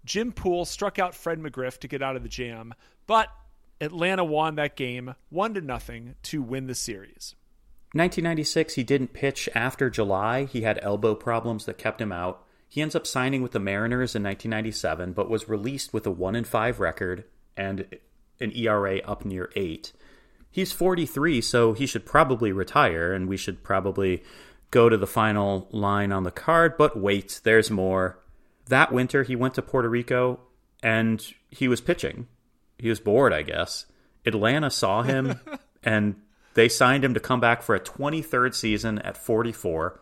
Jim 0.05 0.31
Poole 0.31 0.65
struck 0.65 0.99
out 0.99 1.15
Fred 1.15 1.39
McGriff 1.39 1.79
to 1.79 1.87
get 1.87 2.03
out 2.03 2.15
of 2.15 2.21
the 2.21 2.29
jam, 2.29 2.75
but 3.07 3.29
Atlanta 3.81 4.23
won 4.23 4.55
that 4.55 4.75
game 4.75 5.15
1 5.29 5.53
to 5.55 5.61
nothing 5.61 6.15
to 6.23 6.41
win 6.41 6.67
the 6.67 6.75
series. 6.75 7.35
1996, 7.93 8.75
he 8.75 8.83
didn't 8.83 9.13
pitch 9.13 9.47
after 9.55 9.89
July. 9.89 10.45
He 10.45 10.61
had 10.61 10.79
elbow 10.81 11.15
problems 11.15 11.65
that 11.65 11.77
kept 11.77 12.01
him 12.01 12.11
out. 12.11 12.43
He 12.67 12.81
ends 12.81 12.95
up 12.95 13.07
signing 13.07 13.41
with 13.41 13.51
the 13.51 13.59
Mariners 13.59 14.15
in 14.15 14.23
1997, 14.23 15.13
but 15.13 15.29
was 15.29 15.47
released 15.47 15.93
with 15.93 16.05
a 16.05 16.11
1 16.11 16.35
and 16.35 16.47
5 16.47 16.79
record 16.79 17.25
and 17.55 17.87
an 18.39 18.51
ERA 18.53 18.99
up 18.99 19.23
near 19.23 19.49
8. 19.55 19.93
He's 20.51 20.71
43, 20.71 21.41
so 21.41 21.73
he 21.73 21.85
should 21.85 22.05
probably 22.05 22.51
retire, 22.51 23.13
and 23.13 23.27
we 23.27 23.37
should 23.37 23.63
probably 23.63 24.23
go 24.71 24.89
to 24.89 24.97
the 24.97 25.07
final 25.07 25.67
line 25.71 26.11
on 26.11 26.23
the 26.23 26.31
card, 26.31 26.77
but 26.77 26.97
wait, 26.97 27.39
there's 27.43 27.71
more. 27.71 28.19
That 28.67 28.91
winter, 28.91 29.23
he 29.23 29.35
went 29.35 29.53
to 29.53 29.61
Puerto 29.61 29.87
Rico 29.87 30.39
and 30.83 31.25
he 31.49 31.67
was 31.67 31.81
pitching 31.81 32.27
he 32.77 32.89
was 32.89 32.99
bored, 32.99 33.33
I 33.33 33.41
guess. 33.41 33.85
Atlanta 34.25 34.69
saw 34.69 35.03
him 35.03 35.39
and 35.83 36.15
they 36.55 36.69
signed 36.69 37.03
him 37.03 37.13
to 37.13 37.19
come 37.19 37.39
back 37.39 37.61
for 37.61 37.75
a 37.75 37.79
23rd 37.79 38.53
season 38.55 38.99
at 38.99 39.17
44. 39.17 40.01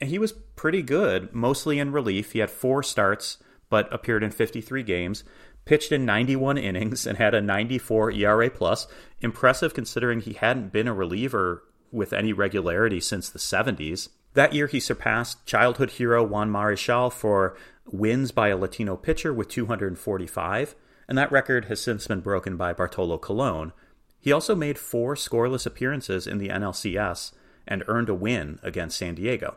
And 0.00 0.10
he 0.10 0.18
was 0.18 0.32
pretty 0.32 0.82
good, 0.82 1.34
mostly 1.34 1.78
in 1.78 1.92
relief. 1.92 2.32
He 2.32 2.38
had 2.38 2.50
four 2.50 2.82
starts, 2.82 3.38
but 3.68 3.92
appeared 3.92 4.22
in 4.22 4.30
53 4.30 4.82
games, 4.82 5.24
pitched 5.66 5.92
in 5.92 6.06
91 6.06 6.56
innings, 6.56 7.06
and 7.06 7.18
had 7.18 7.34
a 7.34 7.42
94 7.42 8.12
ERA 8.12 8.50
plus. 8.50 8.86
Impressive 9.20 9.74
considering 9.74 10.20
he 10.20 10.32
hadn't 10.32 10.72
been 10.72 10.88
a 10.88 10.94
reliever 10.94 11.62
with 11.92 12.12
any 12.12 12.32
regularity 12.32 13.00
since 13.00 13.28
the 13.28 13.38
70s. 13.38 14.08
That 14.34 14.54
year, 14.54 14.68
he 14.68 14.80
surpassed 14.80 15.44
childhood 15.44 15.90
hero 15.90 16.24
Juan 16.24 16.50
Marichal 16.50 17.12
for 17.12 17.56
wins 17.84 18.30
by 18.30 18.48
a 18.48 18.56
Latino 18.56 18.96
pitcher 18.96 19.34
with 19.34 19.48
245 19.48 20.74
and 21.10 21.18
that 21.18 21.32
record 21.32 21.64
has 21.64 21.80
since 21.80 22.06
been 22.06 22.20
broken 22.20 22.56
by 22.56 22.72
Bartolo 22.72 23.18
Colon. 23.18 23.72
He 24.20 24.30
also 24.30 24.54
made 24.54 24.78
four 24.78 25.16
scoreless 25.16 25.66
appearances 25.66 26.24
in 26.24 26.38
the 26.38 26.50
NLCS 26.50 27.32
and 27.66 27.82
earned 27.88 28.08
a 28.08 28.14
win 28.14 28.60
against 28.62 28.96
San 28.96 29.16
Diego. 29.16 29.56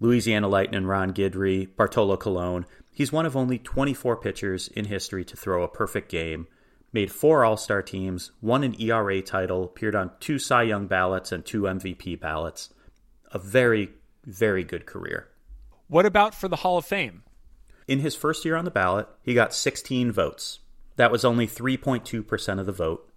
Louisiana 0.00 0.48
Lightning, 0.48 0.86
Ron 0.86 1.12
Guidry, 1.12 1.68
Bartolo 1.76 2.16
Colon. 2.16 2.66
He's 2.90 3.12
one 3.12 3.26
of 3.26 3.36
only 3.36 3.58
24 3.58 4.16
pitchers 4.16 4.68
in 4.68 4.86
history 4.86 5.24
to 5.26 5.36
throw 5.36 5.62
a 5.62 5.68
perfect 5.68 6.10
game, 6.10 6.46
made 6.96 7.12
four 7.12 7.44
All 7.44 7.56
Star 7.56 7.82
teams, 7.82 8.32
won 8.40 8.64
an 8.64 8.80
ERA 8.80 9.22
title, 9.22 9.64
appeared 9.64 9.94
on 9.94 10.10
two 10.18 10.38
Cy 10.38 10.64
Young 10.64 10.88
ballots 10.88 11.30
and 11.30 11.44
two 11.44 11.62
MVP 11.62 12.18
ballots. 12.18 12.70
A 13.30 13.38
very, 13.38 13.90
very 14.24 14.64
good 14.64 14.86
career. 14.86 15.28
What 15.86 16.06
about 16.06 16.34
for 16.34 16.48
the 16.48 16.56
Hall 16.56 16.76
of 16.76 16.84
Fame? 16.84 17.22
In 17.86 18.00
his 18.00 18.16
first 18.16 18.44
year 18.44 18.56
on 18.56 18.64
the 18.64 18.70
ballot, 18.72 19.08
he 19.22 19.34
got 19.34 19.54
16 19.54 20.10
votes. 20.10 20.58
That 20.96 21.12
was 21.12 21.24
only 21.24 21.46
3.2% 21.46 22.58
of 22.58 22.66
the 22.66 22.72
vote 22.72 23.08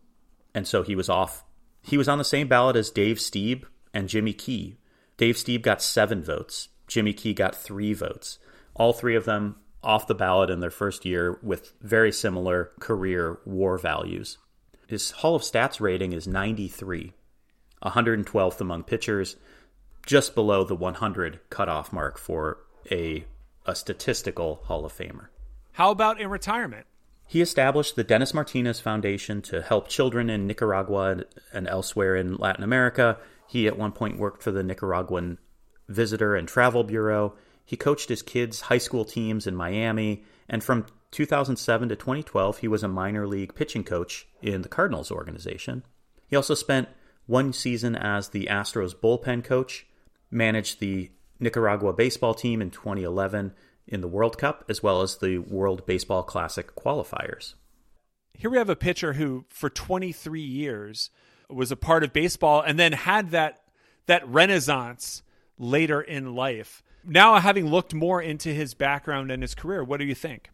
and 0.54 0.68
so 0.68 0.84
he 0.84 0.96
was 0.96 1.10
off. 1.10 1.44
He 1.82 1.98
was 1.98 2.08
on 2.08 2.18
the 2.18 2.24
same 2.24 2.48
ballot 2.48 2.76
as 2.76 2.90
Dave 2.90 3.18
Stieb 3.18 3.64
and 3.94 4.10
Jimmy 4.10 4.34
Key. 4.34 4.78
Dave 5.18 5.36
Stieb 5.36 5.62
got 5.62 5.82
seven 5.82 6.24
votes. 6.24 6.70
Jimmy 6.88 7.14
Key 7.14 7.34
got 7.34 7.56
three 7.56 7.94
votes. 7.94 8.40
All 8.76 8.94
three 8.94 9.16
of 9.16 9.26
them 9.26 9.56
off 9.84 10.08
the 10.08 10.16
ballot 10.16 10.50
in 10.50 10.60
their 10.60 10.70
first 10.70 11.06
year 11.06 11.40
with 11.42 11.74
very 11.82 12.12
similar 12.12 12.72
career 12.80 13.40
war 13.46 13.78
values. 13.78 14.38
His 14.88 15.12
Hall 15.12 15.36
of 15.36 15.44
Stats 15.44 15.80
rating 15.80 16.14
is 16.14 16.28
93, 16.28 17.14
112th 17.84 18.60
among 18.60 18.84
pitchers, 18.84 19.36
just 20.06 20.36
below 20.36 20.64
the 20.64 20.76
100 20.76 21.40
cutoff 21.50 21.94
mark 21.94 22.18
for 22.18 22.58
a, 22.92 23.26
a 23.66 23.76
statistical 23.76 24.62
Hall 24.64 24.86
of 24.86 24.94
Famer. 24.94 25.28
How 25.74 25.92
about 25.92 26.20
in 26.20 26.30
retirement? 26.30 26.88
He 27.28 27.42
established 27.42 27.96
the 27.96 28.04
Dennis 28.04 28.34
Martinez 28.34 28.80
Foundation 28.80 29.44
to 29.44 29.62
help 29.62 29.88
children 29.88 30.32
in 30.32 30.48
Nicaragua 30.48 31.26
and 31.54 31.68
elsewhere 31.68 32.16
in 32.16 32.36
Latin 32.38 32.64
America. 32.64 33.20
He 33.48 33.68
at 33.68 33.78
one 33.78 33.92
point 33.92 34.18
worked 34.18 34.42
for 34.42 34.50
the 34.50 34.64
Nicaraguan 34.64 35.38
Visitor 35.88 36.36
and 36.36 36.48
Travel 36.48 36.84
Bureau. 36.84 37.36
He 37.70 37.78
coached 37.78 38.10
his 38.10 38.24
kids' 38.24 38.62
high 38.62 38.80
school 38.80 39.06
teams 39.06 39.46
in 39.46 39.56
Miami, 39.56 40.24
and 40.50 40.64
from 40.64 40.88
2007 41.12 41.90
to 41.90 41.96
2012, 41.96 42.58
he 42.58 42.68
was 42.68 42.82
a 42.82 42.88
minor 42.88 43.28
league 43.28 43.54
pitching 43.54 43.84
coach 43.84 44.28
in 44.42 44.64
the 44.64 44.68
Cardinals 44.68 45.12
organization. 45.12 45.84
He 46.26 46.36
also 46.36 46.56
spent 46.56 46.90
one 47.28 47.54
season 47.54 47.96
as 47.96 48.30
the 48.30 48.48
Astros 48.48 48.96
bullpen 48.96 49.44
coach, 49.44 49.86
managed 50.32 50.80
the 50.80 51.12
Nicaragua 51.40 51.94
baseball 51.94 52.34
team 52.34 52.60
in 52.60 52.72
2011, 52.72 53.54
in 53.88 54.02
the 54.02 54.08
World 54.08 54.40
Cup 54.40 54.66
as 54.68 54.82
well 54.82 55.04
as 55.04 55.18
the 55.18 55.38
World 55.38 55.86
Baseball 55.86 56.24
Classic 56.24 56.76
qualifiers. 56.76 57.54
Here 58.34 58.50
we 58.50 58.58
have 58.58 58.72
a 58.72 58.76
pitcher 58.76 59.14
who, 59.14 59.46
for 59.50 59.70
23 59.70 60.42
years, 60.42 61.12
was 61.48 61.72
a 61.72 61.76
part 61.76 62.04
of 62.04 62.14
baseball 62.14 62.62
and 62.62 62.80
then 62.80 62.94
had 62.94 63.30
that 63.30 63.62
that 64.08 64.28
renaissance 64.28 65.22
later 65.60 66.02
in 66.02 66.34
life. 66.34 66.82
Now, 67.10 67.40
having 67.40 67.66
looked 67.66 67.96
more 67.96 68.22
into 68.22 68.54
his 68.54 68.76
background 68.76 69.32
and 69.32 69.42
his 69.42 69.56
career, 69.56 69.84
what 69.84 70.00
do 70.00 70.06
you 70.06 70.14
think? 70.14 70.52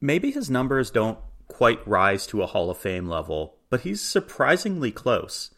Maybe 0.00 0.30
his 0.30 0.48
numbers 0.48 0.92
don't 0.92 1.18
quite 1.48 1.86
rise 1.86 2.28
to 2.28 2.42
a 2.42 2.46
Hall 2.46 2.70
of 2.70 2.78
Fame 2.78 3.08
level, 3.08 3.56
but 3.70 3.80
he's 3.80 4.00
surprisingly 4.00 4.92
close. 4.92 5.50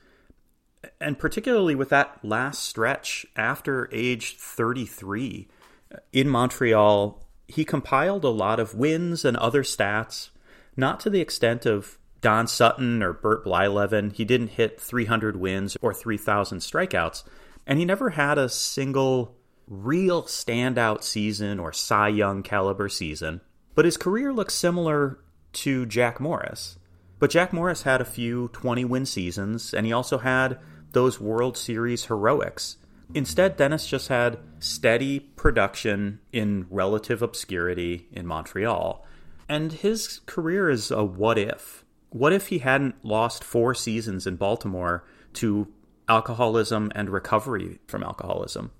And 1.01 1.19
particularly 1.19 1.75
with 1.75 1.91
that 1.91 2.25
last 2.25 2.63
stretch 2.63 3.27
after 3.37 3.91
age 3.93 4.39
33, 4.39 5.49
uh, 5.93 5.99
in 6.15 6.31
Montreal, 6.31 7.23
he 7.47 7.65
compiled 7.65 8.25
a 8.25 8.31
lot 8.31 8.59
of 8.59 8.75
wins 8.75 9.27
and 9.27 9.37
other 9.37 9.63
stats, 9.63 10.31
not 10.79 10.99
to 11.01 11.11
the 11.11 11.21
extent 11.21 11.67
of 11.67 11.99
Don 12.23 12.47
Sutton 12.47 13.03
or 13.03 13.13
Bert 13.13 13.45
Blyleven. 13.45 14.15
He 14.15 14.25
didn't 14.25 14.49
hit 14.49 14.81
300 14.81 15.37
wins 15.37 15.77
or 15.83 15.93
3,000 15.93 16.61
strikeouts, 16.61 17.25
and 17.67 17.79
he 17.79 17.85
never 17.85 18.11
had 18.11 18.39
a 18.39 18.49
single 18.49 19.38
real 19.69 20.23
standout 20.25 21.03
season 21.03 21.59
or 21.59 21.73
Cy 21.73 22.09
Young 22.09 22.43
caliber 22.43 22.89
season. 22.89 23.41
But 23.75 23.85
his 23.85 23.97
career 23.97 24.33
looks 24.33 24.55
similar 24.55 25.19
to 25.53 25.87
Jack 25.87 26.21
Morris. 26.21 26.79
But 27.19 27.31
Jack 27.31 27.53
Morris 27.53 27.83
had 27.83 28.01
a 28.01 28.07
few 28.07 28.49
20 28.49 28.85
win 28.85 29.07
seasons, 29.07 29.75
and 29.75 29.87
he 29.87 29.93
also 29.93 30.19
had 30.19 30.59
those 30.93 31.21
World 31.21 31.57
Series 31.57 32.07
heroics. 32.07 32.77
Instead, 33.15 33.57
Dennis 33.57 33.87
just 33.87 34.09
had 34.09 34.39
steady 34.59 35.21
production 35.21 36.21
in 36.33 36.67
relative 36.71 37.23
obscurity 37.23 38.07
in 38.13 38.27
Montreal. 38.27 39.05
And 39.49 39.73
his 39.73 40.21
career 40.27 40.69
is 40.69 40.91
a 40.91 41.05
what 41.05 41.39
if. 41.39 41.85
What 42.11 42.33
if 42.33 42.49
he 42.49 42.59
hadn't 42.59 43.03
lost 43.05 43.43
four 43.43 43.75
seasons 43.75 44.27
in 44.27 44.37
Baltimore 44.37 45.05
to 45.35 45.69
alcoholism 46.09 46.93
and 46.95 47.09
recovery 47.09 47.79
from 47.87 48.03
alcoholism? 48.03 48.73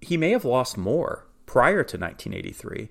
He 0.00 0.16
may 0.16 0.30
have 0.30 0.44
lost 0.44 0.76
more 0.76 1.26
prior 1.46 1.84
to 1.84 1.98
1983. 1.98 2.88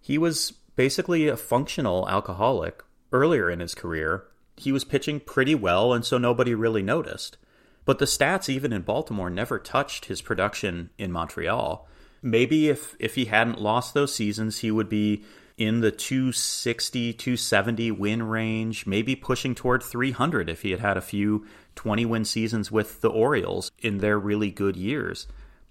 He 0.00 0.18
was 0.18 0.52
basically 0.76 1.28
a 1.28 1.36
functional 1.36 2.08
alcoholic 2.08 2.82
earlier 3.12 3.50
in 3.50 3.60
his 3.60 3.74
career. 3.74 4.24
He 4.56 4.72
was 4.72 4.84
pitching 4.84 5.20
pretty 5.20 5.54
well, 5.54 5.92
and 5.92 6.04
so 6.04 6.18
nobody 6.18 6.54
really 6.54 6.82
noticed. 6.82 7.36
But 7.84 7.98
the 7.98 8.04
stats, 8.04 8.48
even 8.48 8.72
in 8.72 8.82
Baltimore, 8.82 9.30
never 9.30 9.58
touched 9.58 10.06
his 10.06 10.22
production 10.22 10.90
in 10.98 11.12
Montreal. 11.12 11.88
Maybe 12.22 12.68
if, 12.68 12.96
if 12.98 13.14
he 13.14 13.26
hadn't 13.26 13.60
lost 13.60 13.94
those 13.94 14.14
seasons, 14.14 14.58
he 14.58 14.70
would 14.70 14.88
be 14.88 15.24
in 15.56 15.80
the 15.80 15.90
260, 15.90 17.12
270 17.14 17.90
win 17.92 18.22
range, 18.24 18.86
maybe 18.86 19.16
pushing 19.16 19.54
toward 19.54 19.82
300 19.82 20.50
if 20.50 20.62
he 20.62 20.72
had 20.72 20.80
had 20.80 20.96
a 20.96 21.02
few 21.02 21.46
20 21.76 22.04
win 22.04 22.24
seasons 22.24 22.70
with 22.70 23.00
the 23.00 23.08
Orioles 23.08 23.70
in 23.78 23.98
their 23.98 24.18
really 24.18 24.50
good 24.50 24.76
years. 24.76 25.26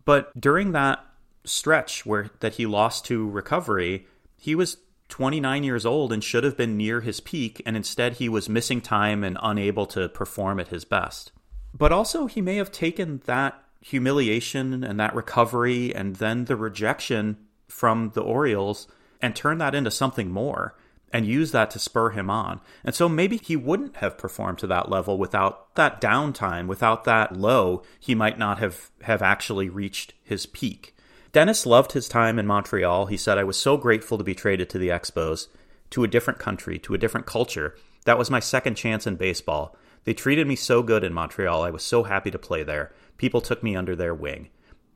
But 0.05 0.39
during 0.39 0.71
that 0.71 1.03
stretch 1.43 2.05
where 2.05 2.29
that 2.39 2.55
he 2.55 2.65
lost 2.65 3.05
to 3.05 3.29
recovery, 3.29 4.07
he 4.37 4.55
was 4.55 4.77
29 5.09 5.63
years 5.63 5.85
old 5.85 6.11
and 6.13 6.23
should 6.23 6.43
have 6.43 6.57
been 6.57 6.77
near 6.77 7.01
his 7.01 7.19
peak, 7.19 7.61
and 7.65 7.75
instead 7.75 8.13
he 8.13 8.29
was 8.29 8.49
missing 8.49 8.81
time 8.81 9.23
and 9.23 9.37
unable 9.41 9.85
to 9.87 10.09
perform 10.09 10.59
at 10.59 10.69
his 10.69 10.85
best. 10.85 11.31
But 11.73 11.91
also, 11.91 12.25
he 12.27 12.41
may 12.41 12.55
have 12.55 12.71
taken 12.71 13.21
that 13.25 13.61
humiliation 13.81 14.83
and 14.83 14.99
that 14.99 15.13
recovery 15.13 15.93
and 15.93 16.15
then 16.15 16.45
the 16.45 16.55
rejection 16.55 17.37
from 17.67 18.11
the 18.15 18.21
Orioles 18.21 18.87
and 19.21 19.35
turned 19.35 19.61
that 19.61 19.75
into 19.75 19.91
something 19.91 20.31
more 20.31 20.75
and 21.15 21.25
use 21.25 21.53
that 21.53 21.71
to 21.71 21.79
spur 21.79 22.09
him 22.09 22.29
on. 22.29 22.59
And 22.83 22.93
so 22.93 23.07
maybe 23.07 23.37
he 23.37 23.55
wouldn't 23.55 23.95
have 23.97 24.17
performed 24.17 24.57
to 24.57 24.67
that 24.67 24.89
level 24.89 25.17
without 25.17 25.73
that 25.75 26.01
downtime, 26.01 26.67
without 26.67 27.05
that 27.05 27.37
low, 27.37 27.83
he 28.01 28.13
might 28.13 28.37
not 28.37 28.59
have, 28.59 28.91
have 29.03 29.21
actually 29.21 29.69
reached 29.69 30.13
his 30.25 30.45
peak. 30.45 30.93
Dennis 31.31 31.65
loved 31.65 31.93
his 31.93 32.09
time 32.09 32.37
in 32.37 32.45
Montreal. 32.45 33.05
He 33.05 33.15
said, 33.15 33.37
I 33.37 33.45
was 33.45 33.55
so 33.55 33.77
grateful 33.77 34.17
to 34.17 34.25
be 34.25 34.35
traded 34.35 34.69
to 34.71 34.77
the 34.77 34.89
Expos, 34.89 35.47
to 35.91 36.03
a 36.03 36.09
different 36.09 36.37
country, 36.37 36.77
to 36.79 36.93
a 36.93 36.97
different 36.97 37.25
culture. 37.25 37.77
That 38.03 38.17
was 38.17 38.29
my 38.29 38.41
second 38.41 38.75
chance 38.75 39.07
in 39.07 39.15
baseball. 39.15 39.73
They 40.03 40.13
treated 40.13 40.47
me 40.47 40.57
so 40.57 40.83
good 40.83 41.05
in 41.05 41.13
Montreal. 41.13 41.63
I 41.63 41.69
was 41.69 41.83
so 41.83 42.03
happy 42.03 42.29
to 42.29 42.37
play 42.37 42.63
there. 42.63 42.91
People 43.15 43.39
took 43.39 43.63
me 43.63 43.73
under 43.73 43.95
their 43.95 44.13
wing. 44.13 44.49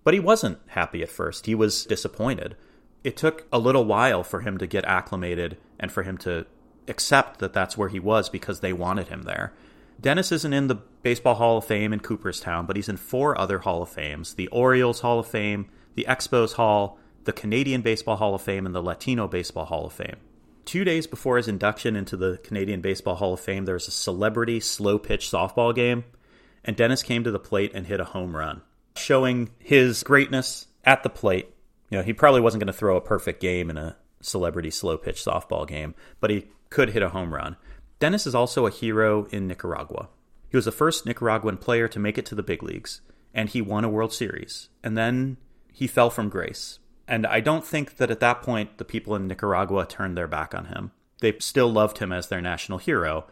But 0.04 0.14
he 0.14 0.20
wasn't 0.20 0.60
happy 0.68 1.02
at 1.02 1.08
first. 1.08 1.46
He 1.46 1.56
was 1.56 1.86
disappointed. 1.86 2.58
It 3.04 3.16
took 3.16 3.48
a 3.52 3.60
little 3.60 3.86
while 3.86 4.24
for 4.24 4.42
him 4.42 4.58
to 4.58 4.68
get 4.68 4.86
acclimated 4.86 5.58
and 5.80 5.92
for 5.92 6.04
him 6.04 6.18
to 6.20 6.46
accept 6.88 7.40
that 7.40 7.54
that's 7.54 7.78
where 7.78 7.90
he 7.90 8.00
was 8.00 8.30
because 8.30 8.60
they 8.60 8.74
wanted 8.74 9.08
him 9.08 9.24
there. 9.24 9.54
Dennis 10.02 10.32
isn't 10.32 10.54
in 10.54 10.68
the 10.68 10.76
Baseball 11.04 11.36
Hall 11.36 11.58
of 11.58 11.66
Fame 11.66 11.94
in 11.94 12.00
Cooperstown, 12.00 12.66
but 12.66 12.76
he's 12.76 12.90
in 12.90 12.98
four 12.98 13.38
other 13.38 13.60
Hall 13.60 13.82
of 13.82 13.90
Fames 13.90 14.34
the 14.36 14.48
Orioles 14.48 15.02
Hall 15.02 15.20
of 15.20 15.28
Fame, 15.28 15.70
the 15.96 16.06
Expos 16.08 16.54
Hall, 16.54 16.98
the 17.26 17.34
Canadian 17.34 17.82
Baseball 17.82 18.16
Hall 18.16 18.34
of 18.36 18.42
Fame, 18.42 18.66
and 18.66 18.74
the 18.74 18.82
Latino 18.82 19.28
Baseball 19.28 19.66
Hall 19.66 19.86
of 19.86 19.94
Fame. 19.94 20.16
Two 20.66 20.84
days 20.84 21.08
before 21.08 21.38
his 21.38 21.48
induction 21.48 21.96
into 21.96 22.16
the 22.16 22.38
Canadian 22.44 22.80
Baseball 22.82 23.16
Hall 23.16 23.34
of 23.34 23.40
Fame, 23.40 23.66
there 23.66 23.76
was 23.76 23.88
a 23.88 23.92
celebrity 23.92 24.60
slow 24.60 24.98
pitch 25.00 25.30
softball 25.30 25.74
game. 25.74 26.04
and 26.64 26.76
Dennis 26.76 27.04
came 27.04 27.24
to 27.24 27.32
the 27.32 27.40
plate 27.40 27.72
and 27.74 27.88
hit 27.88 28.00
a 28.00 28.06
home 28.06 28.36
run, 28.36 28.62
showing 28.96 29.50
his 29.60 30.04
greatness 30.04 30.68
at 30.84 31.04
the 31.04 31.10
plate. 31.10 31.50
You 31.90 31.98
know, 31.98 32.04
he 32.04 32.14
probably 32.14 32.42
wasn't 32.42 32.62
going 32.62 32.72
to 32.72 32.78
throw 32.78 32.98
a 32.98 33.02
perfect 33.02 33.42
game 33.42 33.70
in 33.70 33.78
a 33.78 33.98
celebrity 34.22 34.70
slow 34.70 34.98
pitch 34.98 35.24
softball 35.24 35.68
game, 35.68 35.96
but 36.20 36.30
he 36.30 36.48
could 36.70 36.92
hit 36.92 37.04
a 37.04 37.10
home 37.10 37.34
run. 37.34 37.58
Dennis 38.00 38.28
is 38.28 38.36
also 38.36 38.66
a 38.66 38.72
hero 38.72 39.26
in 39.26 39.48
Nicaragua. 39.48 40.10
He 40.50 40.58
was 40.58 40.66
the 40.66 40.72
first 40.72 41.06
Nicaraguan 41.06 41.58
player 41.58 41.88
to 41.88 42.00
make 42.00 42.18
it 42.18 42.26
to 42.28 42.36
the 42.36 42.44
big 42.44 42.64
leagues, 42.64 43.02
and 43.34 43.50
he 43.50 43.62
won 43.62 43.84
a 43.84 43.90
World 43.90 44.14
Series. 44.14 44.70
And 44.84 44.98
then 44.98 45.38
he 45.72 45.88
fell 45.88 46.10
from 46.10 46.30
grace. 46.30 46.80
And 47.08 47.26
I 47.26 47.40
don't 47.40 47.66
think 47.66 47.98
that 47.98 48.12
at 48.12 48.20
that 48.20 48.42
point 48.42 48.78
the 48.78 48.86
people 48.86 49.16
in 49.16 49.28
Nicaragua 49.28 49.86
turned 49.86 50.18
their 50.18 50.28
back 50.28 50.54
on 50.54 50.66
him. 50.66 50.92
They 51.22 51.38
still 51.40 51.72
loved 51.72 51.98
him 51.98 52.12
as 52.12 52.28
their 52.28 52.42
national 52.42 52.78
hero. 52.78 53.26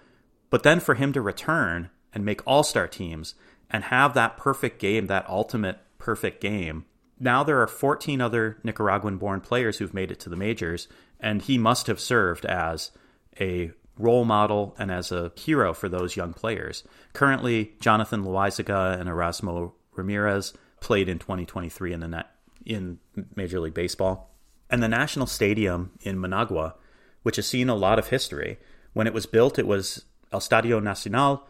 But 0.49 0.63
then 0.63 0.79
for 0.79 0.95
him 0.95 1.13
to 1.13 1.21
return 1.21 1.89
and 2.13 2.25
make 2.25 2.41
all 2.45 2.63
star 2.63 2.87
teams 2.87 3.35
and 3.69 3.85
have 3.85 4.13
that 4.13 4.37
perfect 4.37 4.79
game, 4.79 5.07
that 5.07 5.29
ultimate 5.29 5.79
perfect 5.97 6.41
game, 6.41 6.85
now 7.19 7.43
there 7.43 7.61
are 7.61 7.67
14 7.67 8.21
other 8.21 8.57
Nicaraguan 8.63 9.17
born 9.17 9.41
players 9.41 9.77
who've 9.77 9.93
made 9.93 10.11
it 10.11 10.19
to 10.21 10.29
the 10.29 10.35
majors, 10.35 10.87
and 11.19 11.41
he 11.41 11.57
must 11.57 11.87
have 11.87 11.99
served 11.99 12.45
as 12.45 12.91
a 13.39 13.71
role 13.97 14.25
model 14.25 14.75
and 14.77 14.91
as 14.91 15.11
a 15.11 15.31
hero 15.35 15.73
for 15.73 15.89
those 15.89 16.15
young 16.15 16.33
players. 16.33 16.83
Currently, 17.13 17.73
Jonathan 17.79 18.23
Loaisiga 18.23 18.99
and 18.99 19.09
Erasmo 19.09 19.73
Ramirez 19.95 20.53
played 20.79 21.09
in 21.09 21.19
2023 21.19 21.93
in 21.93 21.99
the 21.99 22.25
in 22.65 22.99
Major 23.35 23.59
League 23.59 23.73
Baseball. 23.73 24.33
And 24.69 24.83
the 24.83 24.87
National 24.87 25.25
Stadium 25.25 25.91
in 26.01 26.19
Managua, 26.19 26.75
which 27.23 27.37
has 27.37 27.47
seen 27.47 27.69
a 27.69 27.75
lot 27.75 27.99
of 27.99 28.09
history. 28.09 28.59
When 28.93 29.07
it 29.07 29.13
was 29.13 29.25
built, 29.25 29.57
it 29.57 29.65
was 29.65 30.05
El 30.31 30.39
Estadio 30.39 30.83
Nacional. 30.83 31.47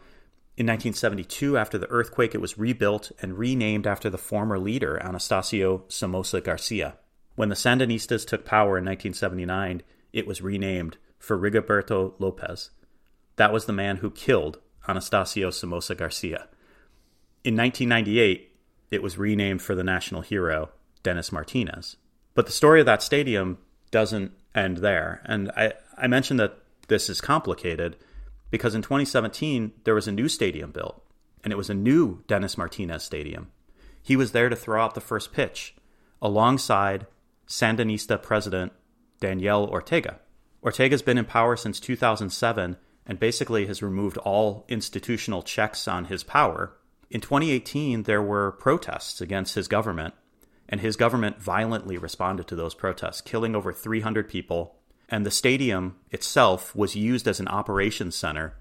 In 0.58 0.66
1972, 0.66 1.56
after 1.56 1.78
the 1.78 1.88
earthquake, 1.88 2.34
it 2.34 2.40
was 2.40 2.58
rebuilt 2.58 3.12
and 3.22 3.38
renamed 3.38 3.86
after 3.86 4.10
the 4.10 4.18
former 4.18 4.58
leader, 4.58 5.00
Anastasio 5.00 5.84
Somoza 5.86 6.40
Garcia. 6.40 6.96
When 7.36 7.48
the 7.48 7.54
Sandinistas 7.54 8.26
took 8.26 8.44
power 8.44 8.76
in 8.76 8.84
1979, 8.84 9.82
it 10.12 10.26
was 10.26 10.42
renamed 10.42 10.96
for 11.16 11.38
Rigoberto 11.38 12.14
Lopez. 12.18 12.70
That 13.36 13.52
was 13.52 13.66
the 13.66 13.72
man 13.72 13.98
who 13.98 14.10
killed 14.10 14.58
Anastasio 14.88 15.50
Somoza 15.50 15.94
Garcia. 15.94 16.48
In 17.44 17.56
1998, 17.56 18.52
it 18.90 19.00
was 19.00 19.16
renamed 19.16 19.62
for 19.62 19.76
the 19.76 19.84
national 19.84 20.22
hero, 20.22 20.70
Dennis 21.04 21.30
Martinez. 21.30 21.98
But 22.34 22.46
the 22.46 22.52
story 22.52 22.80
of 22.80 22.86
that 22.86 23.04
stadium 23.04 23.58
doesn't 23.92 24.32
end 24.56 24.78
there. 24.78 25.22
And 25.24 25.52
I, 25.52 25.74
I 25.96 26.08
mentioned 26.08 26.40
that 26.40 26.58
this 26.88 27.08
is 27.08 27.20
complicated 27.20 27.94
because 28.50 28.74
in 28.74 28.82
2017, 28.82 29.72
there 29.84 29.94
was 29.94 30.08
a 30.08 30.12
new 30.12 30.28
stadium 30.28 30.70
built, 30.70 31.02
and 31.44 31.52
it 31.52 31.56
was 31.56 31.70
a 31.70 31.74
new 31.74 32.22
Dennis 32.26 32.56
Martinez 32.58 33.02
stadium. 33.02 33.50
He 34.02 34.16
was 34.16 34.32
there 34.32 34.48
to 34.48 34.56
throw 34.56 34.82
out 34.82 34.94
the 34.94 35.00
first 35.00 35.32
pitch 35.32 35.74
alongside 36.22 37.06
Sandinista 37.46 38.22
president 38.22 38.72
Daniel 39.20 39.64
Ortega. 39.66 40.20
Ortega's 40.62 41.02
been 41.02 41.18
in 41.18 41.24
power 41.24 41.56
since 41.56 41.80
2007 41.80 42.76
and 43.06 43.18
basically 43.18 43.66
has 43.66 43.82
removed 43.82 44.18
all 44.18 44.64
institutional 44.68 45.42
checks 45.42 45.88
on 45.88 46.06
his 46.06 46.22
power. 46.22 46.76
In 47.10 47.20
2018, 47.20 48.02
there 48.02 48.22
were 48.22 48.52
protests 48.52 49.20
against 49.20 49.54
his 49.54 49.66
government, 49.66 50.14
and 50.68 50.80
his 50.80 50.96
government 50.96 51.40
violently 51.40 51.96
responded 51.96 52.46
to 52.48 52.56
those 52.56 52.74
protests, 52.74 53.22
killing 53.22 53.56
over 53.56 53.72
300 53.72 54.28
people. 54.28 54.77
And 55.08 55.24
the 55.24 55.30
stadium 55.30 55.96
itself 56.10 56.74
was 56.76 56.96
used 56.96 57.26
as 57.26 57.40
an 57.40 57.48
operations 57.48 58.14
center 58.14 58.54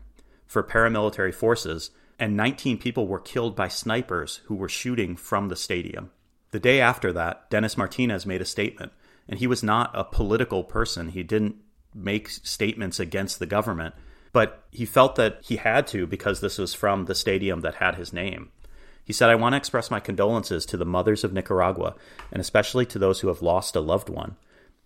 for 0.45 0.63
paramilitary 0.63 1.33
forces, 1.33 1.91
and 2.17 2.37
19 2.37 2.77
people 2.77 3.07
were 3.07 3.19
killed 3.19 3.55
by 3.55 3.67
snipers 3.67 4.41
who 4.45 4.55
were 4.55 4.69
shooting 4.69 5.15
from 5.15 5.49
the 5.49 5.55
stadium. 5.55 6.11
The 6.51 6.59
day 6.59 6.79
after 6.79 7.11
that, 7.13 7.49
Dennis 7.49 7.77
Martinez 7.77 8.25
made 8.25 8.41
a 8.41 8.45
statement, 8.45 8.93
and 9.27 9.39
he 9.39 9.47
was 9.47 9.61
not 9.61 9.91
a 9.93 10.05
political 10.05 10.63
person. 10.63 11.09
He 11.09 11.23
didn't 11.23 11.57
make 11.93 12.29
statements 12.29 12.99
against 12.99 13.39
the 13.39 13.45
government, 13.45 13.93
but 14.31 14.63
he 14.71 14.85
felt 14.85 15.15
that 15.15 15.39
he 15.43 15.57
had 15.57 15.87
to 15.87 16.07
because 16.07 16.39
this 16.39 16.57
was 16.57 16.73
from 16.73 17.05
the 17.05 17.15
stadium 17.15 17.61
that 17.61 17.75
had 17.75 17.95
his 17.95 18.13
name. 18.13 18.51
He 19.03 19.13
said, 19.13 19.29
I 19.29 19.35
want 19.35 19.53
to 19.53 19.57
express 19.57 19.91
my 19.91 19.99
condolences 19.99 20.65
to 20.67 20.77
the 20.77 20.85
mothers 20.85 21.23
of 21.23 21.33
Nicaragua, 21.33 21.95
and 22.31 22.39
especially 22.39 22.85
to 22.87 22.99
those 22.99 23.21
who 23.21 23.29
have 23.29 23.41
lost 23.41 23.75
a 23.75 23.79
loved 23.79 24.09
one, 24.09 24.35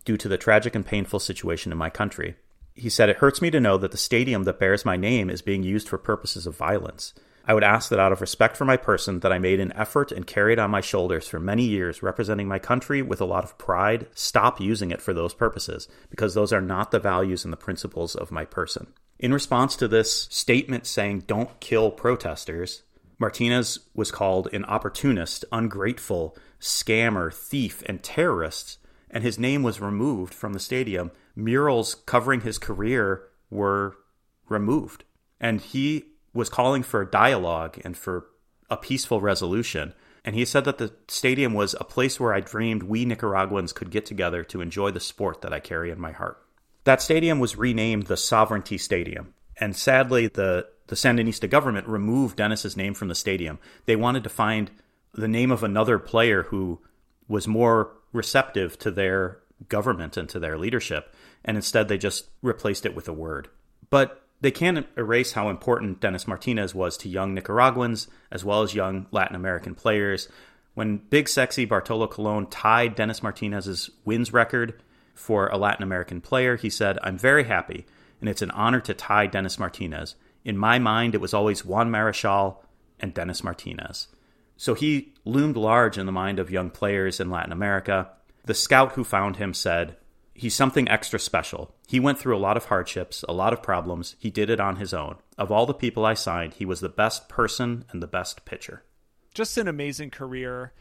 due 0.04 0.18
to 0.18 0.28
the 0.28 0.38
tragic 0.38 0.76
and 0.76 0.86
painful 0.86 1.20
situation 1.20 1.72
in 1.72 1.78
my 1.78 1.90
country. 1.90 2.36
He 2.74 2.90
said, 2.90 3.10
It 3.10 3.18
hurts 3.18 3.42
me 3.42 3.52
to 3.52 3.60
know 3.60 3.78
that 3.78 3.92
the 3.92 3.98
stadium 3.98 4.44
that 4.44 4.60
bears 4.60 4.86
my 4.86 4.98
name 4.98 5.30
is 5.30 5.42
being 5.42 5.64
used 5.64 5.90
for 5.90 5.98
purposes 5.98 6.48
of 6.48 6.56
violence. 6.56 7.14
I 7.46 7.54
would 7.54 7.64
ask 7.64 7.90
that 7.90 8.00
out 8.00 8.12
of 8.12 8.22
respect 8.22 8.56
for 8.56 8.66
my 8.66 8.78
person 8.78 9.22
that 9.22 9.32
I 9.34 9.40
made 9.40 9.60
an 9.60 9.74
effort 9.74 10.12
and 10.12 10.28
carried 10.28 10.60
on 10.60 10.70
my 10.70 10.82
shoulders 10.82 11.28
for 11.28 11.40
many 11.40 11.64
years 11.64 12.04
representing 12.04 12.48
my 12.48 12.60
country 12.60 13.02
with 13.02 13.20
a 13.20 13.26
lot 13.26 13.44
of 13.44 13.58
pride 13.58 14.08
stop 14.14 14.62
using 14.62 14.92
it 14.92 15.02
for 15.02 15.14
those 15.14 15.34
purposes 15.34 15.88
because 16.10 16.34
those 16.34 16.54
are 16.54 16.62
not 16.62 16.92
the 16.92 17.00
values 17.00 17.44
and 17.44 17.52
the 17.52 17.58
principles 17.58 18.16
of 18.16 18.32
my 18.32 18.46
person. 18.46 18.94
In 19.20 19.34
response 19.34 19.76
to 19.78 19.88
this 19.88 20.28
statement 20.32 20.86
saying 20.86 21.26
don't 21.28 21.60
kill 21.60 21.92
protesters, 21.92 22.84
Martinez 23.18 23.80
was 23.94 24.12
called 24.12 24.48
an 24.54 24.66
opportunist, 24.66 25.46
ungrateful, 25.52 26.36
scammer, 26.60 27.34
thief, 27.34 27.84
and 27.86 28.02
terrorist, 28.02 28.78
and 29.12 29.24
his 29.24 29.38
name 29.38 29.62
was 29.62 29.82
removed 29.82 30.34
from 30.34 30.54
the 30.54 30.60
stadium. 30.60 31.12
Murals 31.36 31.96
covering 32.06 32.42
his 32.42 32.58
career 32.58 33.28
were 33.50 33.98
removed. 34.48 35.04
And 35.40 35.60
he 35.60 36.06
was 36.34 36.50
calling 36.50 36.82
for 36.82 37.04
dialogue 37.04 37.80
and 37.84 37.98
for 37.98 38.28
a 38.70 38.78
peaceful 38.78 39.20
resolution. 39.20 39.94
And 40.24 40.34
he 40.34 40.46
said 40.46 40.66
that 40.66 40.78
the 40.78 40.94
stadium 41.10 41.54
was 41.54 41.76
a 41.80 41.84
place 41.84 42.20
where 42.20 42.34
I 42.34 42.40
dreamed 42.40 42.84
we 42.84 43.06
Nicaraguans 43.06 43.74
could 43.74 43.92
get 43.92 44.06
together 44.06 44.44
to 44.46 44.62
enjoy 44.62 44.92
the 44.92 45.00
sport 45.00 45.42
that 45.42 45.54
I 45.54 45.60
carry 45.60 45.92
in 45.92 46.00
my 46.00 46.14
heart. 46.14 46.38
That 46.86 47.02
stadium 47.02 47.40
was 47.40 47.58
renamed 47.58 48.08
the 48.08 48.18
Sovereignty 48.18 48.78
Stadium. 48.78 49.34
And 49.60 49.76
sadly, 49.76 50.28
the, 50.28 50.68
the 50.88 50.96
Sandinista 50.96 51.50
government 51.50 51.88
removed 51.88 52.38
Dennis's 52.38 52.78
name 52.78 52.94
from 52.94 53.10
the 53.10 53.16
stadium. 53.16 53.60
They 53.86 53.96
wanted 53.96 54.24
to 54.24 54.30
find 54.30 54.72
the 55.14 55.28
name 55.28 55.52
of 55.52 55.64
another 55.64 56.00
player 56.00 56.44
who 56.44 56.80
was 57.28 57.48
more 57.48 57.92
receptive 58.14 58.78
to 58.80 58.92
their 58.92 59.40
government 59.70 60.18
and 60.18 60.28
to 60.30 60.40
their 60.40 60.58
leadership. 60.58 61.14
And 61.44 61.58
instead, 61.58 61.88
they 61.88 61.98
just 61.98 62.30
replaced 62.42 62.86
it 62.86 62.96
with 62.96 63.08
a 63.08 63.14
word. 63.14 63.50
But 63.90 64.22
they 64.42 64.52
can't 64.52 64.88
erase 64.98 65.34
how 65.34 65.50
important 65.50 66.00
Dennis 66.00 66.28
Martinez 66.28 66.74
was 66.74 66.98
to 66.98 67.10
young 67.10 67.34
Nicaraguans 67.34 68.08
as 68.32 68.44
well 68.44 68.64
as 68.64 68.74
young 68.74 69.06
Latin 69.12 69.36
American 69.36 69.76
players. 69.76 70.28
When 70.74 70.98
Big 70.98 71.30
Sexy 71.30 71.66
Bartolo 71.66 72.08
Colon 72.08 72.48
tied 72.48 72.96
Dennis 72.96 73.22
Martinez's 73.22 73.92
wins 74.04 74.34
record 74.34 74.82
for 75.14 75.48
a 75.48 75.58
Latin 75.58 75.84
American 75.84 76.22
player, 76.22 76.56
he 76.56 76.70
said, 76.70 76.98
I'm 77.04 77.18
very 77.18 77.44
happy, 77.44 77.86
and 78.20 78.30
it's 78.30 78.42
an 78.42 78.52
honor 78.52 78.80
to 78.82 78.94
tie 78.94 79.28
Dennis 79.28 79.60
Martinez. 79.60 80.16
In 80.44 80.58
my 80.58 80.80
mind, 80.80 81.14
it 81.14 81.22
was 81.22 81.34
always 81.34 81.66
Juan 81.66 81.92
Marichal 81.92 82.58
and 83.00 83.14
Dennis 83.14 83.44
Martinez. 83.44 84.08
So 84.62 84.76
he 84.76 85.16
loomed 85.26 85.58
large 85.58 85.98
in 85.98 86.06
the 86.06 86.12
mind 86.12 86.38
of 86.38 86.52
young 86.52 86.70
players 86.70 87.20
in 87.20 87.32
Latin 87.32 87.52
America. 87.52 88.12
The 88.46 88.54
scout 88.54 88.92
who 88.92 89.04
found 89.04 89.38
him 89.38 89.56
said, 89.56 89.98
he's 90.36 90.54
something 90.54 90.88
extra 90.88 91.18
special. 91.18 91.74
He 91.88 92.00
went 92.00 92.20
through 92.20 92.38
a 92.38 92.46
lot 92.46 92.58
of 92.58 92.66
hardships, 92.66 93.26
a 93.28 93.34
lot 93.34 93.54
of 93.54 93.64
problems. 93.64 94.16
He 94.20 94.30
did 94.30 94.52
it 94.52 94.60
on 94.60 94.76
his 94.76 94.94
own. 94.94 95.16
Of 95.36 95.52
all 95.52 95.66
the 95.66 95.74
people 95.74 96.06
I 96.06 96.14
signed, 96.14 96.54
he 96.54 96.66
was 96.68 96.80
the 96.80 96.90
best 96.90 97.28
person 97.28 97.86
and 97.90 98.04
the 98.04 98.08
best 98.08 98.46
pitcher. 98.46 98.84
Just 99.34 99.58
an 99.58 99.68
amazing 99.68 100.12
career 100.12 100.74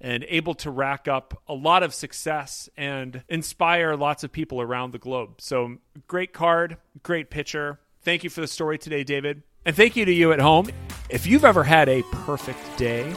and 0.00 0.24
able 0.28 0.54
to 0.54 0.70
rack 0.70 1.08
up 1.08 1.42
a 1.48 1.54
lot 1.54 1.82
of 1.82 1.92
success 1.92 2.68
and 2.76 3.24
inspire 3.28 3.96
lots 3.96 4.22
of 4.22 4.30
people 4.30 4.60
around 4.60 4.92
the 4.92 4.98
globe. 4.98 5.40
So, 5.40 5.78
great 6.06 6.32
card, 6.32 6.76
great 7.02 7.30
pitcher. 7.30 7.80
Thank 8.02 8.22
you 8.22 8.30
for 8.30 8.42
the 8.42 8.46
story 8.46 8.78
today, 8.78 9.02
David. 9.02 9.42
And 9.66 9.74
thank 9.74 9.96
you 9.96 10.04
to 10.04 10.12
you 10.12 10.32
at 10.32 10.40
home. 10.40 10.68
If 11.10 11.26
you've 11.26 11.44
ever 11.44 11.64
had 11.64 11.88
a 11.88 12.02
perfect 12.12 12.76
day, 12.76 13.14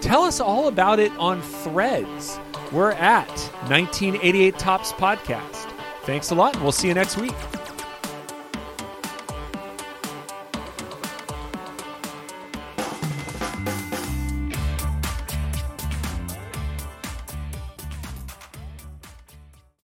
tell 0.00 0.22
us 0.22 0.40
all 0.40 0.68
about 0.68 0.98
it 0.98 1.12
on 1.12 1.42
Threads 1.42 2.38
we're 2.72 2.92
at 2.92 3.28
1988 3.68 4.58
Topps 4.58 4.92
Podcast. 4.92 5.70
Thanks 6.02 6.30
a 6.30 6.34
lot, 6.34 6.54
and 6.54 6.62
we'll 6.62 6.72
see 6.72 6.88
you 6.88 6.94
next 6.94 7.16
week. 7.16 7.34